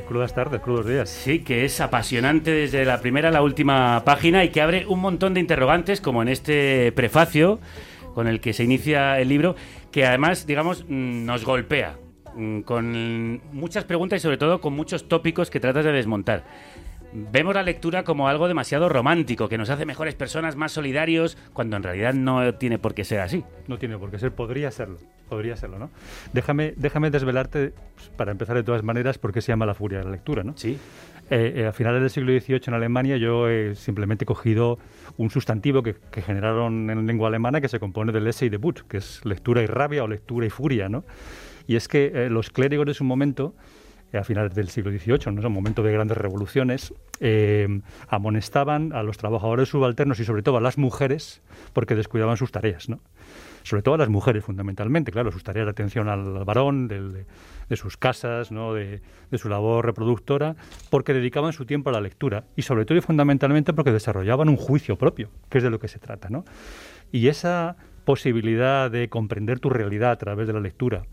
Crudas 0.07 0.35
tardes, 0.35 0.61
crudos 0.61 0.87
días. 0.87 1.09
Sí, 1.09 1.39
que 1.39 1.65
es 1.65 1.81
apasionante 1.81 2.51
desde 2.51 2.85
la 2.85 3.01
primera 3.01 3.31
a 3.31 3.33
la 3.33 3.41
última 3.41 4.03
página 4.05 4.45
y 4.45 4.51
que 4.51 4.61
abre 4.61 4.87
un 4.87 5.01
montón 5.01 5.33
de 5.33 5.41
interrogantes, 5.41 6.03
como 6.03 6.21
en 6.21 6.29
este 6.29 6.93
prefacio 6.93 7.59
con 8.15 8.29
el 8.29 8.41
que 8.41 8.53
se 8.53 8.65
inicia 8.65 9.19
el 9.19 9.29
libro, 9.29 9.57
que 9.91 10.05
además, 10.07 10.47
digamos, 10.47 10.85
mm, 10.87 11.25
nos 11.25 11.45
golpea 11.45 11.97
mm, 12.35 12.61
con 12.61 13.41
muchas 13.53 13.85
preguntas 13.85 14.19
y 14.19 14.21
sobre 14.21 14.37
todo 14.37 14.61
con 14.61 14.75
muchos 14.75 15.09
tópicos 15.09 15.51
que 15.51 15.59
tratas 15.59 15.87
de 15.87 15.93
desmontar. 15.93 16.45
Vemos 17.17 17.55
la 17.55 17.63
lectura 17.63 18.03
como 18.03 18.27
algo 18.27 18.49
demasiado 18.49 18.89
romántico, 18.89 19.49
que 19.49 19.57
nos 19.57 19.71
hace 19.71 19.87
mejores 19.87 20.17
personas, 20.17 20.57
más 20.57 20.73
solidarios, 20.73 21.39
cuando 21.53 21.77
en 21.77 21.85
realidad 21.85 22.13
no 22.13 22.55
tiene 22.55 22.81
por 22.81 22.93
qué 22.93 23.05
ser 23.05 23.21
así. 23.21 23.45
No 23.69 23.79
tiene 23.79 23.97
por 23.99 24.11
qué 24.11 24.19
ser, 24.19 24.33
podría 24.33 24.73
serlo, 24.73 24.99
podría 25.29 25.57
serlo, 25.57 25.79
¿no? 25.79 25.91
Déjame, 26.33 26.75
déjame 26.77 27.13
desvelarte, 27.13 27.73
pues, 27.95 28.09
para 28.09 28.33
empezar 28.33 28.57
de 28.57 28.65
todas 28.65 28.83
maneras, 28.83 29.19
por 29.19 29.33
qué 29.33 29.41
se 29.41 29.53
llama 29.53 29.65
la 29.65 29.75
furia 29.75 29.99
de 29.99 30.07
la 30.07 30.11
lectura, 30.11 30.43
¿no? 30.43 30.55
Sí. 30.57 30.77
Eh, 31.31 31.53
eh, 31.57 31.67
a 31.67 31.73
finales 31.73 32.01
del 32.01 32.11
siglo 32.11 32.33
XVIII 32.39 32.61
en 32.67 32.75
Alemania 32.75 33.17
yo 33.17 33.49
he 33.49 33.75
simplemente 33.77 34.27
cogido 34.27 34.79
un 35.17 35.31
sustantivo 35.31 35.83
que, 35.83 35.95
que, 36.11 36.21
generaron 36.21 36.91
en 36.91 37.07
lengua 37.07 37.29
alemana 37.29 37.63
que 37.63 37.69
se 37.69 37.81
compone 37.81 38.13
del 38.13 38.27
ese 38.27 38.45
y 38.45 38.49
de 38.51 38.59
but, 38.59 38.81
que 38.81 38.99
es 38.99 39.25
lectura 39.25 39.63
y 39.63 39.67
rabia 39.67 40.05
o 40.05 40.09
lectura 40.09 40.45
y 40.45 40.51
furia, 40.51 40.91
¿no? 40.91 41.05
Y 41.67 41.77
es 41.77 41.89
que 41.89 42.13
eh, 42.15 42.31
los 42.31 42.51
clérigos 42.51 42.87
de 42.87 42.95
su 42.95 43.05
momento 43.05 43.55
a 44.17 44.25
finales 44.25 44.55
del 44.55 44.69
siglo 44.69 44.91
XVIII, 44.91 45.33
¿no? 45.33 45.47
un 45.47 45.53
momento 45.53 45.83
de 45.83 45.93
grandes 45.93 46.17
revoluciones, 46.17 46.95
eh, 47.21 47.81
amonestaban 48.09 48.93
a 48.93 49.03
los 49.03 49.17
trabajadores 49.17 49.69
subalternos 49.69 50.21
y 50.21 50.25
sobre 50.25 50.43
todo 50.43 50.57
a 50.57 50.61
las 50.61 50.79
mujeres 50.79 51.43
porque 51.73 51.95
descuidaban 51.95 52.37
sus 52.37 52.53
tareas, 52.53 52.89
¿no? 52.89 53.01
sobre 53.63 53.83
todo 53.83 53.95
a 53.95 53.99
las 53.99 54.11
mujeres 54.11 54.45
fundamentalmente, 54.45 55.11
claro, 55.11 55.33
sus 55.33 55.43
tareas 55.43 55.67
de 55.67 55.71
atención 55.71 56.09
al 56.09 56.45
varón, 56.45 56.87
de 56.87 57.77
sus 57.77 57.97
casas, 57.97 58.53
¿no? 58.53 58.75
de, 58.75 59.01
de, 59.31 59.39
su 59.39 59.49
labor 59.49 59.87
reproductora, 59.87 60.55
porque 60.91 61.15
dedicaban 61.15 61.55
su 61.55 61.65
tiempo 61.65 61.89
a 61.89 61.93
la 61.93 62.01
lectura 62.03 62.45
y 62.57 62.63
sobre 62.63 62.85
todo 62.85 62.99
y 62.99 63.01
fundamentalmente 63.01 63.73
porque 63.73 63.91
desarrollaban 63.91 64.51
un 64.51 64.57
juicio 64.57 64.97
propio, 64.97 65.31
que 65.49 65.59
es 65.59 65.65
de 65.65 65.71
lo 65.71 65.79
que 65.81 65.89
se 65.89 65.99
trata. 65.99 66.29
¿no? 66.29 66.45
Y 67.11 67.29
esa 67.29 67.77
posibilidad 68.05 68.91
de 68.91 69.09
comprender 69.09 69.61
tu 69.61 69.71
realidad 69.71 70.11
a 70.11 70.19
través 70.19 70.47
de 70.47 70.53
la 70.53 70.61
lectura, 70.61 71.05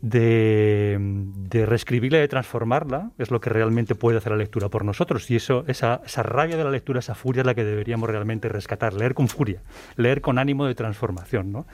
de, 0.00 0.96
de, 1.00 1.66
reescribirla 1.66 2.18
y 2.18 2.20
de 2.20 2.28
transformarla 2.28 3.10
es 3.18 3.30
lo 3.30 3.40
que 3.40 3.50
realmente 3.50 3.94
puede 3.94 4.18
hacer 4.18 4.32
la 4.32 4.38
lectura 4.38 4.68
por 4.68 4.84
nosotros. 4.84 5.30
Y 5.30 5.36
eso, 5.36 5.64
esa, 5.66 6.02
esa, 6.04 6.22
rabia 6.22 6.56
de 6.56 6.64
la 6.64 6.70
lectura, 6.70 7.00
esa 7.00 7.14
furia 7.14 7.40
es 7.40 7.46
la 7.46 7.54
que 7.54 7.64
deberíamos 7.64 8.08
realmente 8.08 8.48
rescatar, 8.48 8.94
leer 8.94 9.14
con 9.14 9.28
furia, 9.28 9.62
leer 9.96 10.20
con 10.20 10.38
ánimo 10.38 10.66
de 10.66 10.74
transformación. 10.74 11.50
¿no? 11.50 11.66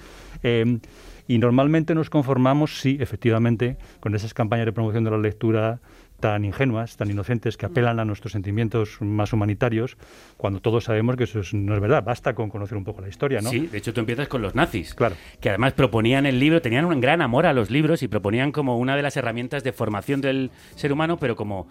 Eh, 0.42 0.78
y 1.26 1.38
normalmente 1.38 1.94
nos 1.94 2.10
conformamos, 2.10 2.80
sí, 2.80 2.98
efectivamente, 3.00 3.78
con 4.00 4.14
esas 4.14 4.34
campañas 4.34 4.66
de 4.66 4.72
promoción 4.72 5.04
de 5.04 5.10
la 5.10 5.18
lectura 5.18 5.80
tan 6.24 6.42
ingenuas, 6.46 6.96
tan 6.96 7.10
inocentes, 7.10 7.58
que 7.58 7.66
apelan 7.66 8.00
a 8.00 8.04
nuestros 8.06 8.32
sentimientos 8.32 8.96
más 9.02 9.34
humanitarios, 9.34 9.98
cuando 10.38 10.58
todos 10.60 10.84
sabemos 10.84 11.16
que 11.16 11.24
eso 11.24 11.40
es, 11.40 11.52
no 11.52 11.74
es 11.74 11.80
verdad. 11.82 12.02
Basta 12.02 12.34
con 12.34 12.48
conocer 12.48 12.78
un 12.78 12.84
poco 12.84 13.02
la 13.02 13.08
historia, 13.08 13.42
¿no? 13.42 13.50
Sí, 13.50 13.66
de 13.66 13.76
hecho 13.76 13.92
tú 13.92 14.00
empiezas 14.00 14.26
con 14.26 14.40
los 14.40 14.54
nazis, 14.54 14.94
claro. 14.94 15.16
que 15.38 15.50
además 15.50 15.74
proponían 15.74 16.24
el 16.24 16.40
libro, 16.40 16.62
tenían 16.62 16.86
un 16.86 16.98
gran 16.98 17.20
amor 17.20 17.44
a 17.44 17.52
los 17.52 17.70
libros 17.70 18.02
y 18.02 18.08
proponían 18.08 18.52
como 18.52 18.78
una 18.78 18.96
de 18.96 19.02
las 19.02 19.18
herramientas 19.18 19.64
de 19.64 19.74
formación 19.74 20.22
del 20.22 20.50
ser 20.76 20.94
humano, 20.94 21.18
pero 21.18 21.36
como 21.36 21.68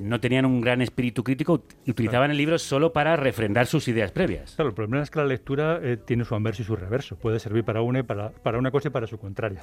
no 0.00 0.20
tenían 0.20 0.44
un 0.46 0.60
gran 0.60 0.80
espíritu 0.82 1.22
crítico 1.22 1.64
y 1.84 1.90
utilizaban 1.90 2.26
claro. 2.26 2.32
el 2.32 2.38
libro 2.38 2.58
solo 2.58 2.92
para 2.92 3.16
refrendar 3.16 3.66
sus 3.66 3.86
ideas 3.88 4.10
previas. 4.10 4.54
Claro, 4.56 4.70
el 4.70 4.74
problema 4.74 5.02
es 5.02 5.10
que 5.10 5.18
la 5.18 5.26
lectura 5.26 5.78
eh, 5.82 5.96
tiene 5.96 6.24
su 6.24 6.34
anverso 6.34 6.62
y 6.62 6.64
su 6.64 6.76
reverso. 6.76 7.16
Puede 7.16 7.38
servir 7.38 7.64
para 7.64 7.82
una, 7.82 8.00
y 8.00 8.02
para, 8.02 8.30
para 8.30 8.58
una 8.58 8.70
cosa 8.70 8.88
y 8.88 8.90
para 8.90 9.06
su 9.06 9.18
contraria. 9.18 9.62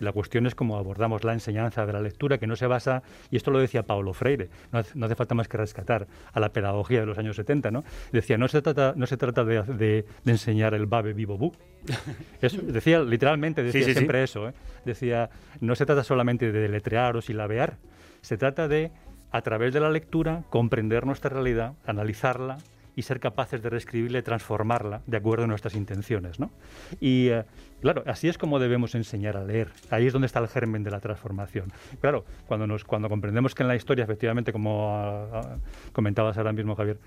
Y 0.00 0.04
la 0.04 0.12
cuestión 0.12 0.46
es 0.46 0.54
cómo 0.54 0.76
abordamos 0.76 1.24
la 1.24 1.32
enseñanza 1.32 1.86
de 1.86 1.92
la 1.92 2.00
lectura, 2.00 2.38
que 2.38 2.46
no 2.46 2.56
se 2.56 2.66
basa, 2.66 3.02
y 3.30 3.36
esto 3.36 3.50
lo 3.50 3.58
decía 3.58 3.84
Paulo 3.84 4.12
Freire, 4.12 4.48
no 4.72 4.80
hace, 4.80 4.98
no 4.98 5.06
hace 5.06 5.14
falta 5.14 5.34
más 5.34 5.48
que 5.48 5.56
rescatar 5.56 6.06
a 6.32 6.40
la 6.40 6.52
pedagogía 6.52 7.00
de 7.00 7.06
los 7.06 7.18
años 7.18 7.36
70, 7.36 7.70
¿no? 7.70 7.84
Decía, 8.12 8.36
no 8.38 8.48
se 8.48 8.62
trata, 8.62 8.94
no 8.96 9.06
se 9.06 9.16
trata 9.16 9.44
de, 9.44 9.62
de, 9.62 10.04
de 10.24 10.32
enseñar 10.32 10.74
el 10.74 10.86
babe 10.86 11.12
vivo 11.12 11.38
bu. 11.38 11.52
Eso, 12.40 12.60
decía 12.62 13.00
literalmente, 13.00 13.62
decía 13.62 13.82
sí, 13.82 13.88
sí, 13.88 13.94
siempre 13.94 14.18
sí. 14.18 14.24
eso. 14.24 14.48
¿eh? 14.48 14.52
Decía, 14.84 15.30
no 15.60 15.74
se 15.74 15.86
trata 15.86 16.02
solamente 16.02 16.50
de 16.50 16.68
letrear 16.68 17.16
o 17.16 17.22
silabear, 17.22 17.76
se 18.20 18.36
trata 18.36 18.66
de 18.66 18.90
a 19.30 19.42
través 19.42 19.74
de 19.74 19.80
la 19.80 19.90
lectura, 19.90 20.44
comprender 20.50 21.06
nuestra 21.06 21.30
realidad, 21.30 21.74
analizarla 21.86 22.58
y 22.96 23.02
ser 23.02 23.20
capaces 23.20 23.62
de 23.62 23.68
reescribirla 23.68 24.18
y 24.18 24.22
transformarla 24.22 25.02
de 25.06 25.16
acuerdo 25.18 25.44
a 25.44 25.46
nuestras 25.46 25.74
intenciones. 25.74 26.40
¿no? 26.40 26.50
Y 26.98 27.28
eh, 27.28 27.44
claro, 27.82 28.02
así 28.06 28.26
es 28.26 28.38
como 28.38 28.58
debemos 28.58 28.94
enseñar 28.94 29.36
a 29.36 29.44
leer. 29.44 29.68
Ahí 29.90 30.06
es 30.06 30.14
donde 30.14 30.26
está 30.26 30.38
el 30.38 30.48
germen 30.48 30.82
de 30.82 30.90
la 30.90 31.00
transformación. 31.00 31.70
Claro, 32.00 32.24
cuando, 32.46 32.66
nos, 32.66 32.84
cuando 32.84 33.10
comprendemos 33.10 33.54
que 33.54 33.62
en 33.62 33.68
la 33.68 33.76
historia, 33.76 34.04
efectivamente, 34.04 34.50
como 34.50 34.96
ah, 34.96 35.28
ah, 35.34 35.56
comentabas 35.92 36.38
ahora 36.38 36.54
mismo, 36.54 36.74
Javier, 36.74 36.98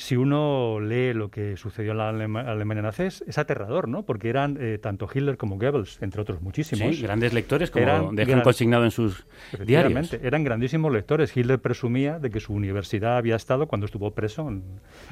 si 0.00 0.16
uno 0.16 0.80
lee 0.80 1.12
lo 1.12 1.30
que 1.30 1.56
sucedió 1.58 1.92
en 1.92 1.98
la 1.98 2.08
Alema- 2.08 2.40
Alemania 2.40 2.82
nazi, 2.82 3.02
es, 3.02 3.38
aterrador, 3.38 3.86
¿no? 3.86 4.02
Porque 4.04 4.30
eran 4.30 4.56
eh, 4.58 4.78
tanto 4.80 5.06
Hitler 5.12 5.36
como 5.36 5.58
Goebbels, 5.58 6.00
entre 6.00 6.22
otros 6.22 6.40
muchísimos. 6.40 6.96
Sí, 6.96 7.02
grandes 7.02 7.34
lectores, 7.34 7.70
como 7.70 7.82
Eran 7.82 8.14
dejan 8.16 8.30
gran- 8.30 8.42
consignado 8.44 8.84
en 8.84 8.90
sus 8.92 9.26
diarios. 9.64 10.12
Eran 10.14 10.42
grandísimos 10.42 10.90
lectores. 10.90 11.36
Hitler 11.36 11.58
presumía 11.58 12.18
de 12.18 12.30
que 12.30 12.40
su 12.40 12.54
universidad 12.54 13.18
había 13.18 13.36
estado 13.36 13.66
cuando 13.66 13.84
estuvo 13.84 14.10
preso 14.12 14.48
en, 14.48 14.62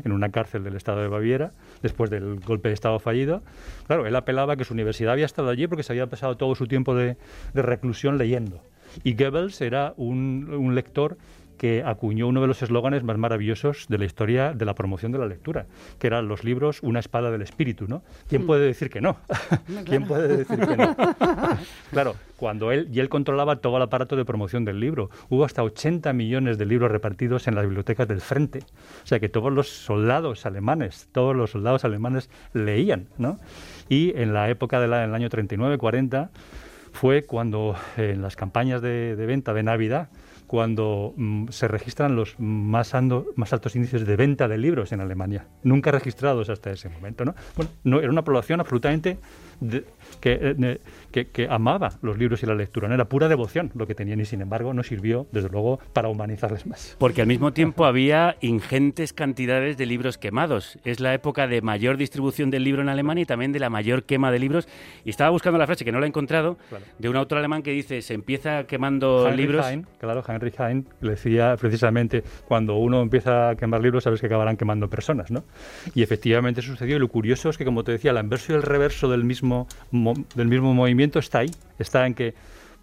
en 0.05 0.12
una 0.12 0.30
cárcel 0.30 0.64
del 0.64 0.74
estado 0.74 1.03
de 1.03 1.09
Baviera, 1.09 1.53
después 1.82 2.09
del 2.09 2.41
golpe 2.41 2.68
de 2.68 2.74
estado 2.74 2.99
fallido. 2.99 3.43
Claro, 3.86 4.07
él 4.07 4.16
apelaba 4.16 4.57
que 4.57 4.64
su 4.64 4.72
universidad 4.72 5.12
había 5.12 5.26
estado 5.26 5.51
allí 5.51 5.66
porque 5.66 5.82
se 5.82 5.93
había 5.93 6.07
pasado 6.07 6.39
todo 6.39 6.55
su 6.55 6.66
tiempo 6.66 6.95
de, 6.95 7.16
de 7.53 7.62
reclusión 7.62 8.16
leyendo. 8.16 8.62
Y 9.05 9.14
Goebbels 9.14 9.61
era 9.61 9.93
un, 9.99 10.49
un 10.51 10.74
lector 10.74 11.18
que 11.59 11.83
acuñó 11.85 12.29
uno 12.29 12.41
de 12.41 12.47
los 12.47 12.63
eslóganes 12.63 13.03
más 13.03 13.19
maravillosos 13.19 13.87
de 13.89 13.99
la 13.99 14.05
historia 14.05 14.55
de 14.55 14.65
la 14.65 14.75
promoción 14.75 15.13
de 15.13 15.19
la 15.19 15.27
lectura, 15.27 15.67
que 15.99 16.07
eran 16.07 16.29
los 16.29 16.45
libros 16.45 16.79
Una 16.83 17.01
espada 17.01 17.31
del 17.31 17.43
espíritu, 17.43 17.87
¿no? 17.87 18.03
¿Quién 18.29 18.43
Hmm. 18.43 18.47
puede 18.47 18.67
decir 18.67 18.89
que 18.89 19.01
no? 19.01 19.17
¿Quién 19.85 20.07
puede 20.07 20.29
decir 20.29 20.59
que 20.59 20.77
no? 20.77 20.97
claro, 21.91 22.15
cuando 22.37 22.71
él 22.73 22.89
y 22.93 23.01
él 23.01 23.09
controlaba 23.09 23.57
todo 23.57 23.77
el 23.77 23.83
aparato 23.83 24.17
de 24.17 24.25
promoción 24.25 24.65
del 24.65 24.81
libro, 24.81 25.11
hubo 25.29 25.45
hasta 25.45 25.63
80 25.63 26.13
millones 26.13 26.57
de 26.57 26.67
libros 26.67 26.91
repartidos 26.91 27.49
en 27.49 27.57
las 27.57 27.65
bibliotecas 27.65 28.07
del 28.07 28.21
frente. 28.21 28.61
O 29.03 29.07
sea 29.07 29.19
que 29.19 29.29
todos 29.29 29.53
los 29.53 29.69
soldados 29.69 30.47
alemanes, 30.47 31.09
todos 31.13 31.35
los 31.35 31.51
soldados 31.51 31.85
alemanes 31.85 32.31
leían, 32.53 33.09
¿no? 33.19 33.41
Y 33.89 34.17
en 34.17 34.33
la 34.33 34.49
época 34.49 34.81
del 34.81 34.93
año 34.93 35.29
39-40 35.29 36.29
fue 36.93 37.25
cuando 37.25 37.75
en 37.97 38.23
las 38.23 38.37
campañas 38.37 38.81
de, 38.83 39.17
de 39.17 39.27
venta 39.27 39.53
de 39.53 39.63
Navidad, 39.63 40.09
cuando 40.49 41.12
mm, 41.16 41.49
se 41.51 41.68
registran 41.68 42.16
los 42.16 42.34
más, 42.40 42.94
ando- 42.94 43.26
más 43.36 43.53
altos 43.53 43.76
índices 43.76 44.05
de 44.05 44.16
venta 44.16 44.49
de 44.49 44.59
libros 44.59 44.90
en 44.90 45.01
Alemania, 45.01 45.46
nunca 45.62 45.92
registrados 45.92 46.49
hasta 46.49 46.70
ese 46.72 46.88
momento. 46.88 47.24
¿no? 47.24 47.36
Bueno, 47.55 47.70
no, 47.84 48.01
era 48.01 48.11
una 48.11 48.24
población 48.24 48.59
absolutamente 48.59 49.18
de- 49.61 49.84
que, 50.21 50.39
eh, 50.41 50.81
que, 51.11 51.29
que 51.29 51.47
amaba 51.49 51.91
los 52.03 52.19
libros 52.19 52.43
y 52.43 52.47
la 52.47 52.55
lectura, 52.55 52.89
no 52.89 52.95
era 52.95 53.09
pura 53.09 53.29
devoción 53.29 53.71
lo 53.75 53.87
que 53.87 53.95
tenían 53.95 54.21
y 54.21 54.25
sin 54.25 54.41
embargo 54.41 54.75
no 54.75 54.83
sirvió, 54.83 55.27
desde 55.33 55.49
luego, 55.49 55.79
para 55.93 56.09
humanizarles 56.09 56.66
más. 56.66 56.97
Porque 56.99 57.21
al 57.21 57.27
mismo 57.27 57.53
tiempo 57.53 57.85
había 57.85 58.37
ingentes 58.41 59.12
cantidades 59.12 59.77
de 59.77 59.87
libros 59.87 60.19
quemados. 60.19 60.79
Es 60.85 61.01
la 61.01 61.14
época 61.14 61.47
de 61.47 61.62
mayor 61.62 61.97
distribución 61.97 62.51
del 62.51 62.64
libro 62.64 62.83
en 62.83 62.89
Alemania 62.89 63.23
y 63.23 63.27
también 63.27 63.53
de 63.53 63.59
la 63.61 63.71
mayor 63.71 64.05
quema 64.05 64.31
de 64.31 64.39
libros. 64.39 64.69
Y 65.05 65.11
estaba 65.11 65.31
buscando 65.31 65.59
la 65.59 65.66
frase, 65.66 65.85
que 65.85 65.93
no 65.93 66.01
la 66.01 66.07
he 66.07 66.09
encontrado, 66.09 66.57
Claro. 66.69 66.85
de 66.99 67.09
un 67.09 67.16
autor 67.16 67.39
alemán 67.39 67.62
que 67.62 67.71
dice, 67.71 68.03
se 68.03 68.14
empieza 68.14 68.64
quemando 68.64 69.27
Heinrich 69.27 69.47
libros... 69.47 69.66
Heine, 69.66 69.85
claro, 69.99 70.23
Heinrich 70.27 70.59
Heine 70.61 70.85
le 71.01 71.11
decía 71.11 71.57
precisamente 71.59 72.23
cuando 72.47 72.77
uno 72.77 73.01
empieza 73.03 73.51
a 73.51 73.57
quemar 73.57 73.81
libros 73.83 74.05
sabes 74.05 74.21
que 74.21 74.27
acabarán 74.27 74.57
quemando 74.57 74.89
personas, 74.89 75.31
¿no? 75.31 75.45
Y 75.95 76.03
efectivamente 76.03 76.62
sucedió 76.62 76.97
y 76.97 76.99
lo 76.99 77.09
curioso 77.09 77.49
es 77.51 77.59
que 77.59 77.64
como 77.64 77.85
te 77.85 77.93
decía, 77.93 78.11
el 78.11 78.16
anverso 78.19 78.53
y 78.53 78.57
el 78.57 78.62
reverso 78.62 79.09
del 79.09 79.25
mismo 79.25 79.66
del 80.35 80.49
mismo 80.49 80.75
movimiento 80.75 81.19
está 81.19 81.41
ahí, 81.41 81.51
está 81.79 82.07
en 82.07 82.15
que 82.15 82.35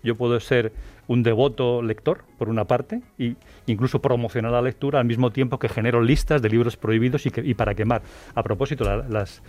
yo 0.03 0.15
puedo 0.15 0.39
ser 0.39 0.71
un 1.07 1.21
devoto 1.23 1.81
lector, 1.83 2.23
por 2.37 2.49
una 2.49 2.65
parte, 2.65 3.01
y 3.17 3.35
incluso 3.67 4.01
promocionar 4.01 4.51
la 4.51 4.61
lectura 4.61 4.99
al 4.99 5.05
mismo 5.05 5.31
tiempo 5.31 5.59
que 5.59 5.69
genero 5.69 6.01
listas 6.01 6.41
de 6.41 6.49
libros 6.49 6.77
prohibidos 6.77 7.25
y, 7.27 7.31
que- 7.31 7.41
y 7.41 7.53
para 7.53 7.75
quemar. 7.75 8.01
A 8.33 8.41
propósito, 8.43 8.83
la- 8.83 9.05
las, 9.07 9.41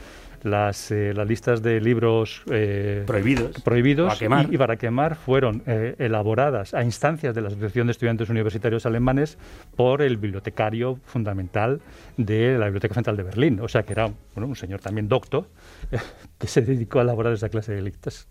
las, 0.42 0.90
eh, 0.90 1.12
las 1.14 1.26
listas 1.26 1.62
de 1.62 1.80
libros 1.80 2.42
eh, 2.50 3.04
Prohibidos. 3.06 3.60
prohibidos 3.62 4.08
Para 4.08 4.18
quemar. 4.18 4.46
y- 4.50 4.54
y 4.54 4.58
para 4.58 4.76
quemar 4.76 5.16
fueron 5.16 5.62
eh, 5.66 5.94
elaboradas 5.98 6.74
a 6.74 6.82
instancias 6.84 7.34
de 7.34 7.40
la 7.42 7.48
Asociación 7.48 7.86
de 7.86 7.92
Estudiantes 7.92 8.28
Universitarios 8.28 8.86
Alemanes 8.86 9.38
por 9.76 10.02
el 10.02 10.16
bibliotecario 10.16 10.98
fundamental 11.04 11.80
de 12.16 12.58
la 12.58 12.66
Biblioteca 12.66 12.94
Central 12.94 13.16
de 13.16 13.22
Berlín. 13.22 13.60
O 13.60 13.68
sea, 13.68 13.82
que 13.84 13.92
era 13.92 14.10
bueno, 14.34 14.46
un 14.48 14.56
señor 14.56 14.80
también 14.80 15.08
docto 15.08 15.48
eh, 15.90 15.98
que 16.38 16.46
se 16.46 16.62
dedicó 16.62 16.98
a 16.98 17.02
elaborar 17.02 17.32
esa 17.32 17.48
clase 17.48 17.72
de 17.74 17.82
listas. 17.82 18.28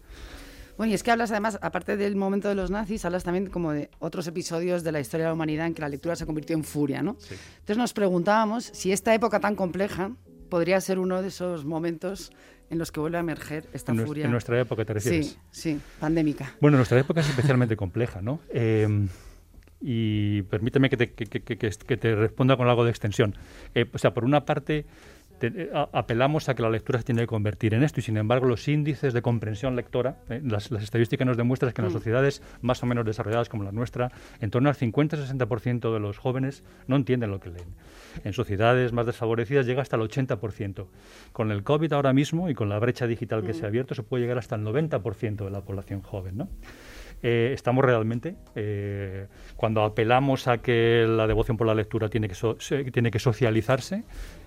Bueno, 0.78 0.91
y 0.91 0.93
es 0.95 1.03
que 1.03 1.12
hablas 1.12 1.32
además, 1.32 1.58
aparte 1.62 1.95
del 1.95 2.18
momento 2.18 2.49
de 2.49 2.56
los 2.56 2.70
nazis, 2.70 3.06
hablas 3.06 3.24
también 3.24 3.47
como 3.47 3.72
de 3.72 3.89
otros 3.99 4.28
episodios 4.28 4.84
de 4.84 4.91
la 4.91 4.99
historia 4.99 5.26
de 5.28 5.30
la 5.30 5.34
humanidad 5.34 5.68
en 5.68 5.74
que 5.74 5.82
la 5.82 5.88
lectura 5.88 6.18
se 6.18 6.26
convirtió 6.26 6.53
en 6.53 6.66
furia, 6.66 7.01
¿no? 7.01 7.12
Entonces 7.12 7.78
nos 7.78 7.93
preguntábamos 7.93 8.66
si 8.74 8.91
esta 8.91 9.14
época 9.14 9.39
tan 9.39 9.56
compleja 9.56 10.12
podría 10.56 10.80
ser 10.80 10.99
uno 10.99 11.22
de 11.22 11.28
esos 11.28 11.66
momentos 11.66 12.32
en 12.70 12.78
los 12.78 12.89
que 12.89 13.01
vuelve 13.01 13.18
a 13.18 13.20
emerger 13.20 13.66
esta 13.74 13.91
En 13.91 14.06
furia. 14.08 14.24
en 14.24 14.32
nuestra 14.32 14.58
época, 14.58 14.86
¿te 14.86 14.93
refieres? 14.93 15.32
Sí, 15.32 15.38
sí, 15.51 15.80
pandémica. 15.99 16.53
Bueno, 16.62 16.78
nuestra 16.78 16.97
época 16.97 17.20
es 17.20 17.28
especialmente 17.28 17.76
compleja, 17.76 18.22
¿no? 18.22 18.39
Eh, 18.53 18.88
y 19.82 20.43
permíteme 20.43 20.89
que 20.89 20.95
te, 20.95 21.12
que, 21.12 21.26
que- 21.26 21.41
que- 21.41 21.58
que 21.58 21.97
te 21.97 22.16
responda 22.16 22.56
con 22.56 22.70
algo 22.70 22.86
de 22.86 22.89
extensión. 22.91 23.36
Eh, 23.76 23.86
o 23.93 23.97
sea, 23.97 24.14
por 24.14 24.24
una 24.24 24.45
parte, 24.45 24.86
te- 25.39 25.47
eh, 25.47 25.69
a- 25.73 25.89
apelamos 25.93 26.49
a 26.49 26.55
que 26.55 26.61
la 26.61 26.69
lectura 26.69 26.99
se 26.99 27.05
tiene 27.05 27.21
que 27.21 27.27
convertir 27.27 27.73
en 27.73 27.83
esto 27.83 27.99
y, 27.99 28.03
sin 28.03 28.17
embargo, 28.17 28.45
los 28.47 28.67
índices 28.67 29.13
de 29.13 29.21
comprensión 29.21 29.75
lectora, 29.75 30.17
eh, 30.29 30.41
las, 30.43 30.71
las 30.71 30.83
estadísticas 30.83 31.25
nos 31.27 31.38
demuestran 31.38 31.71
que 31.73 31.81
en 31.81 31.86
las 31.86 31.93
Mm. 31.93 31.97
sociedades 31.97 32.41
más 32.61 32.81
o 32.83 32.86
menos 32.86 33.05
desarrolladas 33.05 33.49
como 33.49 33.63
la 33.63 33.71
nuestra, 33.71 34.11
en 34.39 34.49
torno 34.51 34.69
al 34.69 34.75
50-60% 34.75 35.93
de 35.93 35.99
los 35.99 36.17
jóvenes 36.17 36.63
no 36.88 36.95
entienden 36.95 37.31
lo 37.31 37.39
que 37.39 37.49
leen. 37.49 37.67
En 38.23 38.33
sociedades 38.33 38.93
más 38.93 39.05
desfavorecidas 39.05 39.65
llega 39.65 39.81
hasta 39.81 39.95
el 39.95 40.01
80%. 40.03 40.88
Con 41.33 41.51
el 41.51 41.63
COVID 41.63 41.91
ahora 41.93 42.13
mismo 42.13 42.49
y 42.49 42.53
con 42.55 42.69
la 42.69 42.79
brecha 42.79 43.07
digital 43.07 43.43
que 43.45 43.53
se 43.53 43.65
ha 43.65 43.67
abierto, 43.67 43.95
se 43.95 44.03
puede 44.03 44.23
llegar 44.23 44.38
hasta 44.38 44.55
el 44.55 44.63
90% 44.63 45.45
de 45.45 45.51
la 45.51 45.61
población 45.61 46.01
joven, 46.01 46.38
¿no? 46.38 46.47
Eh, 47.23 47.51
estamos 47.53 47.83
realmente, 47.83 48.36
eh, 48.55 49.27
cuando 49.55 49.83
apelamos 49.83 50.47
a 50.47 50.59
que 50.59 51.05
la 51.07 51.25
devoción 51.27 51.57
por 51.57 51.65
la 51.65 51.73
lectura 51.73 52.07
tiene 52.09 52.27
que, 52.27 52.36
so- 52.36 52.57
tiene 52.91 53.09
que 53.09 53.19
socializarse, 53.19 54.03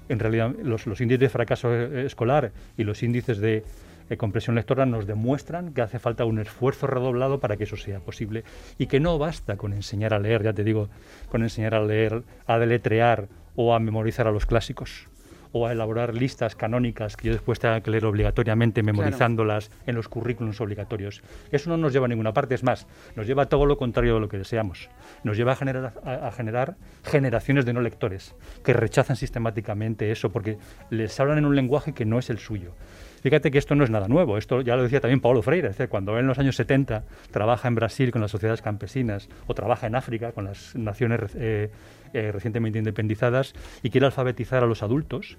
en 0.09 0.19
realidad 0.19 0.55
los, 0.63 0.87
los 0.87 1.01
índices 1.01 1.21
de 1.21 1.29
fracaso 1.29 1.75
eh, 1.75 2.07
escolar 2.07 2.53
y 2.77 2.85
los 2.85 3.03
índices 3.03 3.39
de 3.39 3.65
eh, 4.11 4.17
compresión 4.17 4.57
lectora 4.57 4.87
nos 4.87 5.07
demuestran 5.07 5.75
que 5.75 5.83
hace 5.83 5.99
falta 5.99 6.25
un 6.25 6.39
esfuerzo 6.39 6.87
redoblado 6.87 7.41
para 7.41 7.57
que 7.57 7.65
eso 7.65 7.77
sea 7.77 8.01
posible 8.01 8.45
y 8.79 8.87
que 8.87 9.01
no 9.01 9.19
basta 9.19 9.57
con 9.57 9.73
enseñar 9.73 10.15
a 10.15 10.19
leer, 10.19 10.43
ya 10.43 10.53
te 10.53 10.65
digo, 10.65 10.89
con 11.29 11.43
enseñar 11.43 11.75
a 11.75 11.85
leer, 11.85 12.23
a 12.47 12.59
deletrear 12.59 13.29
o 13.57 13.75
a 13.75 13.81
memorizar 13.81 14.27
a 14.27 14.33
los 14.33 14.47
clásicos 14.47 15.09
o 15.53 15.67
a 15.67 15.73
elaborar 15.73 16.15
listas 16.15 16.55
canónicas 16.55 17.17
que 17.17 17.29
yo 17.29 17.33
después 17.33 17.59
tenga 17.59 17.81
que 17.81 17.91
leer 17.91 18.05
obligatoriamente 18.05 18.83
memorizándolas 18.83 19.71
en 19.87 19.95
los 19.95 20.09
currículums 20.09 20.61
obligatorios. 20.61 21.23
Eso 21.51 21.71
no 21.71 21.77
nos 21.77 21.93
lleva 21.93 22.07
a 22.07 22.09
ninguna 22.09 22.33
parte, 22.33 22.55
es 22.55 22.63
más, 22.63 22.87
nos 23.17 23.27
lleva 23.27 23.45
a 23.45 23.47
todo 23.47 23.67
lo 23.67 23.77
contrario 23.77 24.15
de 24.15 24.21
lo 24.21 24.29
que 24.29 24.39
deseamos. 24.39 24.89
Nos 25.25 25.37
lleva 25.37 25.53
a 25.53 25.57
generar, 25.57 25.95
a, 26.05 26.29
a 26.29 26.33
generar 26.33 26.77
generaciones 27.05 27.65
de 27.65 27.73
no 27.73 27.81
lectores 27.81 28.35
que 28.65 28.73
rechazan 28.73 29.17
sistemáticamente 29.17 30.11
eso 30.11 30.31
porque 30.31 30.59
les 30.91 31.19
hablan 31.21 31.39
en 31.39 31.45
un 31.45 31.57
lenguaje 31.57 31.93
que 31.93 32.05
no 32.05 32.19
es 32.19 32.31
el 32.31 32.39
suyo. 32.39 32.73
Fíjate 33.21 33.51
que 33.51 33.59
esto 33.59 33.75
no 33.75 33.85
es 33.85 33.91
nada 33.91 34.09
nuevo, 34.09 34.39
esto 34.39 34.61
ya 34.61 34.77
lo 34.77 34.83
decía 34.83 35.01
también 35.01 35.21
Paulo 35.21 35.43
Freire, 35.43 35.69
es 35.69 35.77
decir, 35.77 35.89
cuando 35.89 36.13
él 36.15 36.21
en 36.21 36.27
los 36.29 36.39
años 36.39 36.57
70 36.57 37.05
trabaja 37.31 37.69
en 37.69 37.75
Brasil 37.75 38.11
con 38.11 38.21
las 38.21 38.31
sociedades 38.31 38.63
campesinas 38.63 39.29
o 39.47 39.55
trabaja 39.55 39.87
en 39.87 39.95
África 39.95 40.33
con 40.33 40.45
las 40.45 40.75
naciones 40.75 41.21
eh, 41.35 41.71
eh, 42.13 42.33
recientemente 42.33 42.79
independizadas 42.79 43.55
y 43.83 43.91
quiere 43.91 44.07
alfabetizar 44.07 44.63
a 44.63 44.67
los 44.67 44.83
adultos, 44.83 45.37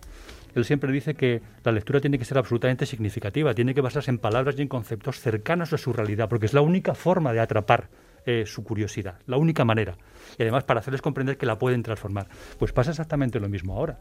él 0.55 0.65
siempre 0.65 0.91
dice 0.91 1.13
que 1.13 1.41
la 1.63 1.71
lectura 1.71 2.01
tiene 2.01 2.17
que 2.17 2.25
ser 2.25 2.37
absolutamente 2.37 2.85
significativa, 2.85 3.53
tiene 3.53 3.73
que 3.73 3.81
basarse 3.81 4.11
en 4.11 4.17
palabras 4.17 4.55
y 4.57 4.61
en 4.61 4.67
conceptos 4.67 5.19
cercanos 5.19 5.73
a 5.73 5.77
su 5.77 5.93
realidad, 5.93 6.27
porque 6.29 6.47
es 6.47 6.53
la 6.53 6.61
única 6.61 6.95
forma 6.95 7.33
de 7.33 7.39
atrapar 7.39 7.89
eh, 8.31 8.45
su 8.45 8.63
curiosidad, 8.63 9.15
la 9.25 9.37
única 9.37 9.65
manera. 9.65 9.97
Y 10.37 10.43
además 10.43 10.63
para 10.63 10.81
hacerles 10.81 11.01
comprender 11.01 11.39
que 11.39 11.47
la 11.47 11.57
pueden 11.57 11.81
transformar. 11.81 12.27
Pues 12.59 12.71
pasa 12.71 12.91
exactamente 12.91 13.39
lo 13.39 13.49
mismo 13.49 13.75
ahora. 13.75 13.97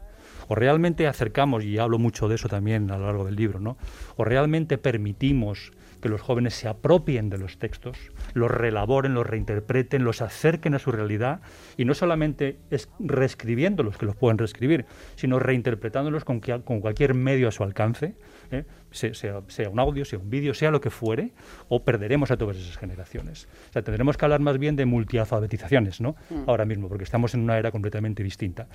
O 0.47 0.53
realmente 0.53 1.07
acercamos, 1.07 1.63
y 1.63 1.79
hablo 1.79 1.97
mucho 1.97 2.27
de 2.27 2.35
eso 2.35 2.47
también 2.47 2.91
a 2.91 2.99
lo 2.99 3.07
largo 3.07 3.25
del 3.25 3.35
libro, 3.35 3.59
¿no? 3.59 3.75
o 4.17 4.23
realmente 4.23 4.77
permitimos 4.77 5.71
que 5.99 6.09
los 6.09 6.21
jóvenes 6.21 6.53
se 6.53 6.67
apropien 6.67 7.31
de 7.31 7.39
los 7.39 7.57
textos, 7.57 7.97
los 8.35 8.51
relaboren, 8.51 9.15
los 9.15 9.25
reinterpreten, 9.25 10.03
los 10.03 10.21
acerquen 10.21 10.75
a 10.75 10.79
su 10.79 10.91
realidad 10.91 11.41
y 11.75 11.85
no 11.85 11.95
solamente 11.95 12.59
es 12.69 12.87
reescribiéndolos, 12.99 13.97
que 13.97 14.05
los 14.05 14.15
pueden 14.15 14.37
reescribir, 14.37 14.85
sino 15.15 15.39
reinterpretándolos 15.39 16.23
con, 16.23 16.39
con 16.39 16.81
cualquier 16.81 17.15
medio 17.15 17.47
a 17.47 17.51
su 17.51 17.63
alcance, 17.63 18.13
¿eh? 18.51 18.65
Se- 18.91 19.13
sea, 19.13 19.41
sea 19.47 19.69
un 19.69 19.79
audio, 19.79 20.03
sea 20.05 20.17
un 20.19 20.29
vídeo, 20.29 20.53
sea 20.53 20.71
lo 20.71 20.81
que 20.81 20.89
fuere, 20.89 21.31
o 21.67 21.83
perderemos 21.83 22.31
a 22.31 22.37
todas 22.37 22.57
esas 22.57 22.77
generaciones. 22.77 23.47
O 23.69 23.73
sea, 23.73 23.81
tendremos 23.83 24.17
que 24.17 24.25
hablar 24.25 24.39
más 24.39 24.57
bien 24.57 24.75
de 24.75 24.85
multialfabetizaciones, 24.85 26.01
¿no? 26.01 26.15
Mm. 26.29 26.49
Ahora 26.49 26.65
mismo, 26.65 26.87
porque 26.89 27.03
estamos 27.03 27.33
en 27.33 27.41
una 27.41 27.57
era 27.57 27.71
completamente 27.71 28.23
distinta. 28.23 28.67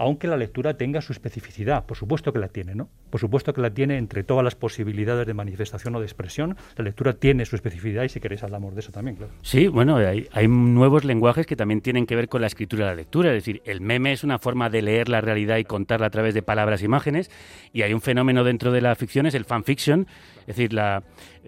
Aunque 0.00 0.26
la 0.26 0.38
lectura 0.38 0.78
tenga 0.78 1.02
su 1.02 1.12
especificidad. 1.12 1.84
Por 1.84 1.94
supuesto 1.94 2.32
que 2.32 2.38
la 2.38 2.48
tiene, 2.48 2.74
¿no? 2.74 2.88
Por 3.10 3.20
supuesto 3.20 3.52
que 3.52 3.60
la 3.60 3.68
tiene 3.68 3.98
entre 3.98 4.24
todas 4.24 4.42
las 4.42 4.54
posibilidades 4.54 5.26
de 5.26 5.34
manifestación 5.34 5.94
o 5.94 6.00
de 6.00 6.06
expresión. 6.06 6.56
La 6.76 6.84
lectura 6.84 7.12
tiene 7.12 7.44
su 7.44 7.54
especificidad 7.54 8.04
y 8.04 8.08
si 8.08 8.18
queréis 8.18 8.42
hablamos 8.42 8.74
de 8.74 8.80
eso 8.80 8.92
también, 8.92 9.16
claro. 9.16 9.30
Sí, 9.42 9.68
bueno, 9.68 9.96
hay, 9.96 10.26
hay 10.32 10.48
nuevos 10.48 11.04
lenguajes 11.04 11.46
que 11.46 11.54
también 11.54 11.82
tienen 11.82 12.06
que 12.06 12.16
ver 12.16 12.30
con 12.30 12.40
la 12.40 12.46
escritura 12.46 12.84
y 12.84 12.86
la 12.86 12.94
lectura. 12.94 13.28
Es 13.28 13.44
decir, 13.44 13.60
el 13.66 13.82
meme 13.82 14.12
es 14.12 14.24
una 14.24 14.38
forma 14.38 14.70
de 14.70 14.80
leer 14.80 15.10
la 15.10 15.20
realidad 15.20 15.58
y 15.58 15.64
contarla 15.64 16.06
a 16.06 16.10
través 16.10 16.32
de 16.32 16.40
palabras 16.40 16.80
e 16.80 16.86
imágenes. 16.86 17.30
Y 17.74 17.82
hay 17.82 17.92
un 17.92 18.00
fenómeno 18.00 18.42
dentro 18.42 18.72
de 18.72 18.80
la 18.80 18.94
ficción, 18.94 19.26
es 19.26 19.34
el 19.34 19.44
fanfiction, 19.44 20.06
es 20.40 20.56
decir, 20.56 20.72
la 20.72 21.02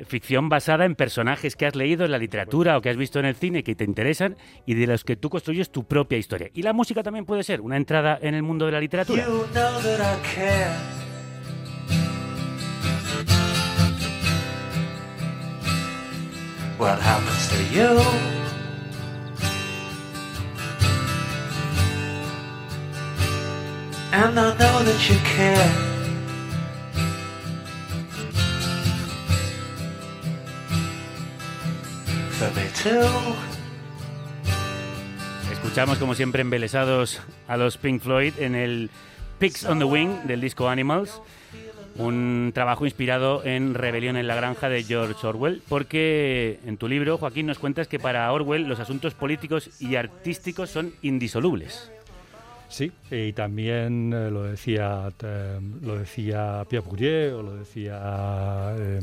ficción 0.07 0.49
basada 0.49 0.85
en 0.85 0.95
personajes 0.95 1.57
que 1.57 1.67
has 1.67 1.75
leído 1.75 2.05
en 2.05 2.11
la 2.11 2.19
literatura 2.19 2.77
o 2.77 2.81
que 2.81 2.91
has 2.91 2.97
visto 2.97 3.19
en 3.19 3.27
el 3.27 3.35
cine 3.35 3.63
que 3.63 3.75
te 3.75 3.85
interesan 3.85 4.37
y 4.67 4.75
de 4.75 4.87
los 4.87 5.05
que 5.05 5.17
tú 5.17 5.31
construyes 5.31 5.71
tu 5.71 5.85
propia 5.85 6.19
historia. 6.19 6.51
Y 6.55 6.63
la 6.63 6.73
música 6.73 7.03
también 7.03 7.25
puede 7.25 7.43
ser 7.43 7.61
una 7.61 7.77
entrada 7.77 8.19
en 8.21 8.35
el 8.35 8.43
mundo 8.43 8.67
de 8.67 8.73
la 8.73 8.81
literatura. 8.81 9.27
Escuchamos 35.53 35.99
como 35.99 36.15
siempre 36.15 36.43
embelesados 36.43 37.21
a 37.47 37.57
los 37.57 37.77
Pink 37.77 38.03
Floyd 38.03 38.35
en 38.39 38.55
el 38.55 38.91
Pigs 39.39 39.65
on 39.65 39.79
the 39.79 39.85
Wing 39.85 40.25
del 40.25 40.41
disco 40.41 40.69
Animals, 40.69 41.23
un 41.97 42.51
trabajo 42.53 42.85
inspirado 42.85 43.45
en 43.45 43.75
Rebelión 43.75 44.17
en 44.17 44.27
la 44.27 44.35
Granja 44.35 44.69
de 44.69 44.83
George 44.83 45.27
Orwell, 45.27 45.63
porque 45.69 46.59
en 46.67 46.77
tu 46.77 46.89
libro, 46.89 47.17
Joaquín, 47.17 47.47
nos 47.47 47.59
cuentas 47.59 47.87
que 47.89 47.99
para 47.99 48.31
Orwell 48.33 48.69
los 48.69 48.81
asuntos 48.81 49.15
políticos 49.15 49.71
y 49.81 49.97
artísticos 49.97 50.71
son 50.71 50.95
indisolubles. 51.03 51.91
Sí, 52.69 52.91
y 53.11 53.33
también 53.35 54.13
eh, 54.15 54.31
lo 54.31 54.45
decía 54.45 55.11
eh, 55.23 55.61
lo 55.83 55.99
decía 55.99 56.65
Pierre 56.69 56.87
Bourdieu 56.87 57.39
o 57.39 57.43
lo 57.43 57.57
decía 57.57 58.75
eh, 58.79 59.01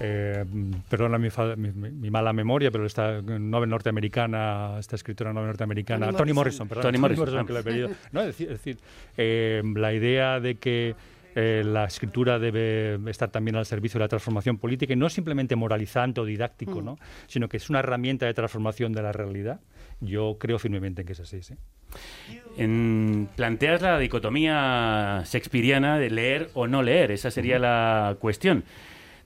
eh, 0.00 0.44
perdona 0.88 1.18
mi, 1.18 1.30
fa- 1.30 1.54
mi- 1.56 1.72
mi- 1.72 1.90
mi 1.90 2.10
mala 2.10 2.32
memoria, 2.32 2.70
pero 2.70 2.86
esta 2.86 3.20
novela 3.22 3.66
norteamericana, 3.70 4.76
esta 4.78 4.96
escritora 4.96 5.32
norteamericana, 5.32 6.06
Toni 6.06 6.16
Toni 6.18 6.32
Morrison. 6.32 6.66
Morrison, 6.66 6.68
perdón, 6.68 6.82
Toni 6.82 6.98
Morrison. 6.98 7.46
que 7.46 7.52
lo 7.52 7.58
he 7.58 7.62
perdido. 7.62 7.90
No, 8.12 8.20
es 8.20 8.26
decir, 8.28 8.46
es 8.50 8.58
decir, 8.58 8.78
eh, 9.16 9.62
la 9.76 9.92
idea 9.92 10.40
de 10.40 10.56
que 10.56 10.94
eh, 11.36 11.62
la 11.64 11.84
escritura 11.84 12.38
debe 12.40 12.98
estar 13.08 13.30
también 13.30 13.54
al 13.56 13.64
servicio 13.64 13.98
de 13.98 14.04
la 14.04 14.08
transformación 14.08 14.58
política 14.58 14.92
y 14.94 14.96
no 14.96 15.08
simplemente 15.08 15.54
moralizante 15.54 16.20
o 16.20 16.24
didáctico, 16.24 16.80
Mm. 16.80 16.84
¿no? 16.84 16.98
sino 17.28 17.48
que 17.48 17.58
es 17.58 17.70
una 17.70 17.78
herramienta 17.78 18.26
de 18.26 18.34
transformación 18.34 18.92
de 18.92 19.02
la 19.02 19.12
realidad. 19.12 19.60
Yo 20.00 20.38
creo 20.40 20.58
firmemente 20.58 21.02
en 21.02 21.06
que 21.06 21.12
es 21.12 21.20
así, 21.20 21.42
sí. 21.42 21.54
En- 22.56 23.28
planteas 23.36 23.82
la 23.82 23.98
dicotomía 23.98 25.22
shakespeariana 25.24 25.98
de 25.98 26.10
leer 26.10 26.50
o 26.54 26.66
no 26.66 26.82
leer, 26.82 27.10
esa 27.12 27.30
sería 27.30 27.58
la 27.58 28.16
cuestión. 28.18 28.64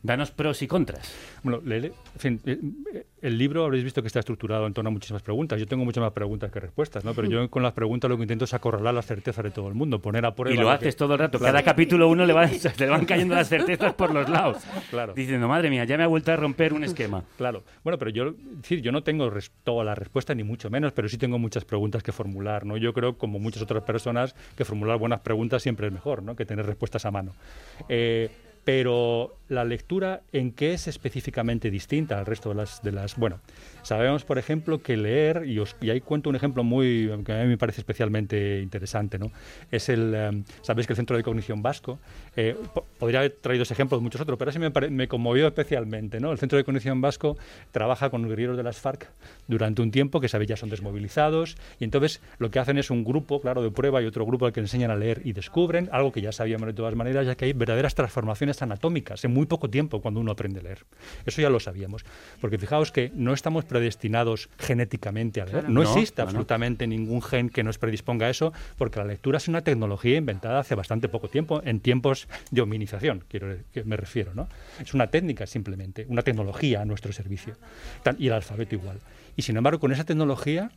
Danos 0.05 0.31
pros 0.33 0.61
y 0.61 0.67
contras. 0.67 1.15
Bueno, 1.43 1.63
le- 1.65 1.87
en 1.87 1.93
fin, 2.19 2.41
eh, 2.45 2.59
eh, 2.95 3.07
el 3.23 3.39
libro 3.39 3.65
habréis 3.65 3.85
visto 3.85 4.03
que 4.03 4.07
está 4.09 4.19
estructurado 4.21 4.67
en 4.67 4.75
torno 4.75 4.89
a 4.89 4.91
muchísimas 4.91 5.23
preguntas. 5.23 5.59
Yo 5.59 5.67
tengo 5.67 5.83
muchas 5.83 6.03
más 6.03 6.13
preguntas 6.13 6.53
que 6.53 6.61
respuestas, 6.61 7.07
¿no? 7.07 7.15
Pero 7.15 7.27
yo 7.27 7.49
con 7.49 7.63
las 7.63 7.73
preguntas 7.73 8.11
lo 8.11 8.19
que 8.19 8.23
intento 8.25 8.45
es 8.45 8.53
acorralar 8.53 8.93
las 8.93 9.07
certezas 9.07 9.43
de 9.43 9.51
todo 9.51 9.67
el 9.69 9.73
mundo, 9.75 10.03
poner 10.03 10.27
a 10.27 10.35
prueba. 10.35 10.55
Y 10.55 10.59
lo 10.63 10.71
haces 10.71 10.95
todo 10.95 11.15
el 11.15 11.21
rato. 11.21 11.39
Claro. 11.39 11.53
Cada 11.55 11.65
capítulo 11.65 12.09
uno 12.09 12.27
le, 12.27 12.35
va, 12.35 12.47
le 12.79 12.87
van 12.87 13.07
cayendo 13.07 13.35
las 13.35 13.49
certezas 13.49 13.95
por 13.95 14.13
los 14.13 14.29
lados. 14.29 14.59
Claro. 14.91 15.15
Diciendo, 15.15 15.49
madre 15.49 15.71
mía, 15.71 15.85
ya 15.87 15.97
me 15.97 16.03
ha 16.05 16.07
vuelto 16.07 16.33
a 16.33 16.37
romper 16.37 16.75
un 16.75 16.85
esquema. 16.85 17.25
Claro. 17.39 17.65
Bueno, 17.83 17.99
pero 17.99 18.11
yo, 18.11 18.35
decir, 18.57 18.83
yo 18.83 18.93
no 18.93 19.03
tengo 19.03 19.33
toda 19.65 19.85
la 19.85 19.95
respuesta, 19.95 20.35
ni 20.35 20.45
mucho 20.45 20.69
menos, 20.69 20.93
pero 20.93 21.09
sí 21.09 21.17
tengo 21.17 21.39
muchas 21.39 21.65
preguntas 21.65 22.03
que 22.03 22.13
formular, 22.13 22.67
¿no? 22.67 22.77
Yo 22.77 22.93
creo, 22.93 23.17
como 23.17 23.39
muchas 23.39 23.63
otras 23.63 23.83
personas, 23.85 24.35
que 24.55 24.67
formular 24.67 24.99
buenas 24.99 25.21
preguntas 25.21 25.63
siempre 25.63 25.87
es 25.87 25.93
mejor, 25.95 26.23
¿no? 26.23 26.37
Que 26.37 26.45
tener 26.45 26.67
respuestas 26.67 27.07
a 27.07 27.11
mano. 27.11 27.33
Eh, 27.89 28.31
pero 28.65 29.37
la 29.49 29.65
lectura, 29.65 30.23
¿en 30.33 30.53
qué 30.53 30.73
es 30.73 30.89
específicamente 30.89 31.71
distinta 31.71 32.19
al 32.19 32.25
resto 32.27 32.49
de 32.49 32.55
las, 32.55 32.83
de 32.83 32.93
las... 32.93 33.17
Bueno, 33.17 33.41
sabemos, 33.83 34.25
por 34.25 34.39
ejemplo, 34.39 34.83
que 34.83 34.97
leer, 34.97 35.45
y, 35.47 35.59
os- 35.59 35.77
y 35.83 35.91
ahí 35.91 36.01
cuento 36.01 36.31
un 36.31 36.37
ejemplo 36.37 36.65
muy, 36.65 37.11
que 37.27 37.33
a 37.33 37.43
mí 37.43 37.49
me 37.49 37.59
parece 37.59 37.83
especialmente 37.83 38.61
interesante, 38.63 39.19
¿no? 39.19 39.31
Es 39.71 39.89
el, 39.91 40.13
eh, 40.15 40.43
sabéis 40.63 40.87
que 40.87 40.95
el 40.95 40.97
Centro 40.97 41.17
de 41.19 41.23
Cognición 41.23 41.63
Vasco, 41.63 41.99
eh, 42.37 42.57
po- 42.73 42.87
podría 42.99 43.19
haber 43.21 43.33
traído 43.41 43.65
ese 43.65 43.75
ejemplo 43.75 43.99
de 43.99 44.03
muchos 44.03 44.21
otros, 44.23 44.39
pero 44.39 44.51
ese 44.51 44.59
me, 44.59 44.71
me 44.91 45.09
conmovió 45.09 45.47
especialmente, 45.47 46.21
¿no? 46.21 46.33
El 46.33 46.39
Centro 46.39 46.57
de 46.57 46.65
Cognición 46.65 47.03
Vasco 47.03 47.37
trabaja 47.71 48.09
con 48.09 48.23
los 48.23 48.31
guerrilleros 48.31 48.57
de 48.57 48.63
las 48.63 48.79
FARC 48.79 49.11
durante 49.47 49.83
un 49.83 49.91
tiempo, 49.91 50.21
que 50.21 50.29
sabéis 50.29 50.49
ya 50.49 50.57
son 50.57 50.71
desmovilizados, 50.71 51.57
y 51.79 51.85
entonces 51.85 52.23
lo 52.39 52.51
que 52.51 52.61
hacen 52.61 52.79
es 52.79 52.91
un 52.91 53.05
grupo, 53.05 53.43
claro, 53.43 53.63
de 53.63 53.71
prueba 53.71 54.01
y 54.01 54.07
otro 54.07 54.25
grupo 54.25 54.47
al 54.47 54.53
que 54.55 54.61
enseñan 54.61 54.91
a 54.91 54.97
leer 54.97 55.21
y 55.25 55.35
descubren 55.35 55.91
algo 55.93 56.13
que 56.13 56.23
ya 56.23 56.33
sabíamos 56.33 56.67
de 56.67 56.73
todas 56.73 56.95
maneras, 56.95 57.27
ya 57.27 57.35
que 57.35 57.45
hay 57.45 57.53
verdaderas 57.53 57.95
transformaciones 57.95 58.63
anatómicas 58.63 59.23
muy 59.35 59.47
poco 59.47 59.69
tiempo 59.69 60.01
cuando 60.01 60.21
uno 60.21 60.33
aprende 60.33 60.61
a 60.61 60.63
leer. 60.63 60.87
Eso 61.27 61.43
ya 61.43 61.51
lo 61.51 61.61
sabíamos, 61.61 62.05
porque 62.41 62.57
fijaos 62.59 62.93
que 62.93 63.11
no 63.15 63.35
estamos 63.35 63.65
predestinados 63.65 64.49
genéticamente 64.59 65.41
a 65.41 65.45
leer, 65.45 65.61
Claro. 65.61 65.69
no, 65.75 65.83
No, 65.83 65.91
existe 65.91 66.23
absolutamente 66.23 66.87
ningún 66.87 67.21
gen 67.21 67.51
que 67.51 67.63
nos 67.63 67.79
predisponga 67.79 68.27
a 68.27 68.31
eso, 68.31 68.53
porque 68.79 68.99
la 69.01 69.05
lectura 69.05 69.37
es 69.39 69.49
una 69.49 69.61
tecnología 69.61 70.17
inventada 70.17 70.61
hace 70.61 70.75
bastante 70.75 71.09
poco 71.09 71.29
tiempo, 71.29 71.61
en 71.65 71.81
tiempos 71.81 72.29
de 72.51 72.61
hominización, 72.63 73.25
quiero 73.29 73.57
que 73.73 73.85
me 73.85 73.97
refiero, 73.97 74.33
¿no? 74.35 74.49
Es 74.81 74.95
una 74.95 75.09
técnica 75.09 75.47
simplemente, 75.47 76.07
una 76.09 76.23
tecnología 76.23 76.81
a 76.83 76.85
nuestro 76.85 77.13
servicio, 77.13 77.57
y 78.19 78.29
el 78.29 78.33
alfabeto 78.33 78.75
igual. 78.77 78.99
Y 79.37 79.43
sin 79.43 79.57
embargo, 79.57 79.81
con 79.81 79.93
esa 79.93 80.05
tecnología, 80.05 80.71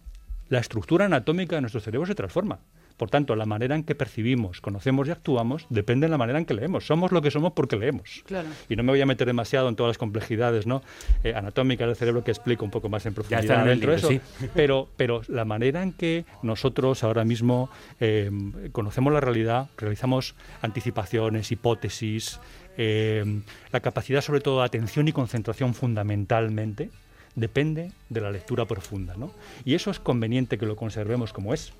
la 0.49 0.59
estructura 0.59 1.05
anatómica 1.05 1.55
de 1.55 1.61
nuestro 1.61 1.81
cerebro 1.81 2.07
se 2.07 2.15
transforma. 2.15 2.59
Por 2.97 3.11
tanto, 3.11 3.35
la 3.35 3.45
manera 3.45 3.75
en 3.75 3.83
que 3.83 3.95
percibimos, 3.95 4.59
conocemos 4.59 5.07
y 5.07 5.11
actuamos 5.11 5.67
depende 5.69 6.07
de 6.07 6.11
la 6.11 6.17
manera 6.17 6.39
en 6.39 6.45
que 6.45 6.55
leemos. 6.55 6.85
Somos 6.85 7.11
lo 7.11 7.21
que 7.21 7.29
somos 7.29 7.53
porque 7.53 7.77
leemos. 7.77 8.23
Claro. 8.25 8.49
Y 8.69 8.75
no 8.75 8.83
me 8.83 8.91
voy 8.91 9.01
a 9.01 9.05
meter 9.05 9.27
demasiado 9.27 9.69
en 9.69 9.75
todas 9.75 9.91
las 9.91 9.97
complejidades 9.97 10.65
¿no? 10.65 10.81
Eh, 11.23 11.33
anatómicas 11.35 11.87
del 11.87 11.95
cerebro 11.95 12.23
que 12.23 12.31
explico 12.31 12.65
un 12.65 12.71
poco 12.71 12.89
más 12.89 13.05
en 13.05 13.11
está 13.11 13.21
profundidad 13.21 13.61
en 13.61 13.69
el 13.69 13.79
dentro 13.79 13.91
de 13.91 13.97
libro, 13.97 14.15
eso. 14.15 14.49
Pero, 14.55 14.89
pero 14.97 15.21
la 15.27 15.45
manera 15.45 15.83
en 15.83 15.93
que 15.93 16.25
nosotros 16.41 17.03
ahora 17.03 17.23
mismo 17.23 17.69
eh, 17.99 18.31
conocemos 18.71 19.13
la 19.13 19.19
realidad, 19.19 19.69
realizamos 19.77 20.35
anticipaciones, 20.61 21.51
hipótesis, 21.51 22.39
eh, 22.77 23.41
la 23.71 23.79
capacidad 23.79 24.21
sobre 24.21 24.41
todo 24.41 24.59
de 24.59 24.65
atención 24.65 25.07
y 25.07 25.11
concentración 25.11 25.73
fundamentalmente, 25.73 26.89
depende 27.35 27.91
de 28.09 28.21
la 28.21 28.31
lectura 28.31 28.65
profunda. 28.65 29.15
¿no? 29.17 29.31
Y 29.65 29.75
eso 29.75 29.91
es 29.91 29.99
conveniente 29.99 30.57
que 30.57 30.65
lo 30.65 30.75
conservemos 30.75 31.33
como 31.33 31.53
es. 31.53 31.73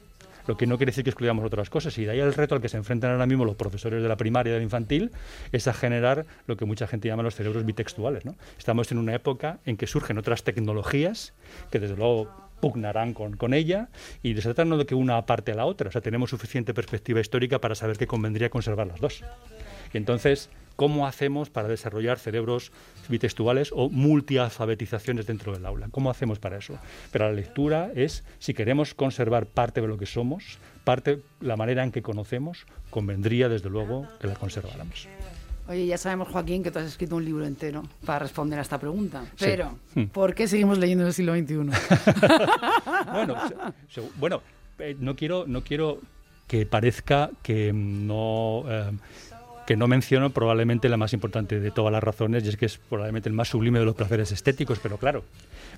Lo 0.48 0.58
que 0.58 0.66
no 0.66 0.78
quiere 0.78 0.92
decir 0.92 1.04
que 1.04 1.10
excluyamos 1.10 1.46
otras 1.46 1.70
cosas. 1.70 1.98
Y 1.98 2.06
de 2.06 2.12
ahí 2.12 2.20
el 2.20 2.34
reto 2.34 2.56
al 2.56 2.62
que 2.62 2.70
se 2.70 2.78
enfrentan 2.78 3.12
ahora 3.12 3.26
mismo 3.26 3.46
los 3.46 3.56
profesores 3.56 4.02
de 4.02 4.10
la 4.10 4.18
primaria 4.18 4.52
y 4.52 4.54
de 4.54 4.60
la 4.60 4.64
infantil 4.64 5.12
es 5.52 5.68
a 5.68 5.74
generar 5.74 6.26
lo 6.48 6.58
que 6.58 6.66
mucha 6.66 6.88
gente 6.88 7.08
llama 7.08 7.24
los 7.24 7.36
cerebros 7.36 7.66
bitextuales. 7.66 8.26
¿no? 8.26 8.36
Estamos 8.58 8.92
en 8.92 8.98
una 8.98 9.14
época 9.14 9.60
en 9.66 9.78
que 9.78 9.88
surgen 9.88 10.18
otras 10.18 10.44
tecnologías 10.44 11.34
que 11.72 11.80
desde 11.80 11.96
luego 11.96 12.48
pugnarán 12.60 13.14
con, 13.14 13.38
con 13.38 13.54
ella 13.54 13.90
y 14.24 14.36
se 14.42 14.54
de 14.54 14.86
que 14.86 14.96
una 14.96 15.18
aparte 15.18 15.52
a 15.52 15.56
la 15.56 15.66
otra. 15.66 15.90
O 15.90 15.92
sea, 15.92 16.02
tenemos 16.02 16.30
suficiente 16.30 16.74
perspectiva 16.74 17.20
histórica 17.20 17.60
para 17.60 17.76
saber 17.76 17.98
que 17.98 18.08
convendría 18.08 18.50
conservar 18.50 18.88
las 18.88 19.00
dos. 19.00 19.24
Y 19.94 19.98
entonces, 19.98 20.50
¿cómo 20.78 21.06
hacemos 21.06 21.50
para 21.50 21.68
desarrollar 21.68 22.18
cerebros 22.20 22.72
bitextuales 23.10 23.72
o 23.76 23.90
multialfabetizaciones 23.90 25.28
dentro 25.28 25.52
del 25.54 25.66
aula? 25.66 25.90
¿Cómo 25.92 26.10
hacemos 26.10 26.40
para 26.40 26.58
eso? 26.58 26.78
Pero 27.12 27.26
la 27.26 27.34
lectura 27.34 27.92
es, 27.94 28.24
si 28.40 28.54
queremos 28.54 28.94
conservar 28.94 29.46
parte 29.48 29.82
de 29.82 29.88
lo 29.88 29.98
que 29.98 30.06
somos, 30.06 30.58
parte, 30.86 31.20
la 31.42 31.58
manera 31.58 31.84
en 31.84 31.92
que 31.92 32.02
conocemos, 32.02 32.66
convendría 32.90 33.50
desde 33.50 33.70
luego 33.70 34.08
que 34.22 34.28
la 34.28 34.36
conserváramos. 34.36 35.08
Oye, 35.70 35.86
ya 35.86 35.98
sabemos, 35.98 36.30
Joaquín, 36.30 36.64
que 36.64 36.72
tú 36.72 36.80
has 36.80 36.86
escrito 36.86 37.18
un 37.18 37.26
libro 37.26 37.46
entero 37.46 37.84
para 38.06 38.20
responder 38.20 38.58
a 38.58 38.62
esta 38.62 38.78
pregunta. 38.80 39.26
Pero, 39.38 39.78
Hmm. 39.96 40.04
¿por 40.06 40.34
qué 40.34 40.48
seguimos 40.48 40.78
leyendo 40.78 41.04
en 41.04 41.08
el 41.10 41.14
siglo 41.14 41.36
XXI? 41.36 41.56
bueno, 43.12 43.36
se- 43.50 43.56
se- 44.02 44.10
bueno, 44.18 44.42
eh, 44.80 44.96
no 45.00 45.16
quiero, 45.18 45.46
no 45.46 45.62
quiero 45.64 46.00
que 46.48 46.66
parezca 46.66 47.32
que 47.44 47.74
no 47.74 48.64
eh, 48.70 48.92
que 49.68 49.76
no 49.76 49.88
menciono 49.88 50.30
probablemente 50.30 50.88
la 50.88 50.96
más 50.96 51.12
importante 51.12 51.60
de 51.60 51.72
todas 51.72 51.92
las 51.92 52.02
razones 52.02 52.46
y 52.46 52.48
es 52.48 52.56
que 52.56 52.66
es 52.66 52.78
probablemente 52.78 53.28
el 53.28 53.36
más 53.36 53.50
sublime 53.50 53.80
de 53.80 53.86
los 53.86 53.96
placeres 53.96 54.32
estéticos, 54.32 54.80
pero 54.82 54.98
claro, 54.98 55.26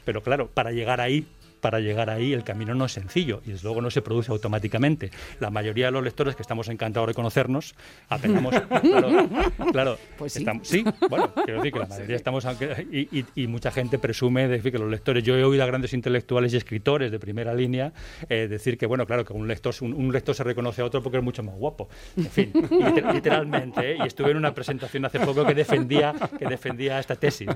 pero 0.05 0.21
claro, 0.21 0.47
para 0.47 0.71
llegar 0.71 1.01
ahí 1.01 1.25
para 1.62 1.80
llegar 1.80 2.10
ahí 2.10 2.34
el 2.34 2.43
camino 2.43 2.74
no 2.76 2.86
es 2.86 2.91
sencillo 2.93 3.41
y 3.45 3.51
desde 3.51 3.64
luego 3.64 3.82
no 3.82 3.89
se 3.91 4.01
produce 4.01 4.32
automáticamente. 4.32 5.12
La 5.39 5.49
mayoría 5.49 5.86
de 5.88 5.91
los 5.91 6.03
lectores 6.03 6.36
que 6.36 6.41
estamos 6.41 6.68
encantados 6.70 7.07
de 7.07 7.14
conocernos, 7.14 7.76
apelamos. 8.10 8.53
claro, 8.82 9.30
claro, 9.72 9.97
Pues 10.18 10.34
sí. 10.34 10.39
estamos- 10.39 10.68
sí, 10.68 10.84
bueno, 11.10 11.34
quiero 11.34 11.55
decir 11.60 11.74
que 11.74 11.80
la 11.80 11.86
mayoría 11.88 12.16
estamos. 12.16 12.45
Y, 12.91 13.20
y- 13.20 13.26
y 13.36 13.47
mucha 13.47 13.72
gente 13.72 13.99
presume 13.99 14.43
de 14.47 14.57
decir 14.57 14.72
que 14.72 14.78
los 14.80 14.89
lectores. 14.89 15.24
Yo 15.24 15.36
he 15.38 15.43
oído 15.43 15.64
a 15.64 15.66
grandes 15.68 15.93
intelectuales 15.93 16.53
y 16.53 16.57
escritores 16.57 17.12
de 17.12 17.20
primera 17.20 17.53
línea 17.53 17.91
eh, 18.30 18.47
decir 18.47 18.78
que, 18.78 18.86
bueno, 18.86 19.05
claro, 19.05 19.26
que 19.26 19.34
un 19.34 19.47
lector, 19.47 19.74
un, 19.82 19.93
un 19.93 20.12
lector 20.12 20.34
se 20.36 20.43
reconoce 20.43 20.82
a 20.82 20.86
otro 20.86 21.01
porque 21.03 21.18
es 21.18 21.24
mucho 21.24 21.43
más 21.43 21.55
guapo. 21.55 21.89
En 22.18 22.30
fin, 22.30 22.51
liter- 22.53 23.14
literalmente. 23.14 23.91
¿eh? 23.93 23.97
Y 24.03 24.07
estuve 24.07 24.32
en 24.32 24.38
una 24.38 24.53
presentación 24.53 25.05
hace 25.05 25.20
poco 25.20 25.45
que 25.45 25.53
defendía, 25.53 26.14
que 26.38 26.45
defendía 26.45 26.99
esta 26.99 27.16
tesis. 27.16 27.47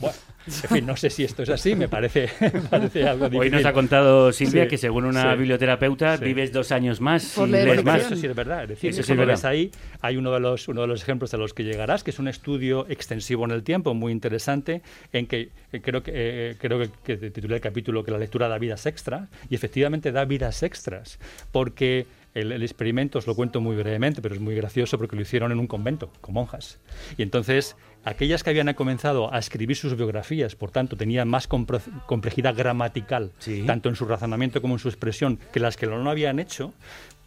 Bueno, 0.00 0.16
en 0.62 0.68
fin, 0.70 0.86
no 0.86 0.96
sé 0.96 1.10
si 1.10 1.24
esto 1.24 1.42
es 1.42 1.48
así, 1.50 1.74
me 1.74 1.88
parece, 1.88 2.28
me 2.40 2.50
parece 2.70 3.08
algo 3.08 3.24
Hoy 3.26 3.30
difícil. 3.30 3.52
nos 3.52 3.64
ha 3.64 3.72
contado 3.72 4.32
Silvia 4.32 4.64
Sí, 4.64 4.68
que 4.70 4.78
según 4.78 5.04
una 5.04 5.32
sí. 5.32 5.38
biblioterapeuta 5.38 6.16
Sí. 6.18 6.24
vives 6.24 6.52
dos 6.52 6.72
años 6.72 7.00
más 7.00 7.32
Por 7.34 7.48
y 7.48 7.52
leer 7.52 7.66
lees 7.68 7.84
más. 7.84 8.02
Eso 8.06 8.16
sí 8.16 8.26
es 8.26 8.34
verdad. 8.34 8.62
Es 8.62 8.68
decir, 8.70 8.90
Eso 8.90 9.00
eso 9.00 9.06
sí 9.08 9.12
es 9.12 9.16
lo 9.16 9.20
verdad. 9.26 9.34
ves 9.34 9.44
ahí. 9.44 9.70
Hay 10.00 10.16
uno 10.16 10.32
de, 10.32 10.40
los, 10.40 10.68
uno 10.68 10.82
de 10.82 10.86
los 10.86 11.02
ejemplos 11.02 11.34
a 11.34 11.36
los 11.36 11.52
que 11.54 11.64
llegarás, 11.64 12.04
que 12.04 12.10
es 12.10 12.18
un 12.18 12.28
estudio 12.28 12.86
extensivo 12.88 13.44
en 13.44 13.50
el 13.50 13.62
tiempo, 13.62 13.92
muy 13.94 14.12
interesante, 14.12 14.82
en 15.12 15.26
que 15.26 15.48
eh, 15.72 15.80
creo 15.82 16.02
que, 16.02 16.12
eh, 16.14 16.56
creo 16.60 16.78
que, 16.78 16.90
que 17.04 17.30
titulé 17.30 17.56
el 17.56 17.60
capítulo 17.60 18.04
que 18.04 18.10
la 18.12 18.18
lectura 18.18 18.48
da 18.48 18.58
vidas 18.58 18.86
extras, 18.86 19.28
y 19.50 19.54
efectivamente 19.54 20.12
da 20.12 20.24
vidas 20.24 20.62
extras, 20.62 21.18
porque 21.52 22.06
el, 22.34 22.52
el 22.52 22.62
experimento, 22.62 23.18
os 23.18 23.26
lo 23.26 23.34
cuento 23.34 23.60
muy 23.60 23.76
brevemente, 23.76 24.20
pero 24.20 24.34
es 24.34 24.40
muy 24.40 24.54
gracioso 24.54 24.98
porque 24.98 25.16
lo 25.16 25.22
hicieron 25.22 25.52
en 25.52 25.58
un 25.58 25.66
convento, 25.66 26.10
con 26.20 26.34
monjas. 26.34 26.78
Y 27.16 27.22
entonces, 27.22 27.76
aquellas 28.06 28.42
que 28.44 28.50
habían 28.50 28.72
comenzado 28.74 29.34
a 29.34 29.38
escribir 29.38 29.76
sus 29.76 29.96
biografías, 29.96 30.54
por 30.54 30.70
tanto, 30.70 30.96
tenían 30.96 31.28
más 31.28 31.48
complejidad 31.48 32.54
gramatical, 32.54 33.32
tanto 33.66 33.88
en 33.88 33.96
su 33.96 34.06
razonamiento 34.06 34.62
como 34.62 34.74
en 34.74 34.78
su 34.78 34.88
expresión, 34.88 35.38
que 35.52 35.58
las 35.60 35.76
que 35.76 35.86
lo 35.86 36.02
no 36.02 36.08
habían 36.08 36.38
hecho, 36.38 36.72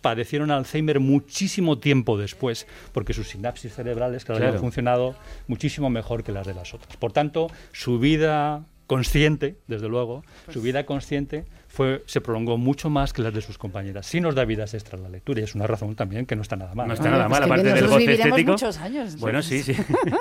padecieron 0.02 0.50
Alzheimer 0.52 1.02
muchísimo 1.02 1.80
tiempo 1.80 2.18
después, 2.18 2.66
porque 2.94 3.14
sus 3.14 3.28
sinapsis 3.28 3.74
cerebrales 3.74 4.24
claro, 4.24 4.38
Claro. 4.40 4.50
habían 4.52 4.62
funcionado 4.62 5.16
muchísimo 5.48 5.90
mejor 5.90 6.24
que 6.24 6.32
las 6.32 6.48
de 6.48 6.54
las 6.54 6.74
otras. 6.74 6.96
Por 6.96 7.12
tanto, 7.12 7.52
su 7.74 8.00
vida 8.00 8.64
consciente, 8.88 9.58
desde 9.68 9.90
luego, 9.90 10.24
su 10.52 10.62
vida 10.62 10.86
consciente 10.86 11.44
fue, 11.70 12.04
se 12.08 12.20
prolongó 12.20 12.58
mucho 12.58 12.90
más 12.90 13.14
que 13.14 13.22
las 13.22 13.32
de 13.34 13.42
sus 13.42 13.58
compañeras. 13.58 14.08
Sí 14.08 14.20
nos 14.20 14.34
da 14.34 14.44
vidas 14.44 14.74
extras 14.74 15.00
la 15.00 15.08
lectura 15.08 15.40
y 15.40 15.44
es 15.44 15.54
una 15.54 15.68
razón 15.68 15.96
también 15.96 16.26
que 16.26 16.36
no 16.36 16.42
está 16.42 16.56
nada 16.56 16.74
mal. 16.74 16.88
No 16.88 16.96
está 16.96 17.12
nada 17.12 17.28
pues 17.28 17.40
mal, 17.40 17.44
aparte 17.44 17.74
del 17.74 17.88
goce 17.88 18.14
estético. 18.14 18.52
muchos 18.54 18.78
años. 18.80 19.18
Bueno, 19.18 19.44
sí, 19.44 19.62
sí. 19.62 19.74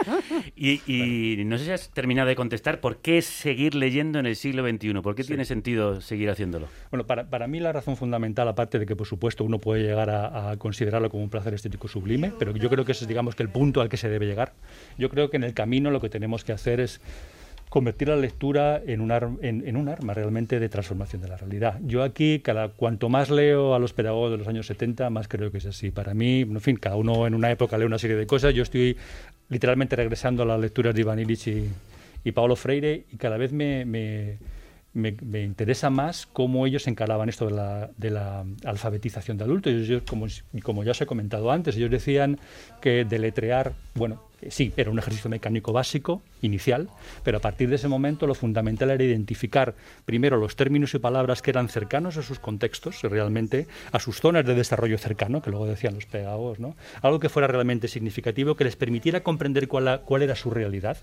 y, 0.56 0.82
y 0.86 1.44
no 1.46 1.56
sé 1.56 1.64
si 1.64 1.70
has 1.70 1.88
terminado 1.88 2.28
de 2.28 2.36
contestar 2.36 2.80
por 2.80 2.98
qué 2.98 3.22
seguir 3.22 3.74
leyendo 3.74 4.18
en 4.18 4.26
el 4.26 4.36
siglo 4.36 4.62
XXI. 4.68 5.00
¿Por 5.00 5.14
qué 5.14 5.24
tiene 5.24 5.46
sentido 5.46 6.02
seguir 6.02 6.28
haciéndolo? 6.28 6.68
Bueno, 6.90 7.06
para, 7.06 7.30
para 7.30 7.48
mí 7.48 7.60
la 7.60 7.72
razón 7.72 7.96
fundamental, 7.96 8.46
aparte 8.46 8.78
de 8.78 8.84
que 8.84 8.94
por 8.94 9.06
supuesto 9.06 9.42
uno 9.42 9.58
puede 9.58 9.82
llegar 9.82 10.10
a, 10.10 10.50
a 10.50 10.56
considerarlo 10.58 11.08
como 11.08 11.22
un 11.22 11.30
placer 11.30 11.54
estético 11.54 11.88
sublime, 11.88 12.30
pero 12.38 12.54
yo 12.54 12.68
creo 12.68 12.84
que 12.84 12.92
ese 12.92 13.04
es 13.04 13.08
digamos 13.08 13.34
que 13.34 13.42
el 13.42 13.48
punto 13.48 13.80
al 13.80 13.88
que 13.88 13.96
se 13.96 14.10
debe 14.10 14.26
llegar. 14.26 14.52
Yo 14.98 15.08
creo 15.08 15.30
que 15.30 15.38
en 15.38 15.44
el 15.44 15.54
camino 15.54 15.90
lo 15.90 16.00
que 16.02 16.10
tenemos 16.10 16.44
que 16.44 16.52
hacer 16.52 16.80
es 16.80 17.00
convertir 17.68 18.08
la 18.08 18.16
lectura 18.16 18.80
en 18.84 19.00
un, 19.00 19.10
en, 19.42 19.76
un 19.76 19.88
arma 19.88 20.14
realmente 20.14 20.58
de 20.58 20.68
transformación 20.68 21.22
de 21.22 21.28
la 21.28 21.36
realidad. 21.36 21.78
Yo 21.84 22.02
aquí, 22.02 22.40
cada, 22.40 22.68
cuanto 22.68 23.08
más 23.08 23.30
leo 23.30 23.74
a 23.74 23.78
los 23.78 23.92
pedagogos 23.92 24.30
de 24.30 24.38
los 24.38 24.48
años 24.48 24.66
70, 24.66 25.10
más 25.10 25.28
creo 25.28 25.50
que 25.50 25.58
es 25.58 25.66
así. 25.66 25.90
Para 25.90 26.14
mí, 26.14 26.40
en 26.40 26.60
fin, 26.60 26.76
cada 26.76 26.96
uno 26.96 27.26
en 27.26 27.34
una 27.34 27.50
época 27.50 27.76
lee 27.76 27.84
una 27.84 27.98
serie 27.98 28.16
de 28.16 28.26
cosas. 28.26 28.54
Yo 28.54 28.62
estoy 28.62 28.96
literalmente 29.48 29.96
regresando 29.96 30.42
a 30.42 30.46
las 30.46 30.60
lecturas 30.60 30.94
de 30.94 31.00
Iván 31.00 31.18
Illich 31.18 31.48
y, 31.48 31.68
y 32.24 32.32
Freire 32.56 33.04
y 33.12 33.16
cada 33.16 33.36
vez 33.36 33.52
me, 33.52 34.38
interesa 34.94 35.90
más 35.90 36.26
cómo 36.26 36.66
ellos 36.66 36.86
encaraban 36.86 37.28
esto 37.28 37.46
de 37.46 37.52
la, 37.52 37.90
de 37.96 38.10
la 38.10 38.44
alfabetización 38.64 39.36
de 39.36 39.44
adultos. 39.44 39.72
Ellos, 39.72 40.02
como, 40.08 40.26
como 40.62 40.84
ya 40.84 40.92
os 40.92 41.00
he 41.00 41.06
comentado 41.06 41.50
antes, 41.50 41.76
ellos 41.76 41.90
decían 41.90 42.38
que 42.80 43.04
deletrear, 43.04 43.72
bueno, 43.94 44.27
sí, 44.48 44.72
era 44.76 44.90
un 44.90 44.98
ejercicio 44.98 45.28
mecánico 45.28 45.72
básico, 45.72 46.22
inicial, 46.42 46.88
pero 47.24 47.38
a 47.38 47.40
partir 47.40 47.68
de 47.68 47.76
ese 47.76 47.88
momento 47.88 48.26
lo 48.26 48.34
fundamental 48.34 48.90
era 48.90 49.02
identificar 49.02 49.74
primero 50.04 50.36
los 50.36 50.56
términos 50.56 50.94
y 50.94 50.98
palabras 50.98 51.42
que 51.42 51.50
eran 51.50 51.68
cercanos 51.68 52.16
a 52.16 52.22
sus 52.22 52.38
contextos, 52.38 53.02
realmente, 53.02 53.66
a 53.92 53.98
sus 53.98 54.20
zonas 54.20 54.46
de 54.46 54.54
desarrollo 54.54 54.98
cercano, 54.98 55.42
que 55.42 55.50
luego 55.50 55.66
decían 55.66 55.94
los 55.94 56.06
pedagogos, 56.06 56.60
¿no? 56.60 56.76
Algo 57.02 57.18
que 57.18 57.28
fuera 57.28 57.48
realmente 57.48 57.88
significativo, 57.88 58.54
que 58.54 58.64
les 58.64 58.76
permitiera 58.76 59.22
comprender 59.22 59.68
cuál 59.68 60.22
era 60.22 60.36
su 60.36 60.50
realidad. 60.50 60.96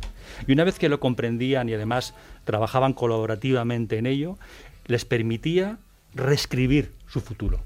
Y 0.47 0.53
una 0.53 0.63
vez 0.63 0.79
que 0.79 0.89
lo 0.89 0.99
comprendían 0.99 1.69
y 1.69 1.73
además 1.73 2.13
trabajaban 2.45 2.93
colaborativamente 2.93 3.97
en 3.97 4.05
ello, 4.05 4.37
les 4.85 5.05
permitía 5.05 5.77
reescribir 6.13 6.91
su 7.07 7.19
futuro. 7.21 7.59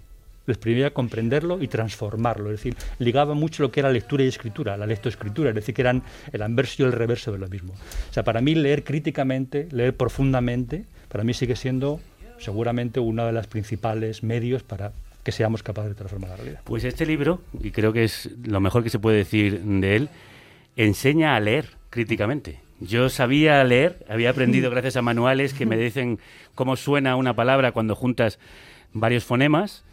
Les 0.50 0.58
permitía 0.58 0.92
comprenderlo 0.92 1.62
y 1.62 1.68
transformarlo. 1.68 2.52
Es 2.52 2.58
decir, 2.58 2.76
ligaba 2.98 3.36
mucho 3.36 3.62
lo 3.62 3.72
que 3.72 3.82
era 3.82 3.92
lectura 3.92 4.24
y 4.24 4.28
escritura, 4.28 4.76
la 4.78 4.88
lectoescritura, 4.88 5.50
es 5.50 5.56
decir, 5.56 5.76
que 5.76 5.82
eran 5.82 6.02
el 6.34 6.42
anverso 6.42 6.82
y 6.82 6.86
el 6.86 6.92
reverso 6.92 7.32
de 7.32 7.38
lo 7.38 7.48
mismo. 7.48 7.74
O 7.74 8.14
sea, 8.14 8.24
para 8.24 8.42
mí 8.42 8.56
leer 8.56 8.84
críticamente, 8.84 9.68
leer 9.72 9.96
profundamente, 9.96 10.86
para 11.08 11.24
mí 11.24 11.36
sigue 11.36 11.56
siendo 11.56 12.00
seguramente 12.40 13.00
uno 13.00 13.26
de 13.26 13.32
los 13.32 13.46
principales 13.46 14.24
medios 14.24 14.64
para 14.64 14.92
que 15.24 15.32
seamos 15.32 15.62
capaces 15.62 15.92
de 15.92 15.96
transformar 15.96 16.32
la 16.32 16.38
realidad. 16.38 16.62
Pues 16.64 16.84
este 16.84 17.06
libro, 17.06 17.42
y 17.62 17.70
creo 17.72 17.94
que 17.94 18.04
es 18.04 18.30
lo 18.44 18.60
mejor 18.60 18.84
que 18.84 18.90
se 18.90 18.98
puede 18.98 19.18
decir 19.18 19.62
de 19.62 19.96
él, 19.96 20.10
enseña 20.76 21.36
a 21.36 21.40
leer 21.40 21.78
críticamente. 21.92 22.60
Yo 22.80 23.10
sabía 23.10 23.64
leer, 23.64 24.04
había 24.10 24.32
aprendido 24.32 24.72
gracias 24.72 24.96
a 24.96 25.02
manuales 25.02 25.54
que 25.54 25.66
me 25.66 25.78
dicen 25.78 26.20
cómo 26.56 26.76
suena 26.76 27.16
una 27.16 27.36
palabra 27.36 27.72
cuando 27.72 27.96
juntas 27.96 28.40
varios 28.94 29.24
fonemas, 29.24 29.84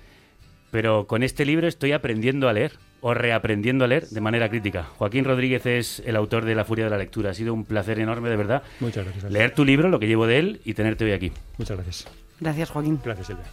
pero 0.76 1.06
con 1.06 1.22
este 1.22 1.46
libro 1.46 1.66
estoy 1.66 1.92
aprendiendo 1.92 2.50
a 2.50 2.52
leer 2.52 2.72
o 3.00 3.14
reaprendiendo 3.14 3.86
a 3.86 3.88
leer 3.88 4.06
de 4.10 4.20
manera 4.20 4.50
crítica. 4.50 4.82
Joaquín 4.98 5.24
Rodríguez 5.24 5.64
es 5.64 6.02
el 6.04 6.16
autor 6.16 6.44
de 6.44 6.54
La 6.54 6.66
Furia 6.66 6.84
de 6.84 6.90
la 6.90 6.98
Lectura. 6.98 7.30
Ha 7.30 7.32
sido 7.32 7.54
un 7.54 7.64
placer 7.64 7.98
enorme, 7.98 8.28
de 8.28 8.36
verdad, 8.36 8.62
Muchas 8.80 9.04
gracias. 9.04 9.24
Alex. 9.24 9.38
leer 9.38 9.54
tu 9.54 9.64
libro, 9.64 9.88
lo 9.88 9.98
que 9.98 10.06
llevo 10.06 10.26
de 10.26 10.38
él 10.38 10.60
y 10.66 10.74
tenerte 10.74 11.06
hoy 11.06 11.12
aquí. 11.12 11.32
Muchas 11.56 11.78
gracias. 11.78 12.06
Gracias, 12.40 12.68
Joaquín. 12.68 13.00
Gracias, 13.02 13.26
Silvia. 13.26 13.46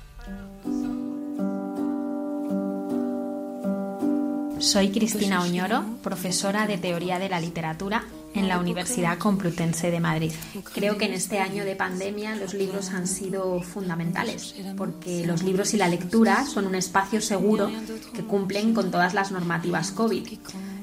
Soy 4.59 4.89
Cristina 4.89 5.43
Oñoro, 5.43 5.85
profesora 6.03 6.67
de 6.67 6.77
Teoría 6.77 7.19
de 7.19 7.29
la 7.29 7.39
Literatura 7.39 8.03
en 8.33 8.47
la 8.47 8.59
Universidad 8.59 9.17
Complutense 9.17 9.91
de 9.91 9.99
Madrid. 9.99 10.31
Creo 10.73 10.97
que 10.97 11.05
en 11.05 11.13
este 11.13 11.39
año 11.39 11.65
de 11.65 11.75
pandemia 11.75 12.35
los 12.35 12.53
libros 12.53 12.91
han 12.91 13.07
sido 13.07 13.61
fundamentales, 13.61 14.55
porque 14.77 15.25
los 15.25 15.43
libros 15.43 15.73
y 15.73 15.77
la 15.77 15.87
lectura 15.87 16.45
son 16.45 16.67
un 16.67 16.75
espacio 16.75 17.21
seguro 17.21 17.69
que 18.13 18.23
cumplen 18.23 18.73
con 18.73 18.91
todas 18.91 19.13
las 19.13 19.31
normativas 19.31 19.91
COVID, 19.91 20.27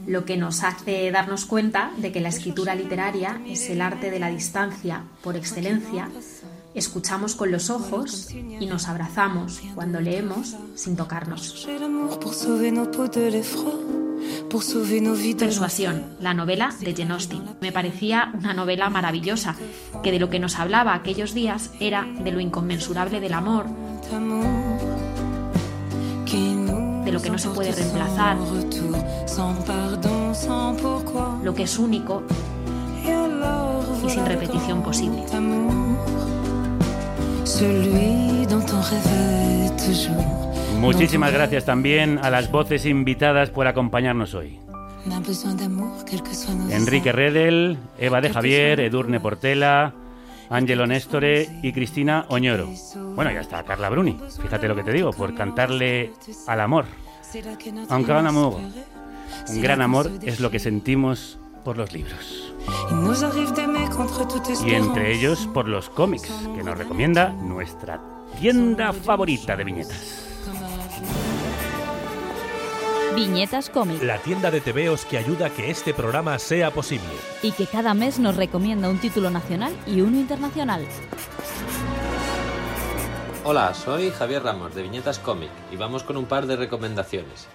lo 0.07 0.25
que 0.25 0.37
nos 0.37 0.63
hace 0.63 1.11
darnos 1.11 1.45
cuenta 1.45 1.93
de 1.99 2.13
que 2.13 2.21
la 2.21 2.29
escritura 2.29 2.75
literaria 2.75 3.41
es 3.47 3.69
el 3.71 3.81
arte 3.81 4.11
de 4.11 4.19
la 4.19 4.29
distancia 4.29 5.05
por 5.23 5.37
excelencia. 5.37 6.09
Escuchamos 6.75 7.35
con 7.35 7.51
los 7.51 7.69
ojos 7.69 8.31
y 8.31 8.67
nos 8.67 8.89
abrazamos 8.89 9.61
cuando 9.75 10.01
leemos 10.01 10.57
sin 10.77 10.97
tocarnos. 10.97 11.67
Persuasión, 15.39 16.05
la 16.21 16.35
novela 16.35 16.75
de 16.81 16.95
Jane 16.95 17.13
Austen. 17.13 17.43
Me 17.61 17.73
parecía 17.73 18.31
una 18.35 18.53
novela 18.53 18.91
maravillosa, 18.91 19.57
que 20.03 20.13
de 20.13 20.19
lo 20.19 20.29
que 20.29 20.39
nos 20.39 20.59
hablaba 20.59 20.95
aquellos 20.95 21.35
días 21.35 21.71
era 21.81 22.07
de 22.23 22.31
lo 22.31 22.41
inconmensurable 22.41 23.21
del 23.21 23.35
amor, 23.35 23.67
de 27.05 27.13
lo 27.13 27.23
que 27.23 27.31
no 27.31 27.39
se 27.39 27.49
puede 27.51 27.73
reemplazar, 27.73 28.37
lo 31.43 31.55
que 31.55 31.63
es 31.63 31.79
único 31.79 32.23
y 34.05 34.11
sin 34.11 34.27
repetición 34.27 34.83
posible. 34.83 35.25
celui 37.61 38.47
dont 38.47 38.65
on 38.73 38.81
rêvait 38.81 39.77
toujours. 39.77 40.50
Muchísimas 40.79 41.33
gracias 41.33 41.65
también 41.65 42.19
a 42.23 42.31
las 42.31 42.51
voces 42.51 42.87
invitadas 42.87 43.51
por 43.51 43.67
acompañarnos 43.67 44.35
hoy. 44.35 44.59
Enrique 46.71 47.13
Redel, 47.13 47.79
Eva 47.99 48.21
de 48.21 48.31
Javier, 48.31 48.81
Edurne 48.81 49.21
Portela, 49.21 49.95
Ángelo 50.51 50.87
Nestore 50.87 51.49
y 51.63 51.73
Cristina 51.73 52.27
Oñoro. 52.29 52.69
Bueno, 53.15 53.31
ya 53.31 53.41
está 53.41 53.63
Carla 53.63 53.89
Bruni, 53.89 54.19
fíjate 54.43 54.69
lo 54.69 54.77
que 54.77 54.83
te 54.83 54.93
digo, 54.93 55.13
por 55.13 55.35
cantarle 55.35 56.13
al 56.47 56.61
amor. 56.61 56.85
Aunque 57.89 58.13
un 58.13 58.27
amor, 58.27 58.57
un 59.49 59.63
gran 59.63 59.81
amor 59.81 60.11
es 60.23 60.41
lo 60.41 60.51
que 60.51 60.59
sentimos 60.59 61.39
por 61.65 61.77
los 61.77 61.93
libros. 61.93 62.53
Y 64.67 64.75
entre 64.75 65.13
ellos 65.15 65.49
por 65.55 65.69
los 65.69 65.89
cómics, 65.89 66.31
que 66.57 66.63
nos 66.63 66.77
recomienda 66.77 67.31
nuestra 67.31 68.01
tienda 68.41 68.93
favorita 68.93 69.57
de 69.57 69.65
viñetas. 69.65 70.30
Viñetas 73.15 73.71
Cómic. 73.71 74.03
La 74.03 74.19
tienda 74.19 74.53
de 74.53 74.61
TVOs 74.61 75.05
que 75.05 75.19
ayuda 75.19 75.47
a 75.47 75.51
que 75.51 75.69
este 75.69 75.93
programa 75.93 76.39
sea 76.39 76.71
posible. 76.71 77.09
Y 77.43 77.51
que 77.53 77.67
cada 77.67 77.93
mes 77.93 78.21
nos 78.21 78.37
recomienda 78.37 78.89
un 78.89 78.99
título 78.99 79.31
nacional 79.31 79.75
y 79.87 80.01
uno 80.01 80.17
internacional. 80.17 80.87
Hola, 83.43 83.75
soy 83.75 84.11
Javier 84.11 84.45
Ramos 84.45 84.75
de 84.77 84.83
Viñetas 84.83 85.19
Comic 85.19 85.51
y 85.73 85.77
vamos 85.77 86.05
con 86.05 86.17
un 86.17 86.27
par 86.27 86.47
de 86.47 86.55
recomendaciones. 86.55 87.49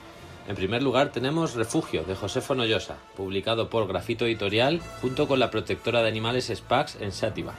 En 0.48 0.58
primer 0.58 0.84
lugar 0.84 1.12
tenemos 1.12 1.56
Refugio 1.56 2.04
de 2.04 2.16
José 2.16 2.42
Fonollosa, 2.42 2.98
publicado 3.16 3.70
por 3.70 3.88
Grafito 3.88 4.26
Editorial 4.26 4.82
junto 5.02 5.26
con 5.28 5.40
la 5.40 5.52
protectora 5.52 6.02
de 6.02 6.10
animales 6.10 6.52
Spax 6.54 6.98
en 7.00 7.14
Sátiva. 7.14 7.54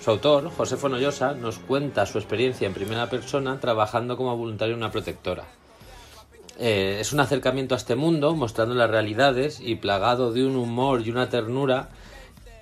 Su 0.00 0.12
autor, 0.12 0.50
José 0.56 0.76
Fonollosa, 0.76 1.34
nos 1.34 1.58
cuenta 1.58 2.06
su 2.06 2.18
experiencia 2.18 2.68
en 2.68 2.72
primera 2.72 3.10
persona 3.10 3.58
trabajando 3.58 4.16
como 4.16 4.36
voluntario 4.36 4.74
en 4.74 4.80
una 4.80 4.92
protectora. 4.92 5.59
Eh, 6.62 6.98
es 7.00 7.14
un 7.14 7.20
acercamiento 7.20 7.74
a 7.74 7.78
este 7.78 7.94
mundo 7.94 8.36
mostrando 8.36 8.74
las 8.74 8.90
realidades 8.90 9.60
y 9.64 9.76
plagado 9.76 10.30
de 10.30 10.44
un 10.44 10.56
humor 10.56 11.00
y 11.00 11.10
una 11.10 11.30
ternura 11.30 11.88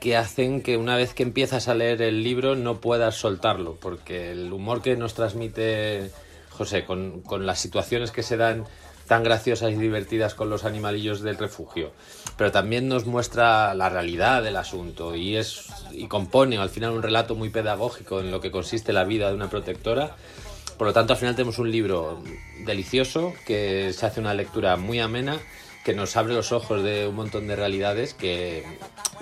que 0.01 0.16
hacen 0.16 0.62
que 0.62 0.76
una 0.76 0.96
vez 0.96 1.14
que 1.14 1.24
empiezas 1.24 1.66
a 1.66 1.74
leer 1.74 2.01
el 2.03 2.22
libro 2.22 2.55
no 2.55 2.80
puedas 2.80 3.16
soltarlo, 3.16 3.76
porque 3.80 4.30
el 4.30 4.53
humor 4.53 4.82
que 4.82 4.96
nos 4.96 5.14
transmite 5.14 6.12
José 6.51 6.84
con, 6.84 7.22
con 7.22 7.44
las 7.44 7.59
situaciones 7.59 8.12
que 8.12 8.22
se 8.22 8.36
dan 8.36 8.66
tan 9.09 9.24
graciosas 9.24 9.72
y 9.72 9.74
divertidas 9.74 10.34
con 10.34 10.49
los 10.49 10.64
animalillos 10.64 11.22
del 11.22 11.36
refugio, 11.36 11.90
pero 12.36 12.53
también 12.53 12.86
nos 12.86 13.05
muestra 13.05 13.74
la 13.74 13.88
realidad 13.88 14.44
del 14.44 14.57
asunto 14.57 15.16
y 15.16 15.36
es 15.36 15.66
y 15.90 16.07
compone 16.07 16.59
al 16.59 16.68
final 16.68 16.92
un 16.92 17.03
relato 17.03 17.34
muy 17.34 17.49
pedagógico 17.49 18.20
en 18.20 18.30
lo 18.30 18.40
que 18.40 18.53
consiste 18.53 18.92
la 18.92 19.03
vida 19.03 19.28
de 19.28 19.34
una 19.34 19.51
protectora. 19.51 20.14
Por 20.78 20.86
lo 20.86 20.92
tanto, 20.92 21.12
al 21.12 21.18
final 21.18 21.34
tenemos 21.34 21.58
un 21.58 21.70
libro 21.70 22.22
delicioso 22.64 23.34
que 23.44 23.92
se 23.92 24.06
hace 24.06 24.20
una 24.20 24.32
lectura 24.32 24.76
muy 24.76 25.00
amena 25.00 25.38
que 25.84 25.94
nos 25.94 26.16
abre 26.16 26.34
los 26.34 26.52
ojos 26.52 26.82
de 26.82 27.08
un 27.08 27.16
montón 27.16 27.46
de 27.46 27.56
realidades 27.56 28.14
que 28.14 28.64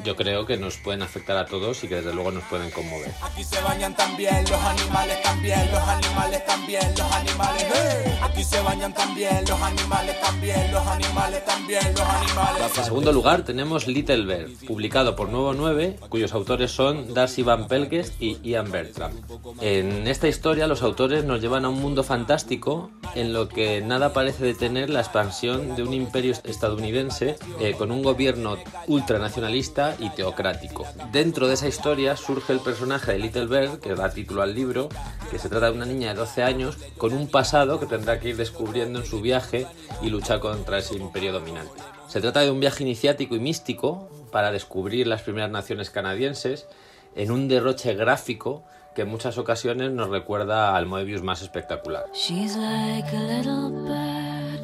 yo 0.04 0.16
creo 0.16 0.46
que 0.46 0.57
nos 0.57 0.76
pueden 0.76 1.02
afectar 1.02 1.36
a 1.36 1.46
todos 1.46 1.82
y 1.84 1.88
que 1.88 1.96
desde 1.96 2.12
luego 2.12 2.30
nos 2.30 2.44
pueden 2.44 2.70
conmover. 2.70 3.12
Aquí 3.22 3.44
se 3.44 3.61
bañan 3.61 3.94
también 3.96 4.44
los 4.50 4.61
animales, 4.61 5.22
también 5.22 5.70
los 5.72 5.82
animales, 5.82 6.46
también 6.46 6.94
los 6.96 7.12
animales. 7.12 7.66
¡eh! 7.74 8.18
Aquí 8.22 8.44
se 8.44 8.61
bañan 8.61 8.92
también 8.92 9.44
los 9.48 9.61
animales, 9.61 10.20
también 10.20 10.72
los 10.72 10.86
animales, 10.86 11.44
también 11.44 11.82
los 11.92 12.00
animales. 12.00 12.78
En 12.78 12.84
segundo 12.84 13.12
lugar 13.12 13.44
tenemos 13.44 13.86
Little 13.86 14.24
Bear, 14.26 14.46
publicado 14.66 15.16
por 15.16 15.28
Nuevo 15.28 15.54
9, 15.54 15.98
cuyos 16.09 16.32
autores 16.32 16.70
son 16.70 17.14
Darcy 17.14 17.42
Van 17.42 17.66
Pelkest 17.66 18.20
y 18.20 18.38
Ian 18.42 18.70
Bertram. 18.70 19.12
En 19.61 20.07
esta 20.07 20.28
historia 20.28 20.66
los 20.66 20.82
autores 20.82 21.24
nos 21.24 21.40
llevan 21.40 21.64
a 21.64 21.68
un 21.68 21.80
mundo 21.80 22.02
fantástico 22.02 22.90
en 23.14 23.32
lo 23.32 23.48
que 23.48 23.80
nada 23.80 24.12
parece 24.12 24.44
detener 24.44 24.90
la 24.90 25.00
expansión 25.00 25.74
de 25.76 25.82
un 25.82 25.94
imperio 25.94 26.32
estadounidense 26.57 27.36
eh, 27.61 27.74
con 27.74 27.90
un 27.90 28.02
gobierno 28.02 28.57
ultranacionalista 28.86 29.94
y 29.98 30.11
teocrático. 30.11 30.86
Dentro 31.12 31.46
de 31.46 31.54
esa 31.54 31.68
historia 31.68 32.16
surge 32.16 32.52
el 32.52 32.61
personaje 32.61 33.12
de 33.12 33.18
Little 33.18 33.46
Bear, 33.46 33.78
que 33.78 33.94
da 33.94 34.11
título 34.11 34.42
al 34.42 34.54
libro, 34.54 34.88
que 35.30 35.38
se 35.38 35.48
trata 35.48 35.66
de 35.66 35.76
una 35.76 35.86
niña 35.86 36.09
de 36.09 36.14
12 36.20 36.42
años 36.42 36.78
con 36.96 37.12
un 37.12 37.28
pasado 37.28 37.78
que 37.78 37.86
tendrá 37.86 38.18
que 38.18 38.30
ir 38.30 38.36
descubriendo 38.36 38.98
en 38.98 39.07
su 39.07 39.20
viaje 39.20 39.66
y 40.02 40.11
luchar 40.11 40.40
contra 40.40 40.78
ese 40.78 40.96
imperio 40.96 41.32
dominante. 41.32 41.82
Se 42.09 42.20
trata 42.20 42.40
de 42.40 42.50
un 42.50 42.61
viaje 42.61 42.82
iniciático 42.82 43.36
y 43.36 43.40
místico 43.40 44.09
para 44.32 44.50
descubrir 44.50 45.07
las 45.07 45.22
primeras 45.22 45.50
naciones 45.50 45.90
canadienses 45.90 46.66
en 47.14 47.30
un 47.30 47.48
derroche 47.48 47.94
gráfico 47.94 48.64
que 48.94 49.02
en 49.02 49.09
muchas 49.09 49.36
ocasiones 49.36 49.92
nos 49.92 50.09
recuerda 50.09 50.74
al 50.74 50.86
Moebius 50.86 51.22
más 51.22 51.42
espectacular. 51.42 52.07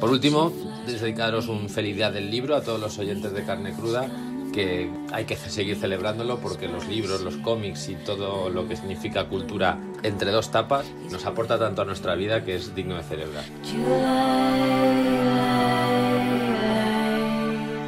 Por 0.03 0.11
último, 0.11 0.51
dedicaros 0.85 1.47
un 1.47 1.69
feliz 1.69 1.95
día 1.95 2.11
del 2.11 2.29
libro 2.29 2.57
a 2.57 2.61
todos 2.61 2.77
los 2.77 2.99
oyentes 2.99 3.31
de 3.31 3.45
Carne 3.45 3.71
Cruda, 3.71 4.05
que 4.51 4.91
hay 5.13 5.23
que 5.23 5.37
seguir 5.37 5.77
celebrándolo 5.77 6.39
porque 6.39 6.67
los 6.67 6.89
libros, 6.89 7.21
los 7.21 7.37
cómics 7.37 7.87
y 7.87 7.95
todo 7.95 8.49
lo 8.49 8.67
que 8.67 8.75
significa 8.75 9.29
cultura 9.29 9.79
entre 10.03 10.31
dos 10.31 10.51
tapas 10.51 10.85
nos 11.09 11.25
aporta 11.25 11.57
tanto 11.57 11.83
a 11.83 11.85
nuestra 11.85 12.15
vida 12.15 12.43
que 12.43 12.55
es 12.55 12.75
digno 12.75 12.97
de 12.97 13.03
celebrar. 13.03 13.45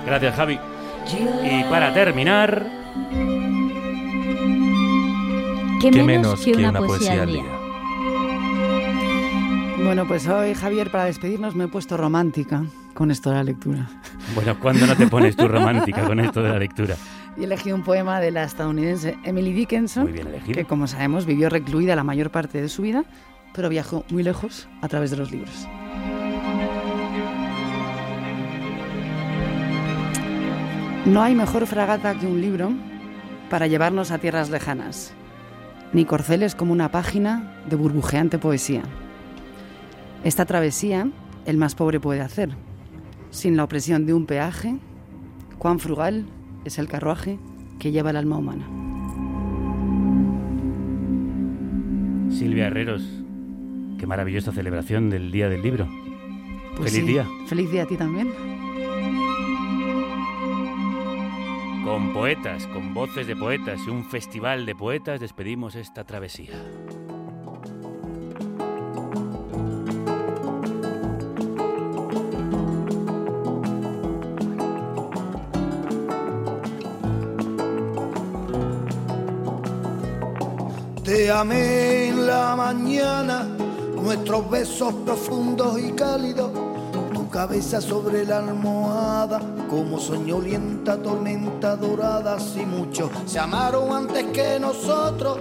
Gracias, 0.06 0.36
Javi. 0.36 0.58
Y 1.44 1.64
para 1.66 1.94
terminar, 1.94 2.66
¿Qué, 5.82 5.92
menos, 6.02 6.40
que 6.40 6.54
una, 6.54 6.80
poesía 6.80 7.24
al 7.24 7.34
día? 7.34 7.65
Bueno, 9.84 10.08
pues 10.08 10.28
hoy, 10.28 10.54
Javier, 10.54 10.90
para 10.90 11.06
despedirnos 11.06 11.54
me 11.54 11.66
he 11.66 11.68
puesto 11.68 11.98
romántica 11.98 12.64
con 12.94 13.12
esto 13.12 13.30
de 13.30 13.36
la 13.36 13.44
lectura. 13.44 13.88
Bueno, 14.34 14.58
¿cuándo 14.60 14.88
no 14.88 14.96
te 14.96 15.08
pones 15.08 15.36
tú 15.36 15.48
romántica 15.48 16.06
con 16.06 16.20
esto 16.20 16.42
de 16.42 16.50
la 16.50 16.58
lectura? 16.58 16.96
Y 17.38 17.44
elegí 17.44 17.72
un 17.74 17.84
poema 17.84 18.22
de 18.22 18.32
la 18.32 18.44
estadounidense 18.44 19.18
Emily 19.24 19.52
Dickinson, 19.52 20.12
que 20.52 20.66
como 20.66 20.88
sabemos 20.88 21.26
vivió 21.26 21.50
recluida 21.50 21.96
la 21.96 22.04
mayor 22.04 22.32
parte 22.32 22.62
de 22.62 22.70
su 22.70 22.84
vida, 22.84 23.04
pero 23.54 23.68
viajó 23.68 24.06
muy 24.10 24.24
lejos 24.24 24.70
a 24.82 24.88
través 24.88 25.12
de 25.12 25.18
los 25.18 25.32
libros. 25.32 25.68
No 31.06 31.22
hay 31.22 31.36
mejor 31.36 31.68
fragata 31.68 32.16
que 32.16 32.26
un 32.26 32.42
libro 32.42 32.72
para 33.50 33.68
llevarnos 33.68 34.12
a 34.12 34.18
tierras 34.18 34.50
lejanas, 34.50 35.14
ni 35.94 36.06
corceles 36.06 36.56
como 36.56 36.72
una 36.72 36.90
página 36.90 37.62
de 37.70 37.76
burbujeante 37.76 38.40
poesía. 38.40 38.84
Esta 40.24 40.46
travesía 40.46 41.10
el 41.46 41.58
más 41.58 41.76
pobre 41.76 42.00
puede 42.00 42.22
hacer, 42.22 42.50
sin 43.30 43.58
la 43.58 43.64
opresión 43.64 44.06
de 44.06 44.14
un 44.14 44.26
peaje, 44.26 44.76
cuán 45.58 45.80
frugal 45.80 46.26
es 46.66 46.80
el 46.80 46.88
carruaje 46.88 47.38
que 47.80 47.92
lleva 47.92 48.10
el 48.10 48.18
alma 48.18 48.38
humana. 48.38 48.66
Silvia 52.32 52.68
Herreros, 52.68 53.04
qué 53.98 54.08
maravillosa 54.08 54.52
celebración 54.52 55.10
del 55.10 55.32
Día 55.32 55.48
del 55.50 55.62
Libro. 55.62 55.88
Pues 56.76 56.92
Feliz 56.92 57.06
sí, 57.06 57.14
día. 57.14 57.28
Feliz 57.48 57.72
día 57.72 57.84
a 57.84 57.86
ti 57.86 57.96
también. 57.96 58.30
Con 61.86 62.14
poetas, 62.14 62.68
con 62.68 62.94
voces 62.94 63.28
de 63.28 63.36
poetas 63.36 63.80
y 63.86 63.90
un 63.90 64.04
festival 64.04 64.66
de 64.66 64.76
poetas 64.76 65.20
despedimos 65.20 65.76
esta 65.76 66.04
travesía. 66.04 66.50
Te 81.26 81.32
en 81.32 82.28
la 82.28 82.56
mañana, 82.56 83.48
nuestros 83.96 84.48
besos 84.48 84.94
profundos 85.04 85.80
y 85.80 85.92
cálidos, 85.94 86.52
tu 87.16 87.28
cabeza 87.30 87.82
sobre 87.82 88.26
la 88.26 88.38
almohada, 88.38 89.42
como 89.68 90.00
soñolienta 90.00 91.02
tormenta 91.02 91.78
dorada, 91.78 92.40
si 92.40 92.64
muchos 92.64 93.10
se 93.26 93.40
amaron 93.40 93.92
antes 93.92 94.24
que 94.26 94.60
nosotros, 94.60 95.40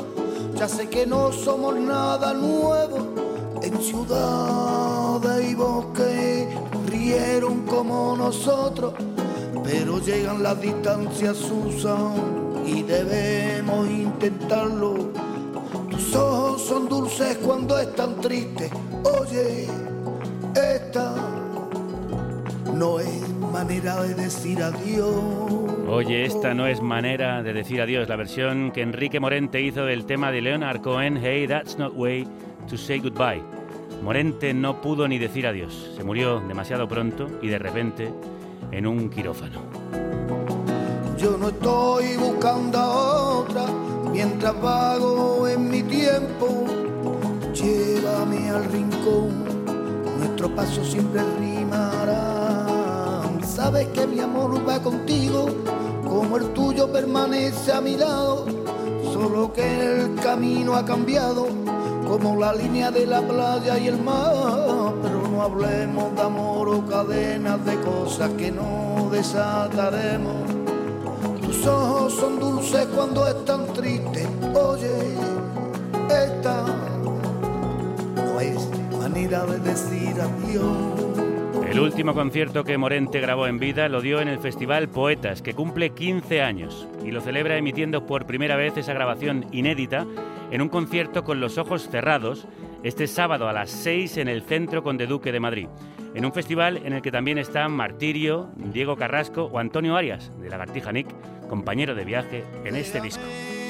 ya 0.55 0.66
sé 0.68 0.89
que 0.89 1.05
no 1.05 1.30
somos 1.30 1.76
nada 1.76 2.32
nuevo, 2.32 3.12
en 3.61 3.78
ciudades 3.82 5.51
y 5.51 5.55
bosques 5.55 6.49
rieron 6.89 7.66
como 7.66 8.16
nosotros, 8.16 8.95
pero 9.62 9.99
llegan 9.99 10.43
las 10.43 10.59
distancias, 10.62 11.37
Susan, 11.37 12.14
y 12.64 12.82
debemos 12.85 13.87
intentarlo. 13.87 15.13
Dulces 17.16 17.38
cuando 17.44 17.78
están 17.78 18.20
tristes. 18.20 18.72
Oye, 19.04 19.68
esta 20.56 21.14
no 22.74 22.98
es 22.98 23.28
manera 23.52 24.02
de 24.02 24.14
decir 24.14 24.60
adiós. 24.60 25.14
Oye, 25.86 26.24
esta 26.24 26.54
no 26.54 26.66
es 26.66 26.82
manera 26.82 27.40
de 27.44 27.52
decir 27.52 27.80
adiós. 27.80 28.08
La 28.08 28.16
versión 28.16 28.72
que 28.72 28.82
Enrique 28.82 29.20
Morente 29.20 29.60
hizo 29.62 29.84
del 29.84 30.06
tema 30.06 30.32
de 30.32 30.42
Leonard 30.42 30.80
Cohen, 30.80 31.16
Hey, 31.22 31.46
that's 31.46 31.78
not 31.78 31.94
way 31.94 32.26
to 32.68 32.76
say 32.76 32.98
goodbye. 32.98 33.42
Morente 34.02 34.52
no 34.52 34.80
pudo 34.80 35.06
ni 35.06 35.18
decir 35.18 35.46
adiós. 35.46 35.92
Se 35.96 36.02
murió 36.02 36.40
demasiado 36.40 36.88
pronto 36.88 37.28
y 37.40 37.46
de 37.46 37.58
repente 37.60 38.12
en 38.72 38.88
un 38.88 39.08
quirófano. 39.08 39.60
Yo 41.16 41.38
no 41.38 41.50
estoy 41.50 42.16
buscando 42.16 42.76
a 42.76 43.38
otra 43.38 43.66
mientras 44.10 44.60
vago 44.60 45.46
en 45.46 45.70
mi 45.70 45.84
tiempo. 45.84 46.84
Llévame 47.64 48.50
al 48.50 48.64
rincón, 48.66 49.30
nuestro 50.18 50.54
paso 50.54 50.84
siempre 50.84 51.22
rimará. 51.40 53.22
Sabes 53.42 53.86
que 53.88 54.06
mi 54.06 54.20
amor 54.20 54.68
va 54.68 54.82
contigo, 54.82 55.46
como 56.06 56.36
el 56.36 56.52
tuyo 56.52 56.92
permanece 56.92 57.72
a 57.72 57.80
mi 57.80 57.96
lado. 57.96 58.44
Solo 59.14 59.50
que 59.50 59.64
el 59.80 60.14
camino 60.16 60.74
ha 60.74 60.84
cambiado, 60.84 61.46
como 62.06 62.36
la 62.36 62.52
línea 62.52 62.90
de 62.90 63.06
la 63.06 63.22
playa 63.22 63.78
y 63.78 63.88
el 63.88 63.98
mar. 63.98 64.92
Pero 65.02 65.26
no 65.26 65.40
hablemos 65.40 66.14
de 66.14 66.20
amor 66.20 66.68
o 66.68 66.84
cadenas 66.84 67.64
de 67.64 67.80
cosas 67.80 68.30
que 68.36 68.52
no 68.52 69.08
desataremos. 69.10 70.34
Tus 71.40 71.66
ojos 71.66 72.12
son 72.12 72.38
dulces 72.38 72.86
cuando 72.94 73.26
están 73.26 73.64
tristes. 73.72 74.28
Oye, 74.54 75.14
esta 76.10 76.62
no 76.62 76.84
El 81.70 81.78
último 81.78 82.14
concierto 82.14 82.64
que 82.64 82.76
Morente 82.76 83.20
grabó 83.20 83.46
en 83.46 83.60
vida 83.60 83.88
lo 83.88 84.00
dio 84.00 84.20
en 84.20 84.26
el 84.26 84.40
Festival 84.40 84.88
Poetas, 84.88 85.40
que 85.40 85.54
cumple 85.54 85.90
15 85.90 86.42
años, 86.42 86.88
y 87.04 87.12
lo 87.12 87.20
celebra 87.20 87.56
emitiendo 87.56 88.06
por 88.06 88.26
primera 88.26 88.56
vez 88.56 88.76
esa 88.76 88.92
grabación 88.92 89.46
inédita 89.52 90.04
en 90.50 90.62
un 90.62 90.68
concierto 90.68 91.22
con 91.22 91.38
los 91.38 91.58
ojos 91.58 91.88
cerrados 91.88 92.48
este 92.82 93.06
sábado 93.06 93.48
a 93.48 93.52
las 93.52 93.70
6 93.70 94.16
en 94.16 94.28
el 94.28 94.42
Centro 94.42 94.82
Conde 94.82 95.06
Duque 95.06 95.30
de 95.30 95.38
Madrid, 95.38 95.68
en 96.14 96.24
un 96.24 96.32
festival 96.32 96.78
en 96.84 96.92
el 96.92 97.00
que 97.00 97.12
también 97.12 97.38
están 97.38 97.70
Martirio, 97.70 98.50
Diego 98.56 98.96
Carrasco 98.96 99.44
o 99.44 99.60
Antonio 99.60 99.96
Arias, 99.96 100.32
de 100.40 100.50
Lagartija 100.50 100.90
Nick, 100.90 101.06
compañero 101.48 101.94
de 101.94 102.04
viaje 102.04 102.44
en 102.64 102.74
este 102.74 103.00
disco. 103.00 103.22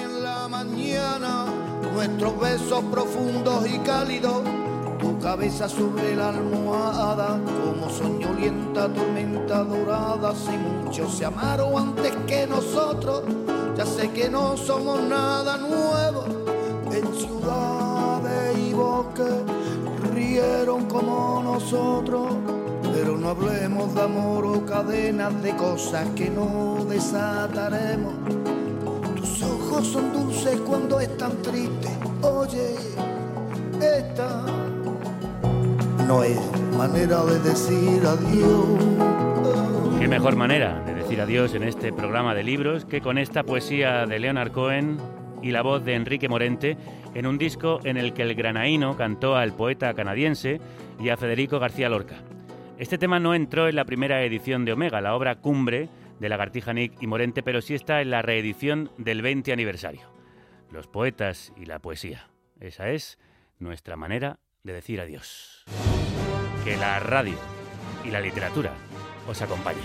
En 0.02 0.22
la 0.22 0.48
mañana, 0.48 1.44
nuestros 1.92 2.40
besos 2.40 2.84
profundos 2.84 3.68
y 3.68 3.78
cálidos, 3.80 4.42
tu 4.98 5.18
cabeza 5.18 5.68
sobre 5.68 6.16
la 6.16 6.28
almohada, 6.28 7.38
como 7.64 7.90
soñolienta 7.90 8.88
tormenta 8.92 9.64
dorada, 9.64 10.34
si 10.34 10.52
muchos 10.56 11.14
se 11.14 11.24
amaron 11.24 11.76
antes 11.76 12.12
que 12.26 12.46
nosotros, 12.46 13.22
ya 13.76 13.86
sé 13.86 14.10
que 14.10 14.28
no 14.28 14.56
somos 14.56 15.00
nada 15.02 15.56
nuevo, 15.56 16.24
en 16.92 17.14
ciudades 17.14 18.58
y 18.58 18.72
bosques 18.72 19.34
rieron 20.14 20.86
como 20.86 21.42
nosotros. 21.42 22.34
Pero 22.92 23.16
no 23.16 23.30
hablemos 23.30 23.94
de 23.94 24.02
amor 24.02 24.46
o 24.46 24.64
cadenas 24.64 25.42
de 25.42 25.56
cosas 25.56 26.06
que 26.14 26.30
no 26.30 26.84
desataremos. 26.88 28.14
Tus 29.16 29.42
ojos 29.42 29.86
son 29.88 30.12
dulces 30.12 30.60
cuando 30.60 31.00
están 31.00 31.32
tristes. 31.42 31.90
Oye, 32.22 32.76
esta 33.80 34.44
no 36.06 36.22
es 36.22 36.38
manera 36.76 37.24
de 37.24 37.38
decir 37.40 38.02
adiós. 38.06 39.98
Qué 39.98 40.08
mejor 40.08 40.36
manera 40.36 40.82
de 40.84 40.94
decir 40.94 41.20
adiós 41.20 41.54
en 41.54 41.62
este 41.62 41.92
programa 41.92 42.34
de 42.34 42.42
libros 42.42 42.84
que 42.84 43.00
con 43.00 43.16
esta 43.16 43.42
poesía 43.42 44.04
de 44.06 44.18
Leonard 44.18 44.52
Cohen 44.52 44.98
y 45.42 45.50
la 45.50 45.62
voz 45.62 45.84
de 45.84 45.94
Enrique 45.94 46.28
Morente 46.28 46.76
en 47.14 47.26
un 47.26 47.38
disco 47.38 47.80
en 47.84 47.96
el 47.96 48.12
que 48.12 48.22
el 48.22 48.34
granaíno 48.34 48.96
cantó 48.96 49.36
al 49.36 49.54
poeta 49.54 49.94
canadiense 49.94 50.60
y 51.00 51.08
a 51.08 51.16
Federico 51.16 51.58
García 51.58 51.88
Lorca. 51.88 52.16
Este 52.78 52.98
tema 52.98 53.20
no 53.20 53.34
entró 53.34 53.68
en 53.68 53.76
la 53.76 53.84
primera 53.84 54.22
edición 54.24 54.64
de 54.64 54.72
Omega, 54.72 55.00
la 55.00 55.14
obra 55.14 55.36
cumbre 55.36 55.88
de 56.18 56.28
Lagartija 56.28 56.72
Nick 56.72 57.00
y 57.00 57.06
Morente, 57.06 57.42
pero 57.42 57.62
sí 57.62 57.74
está 57.74 58.02
en 58.02 58.10
la 58.10 58.22
reedición 58.22 58.90
del 58.98 59.22
20 59.22 59.52
aniversario. 59.52 60.02
Los 60.70 60.86
poetas 60.86 61.52
y 61.56 61.66
la 61.66 61.78
poesía. 61.78 62.28
Esa 62.60 62.90
es 62.90 63.18
nuestra 63.58 63.96
manera 63.96 64.38
de 64.64 64.72
decir 64.72 65.00
adiós. 65.00 65.53
Que 66.64 66.78
la 66.78 66.98
radio 66.98 67.36
y 68.04 68.10
la 68.10 68.20
literatura 68.20 68.72
os 69.28 69.42
acompañen. 69.42 69.84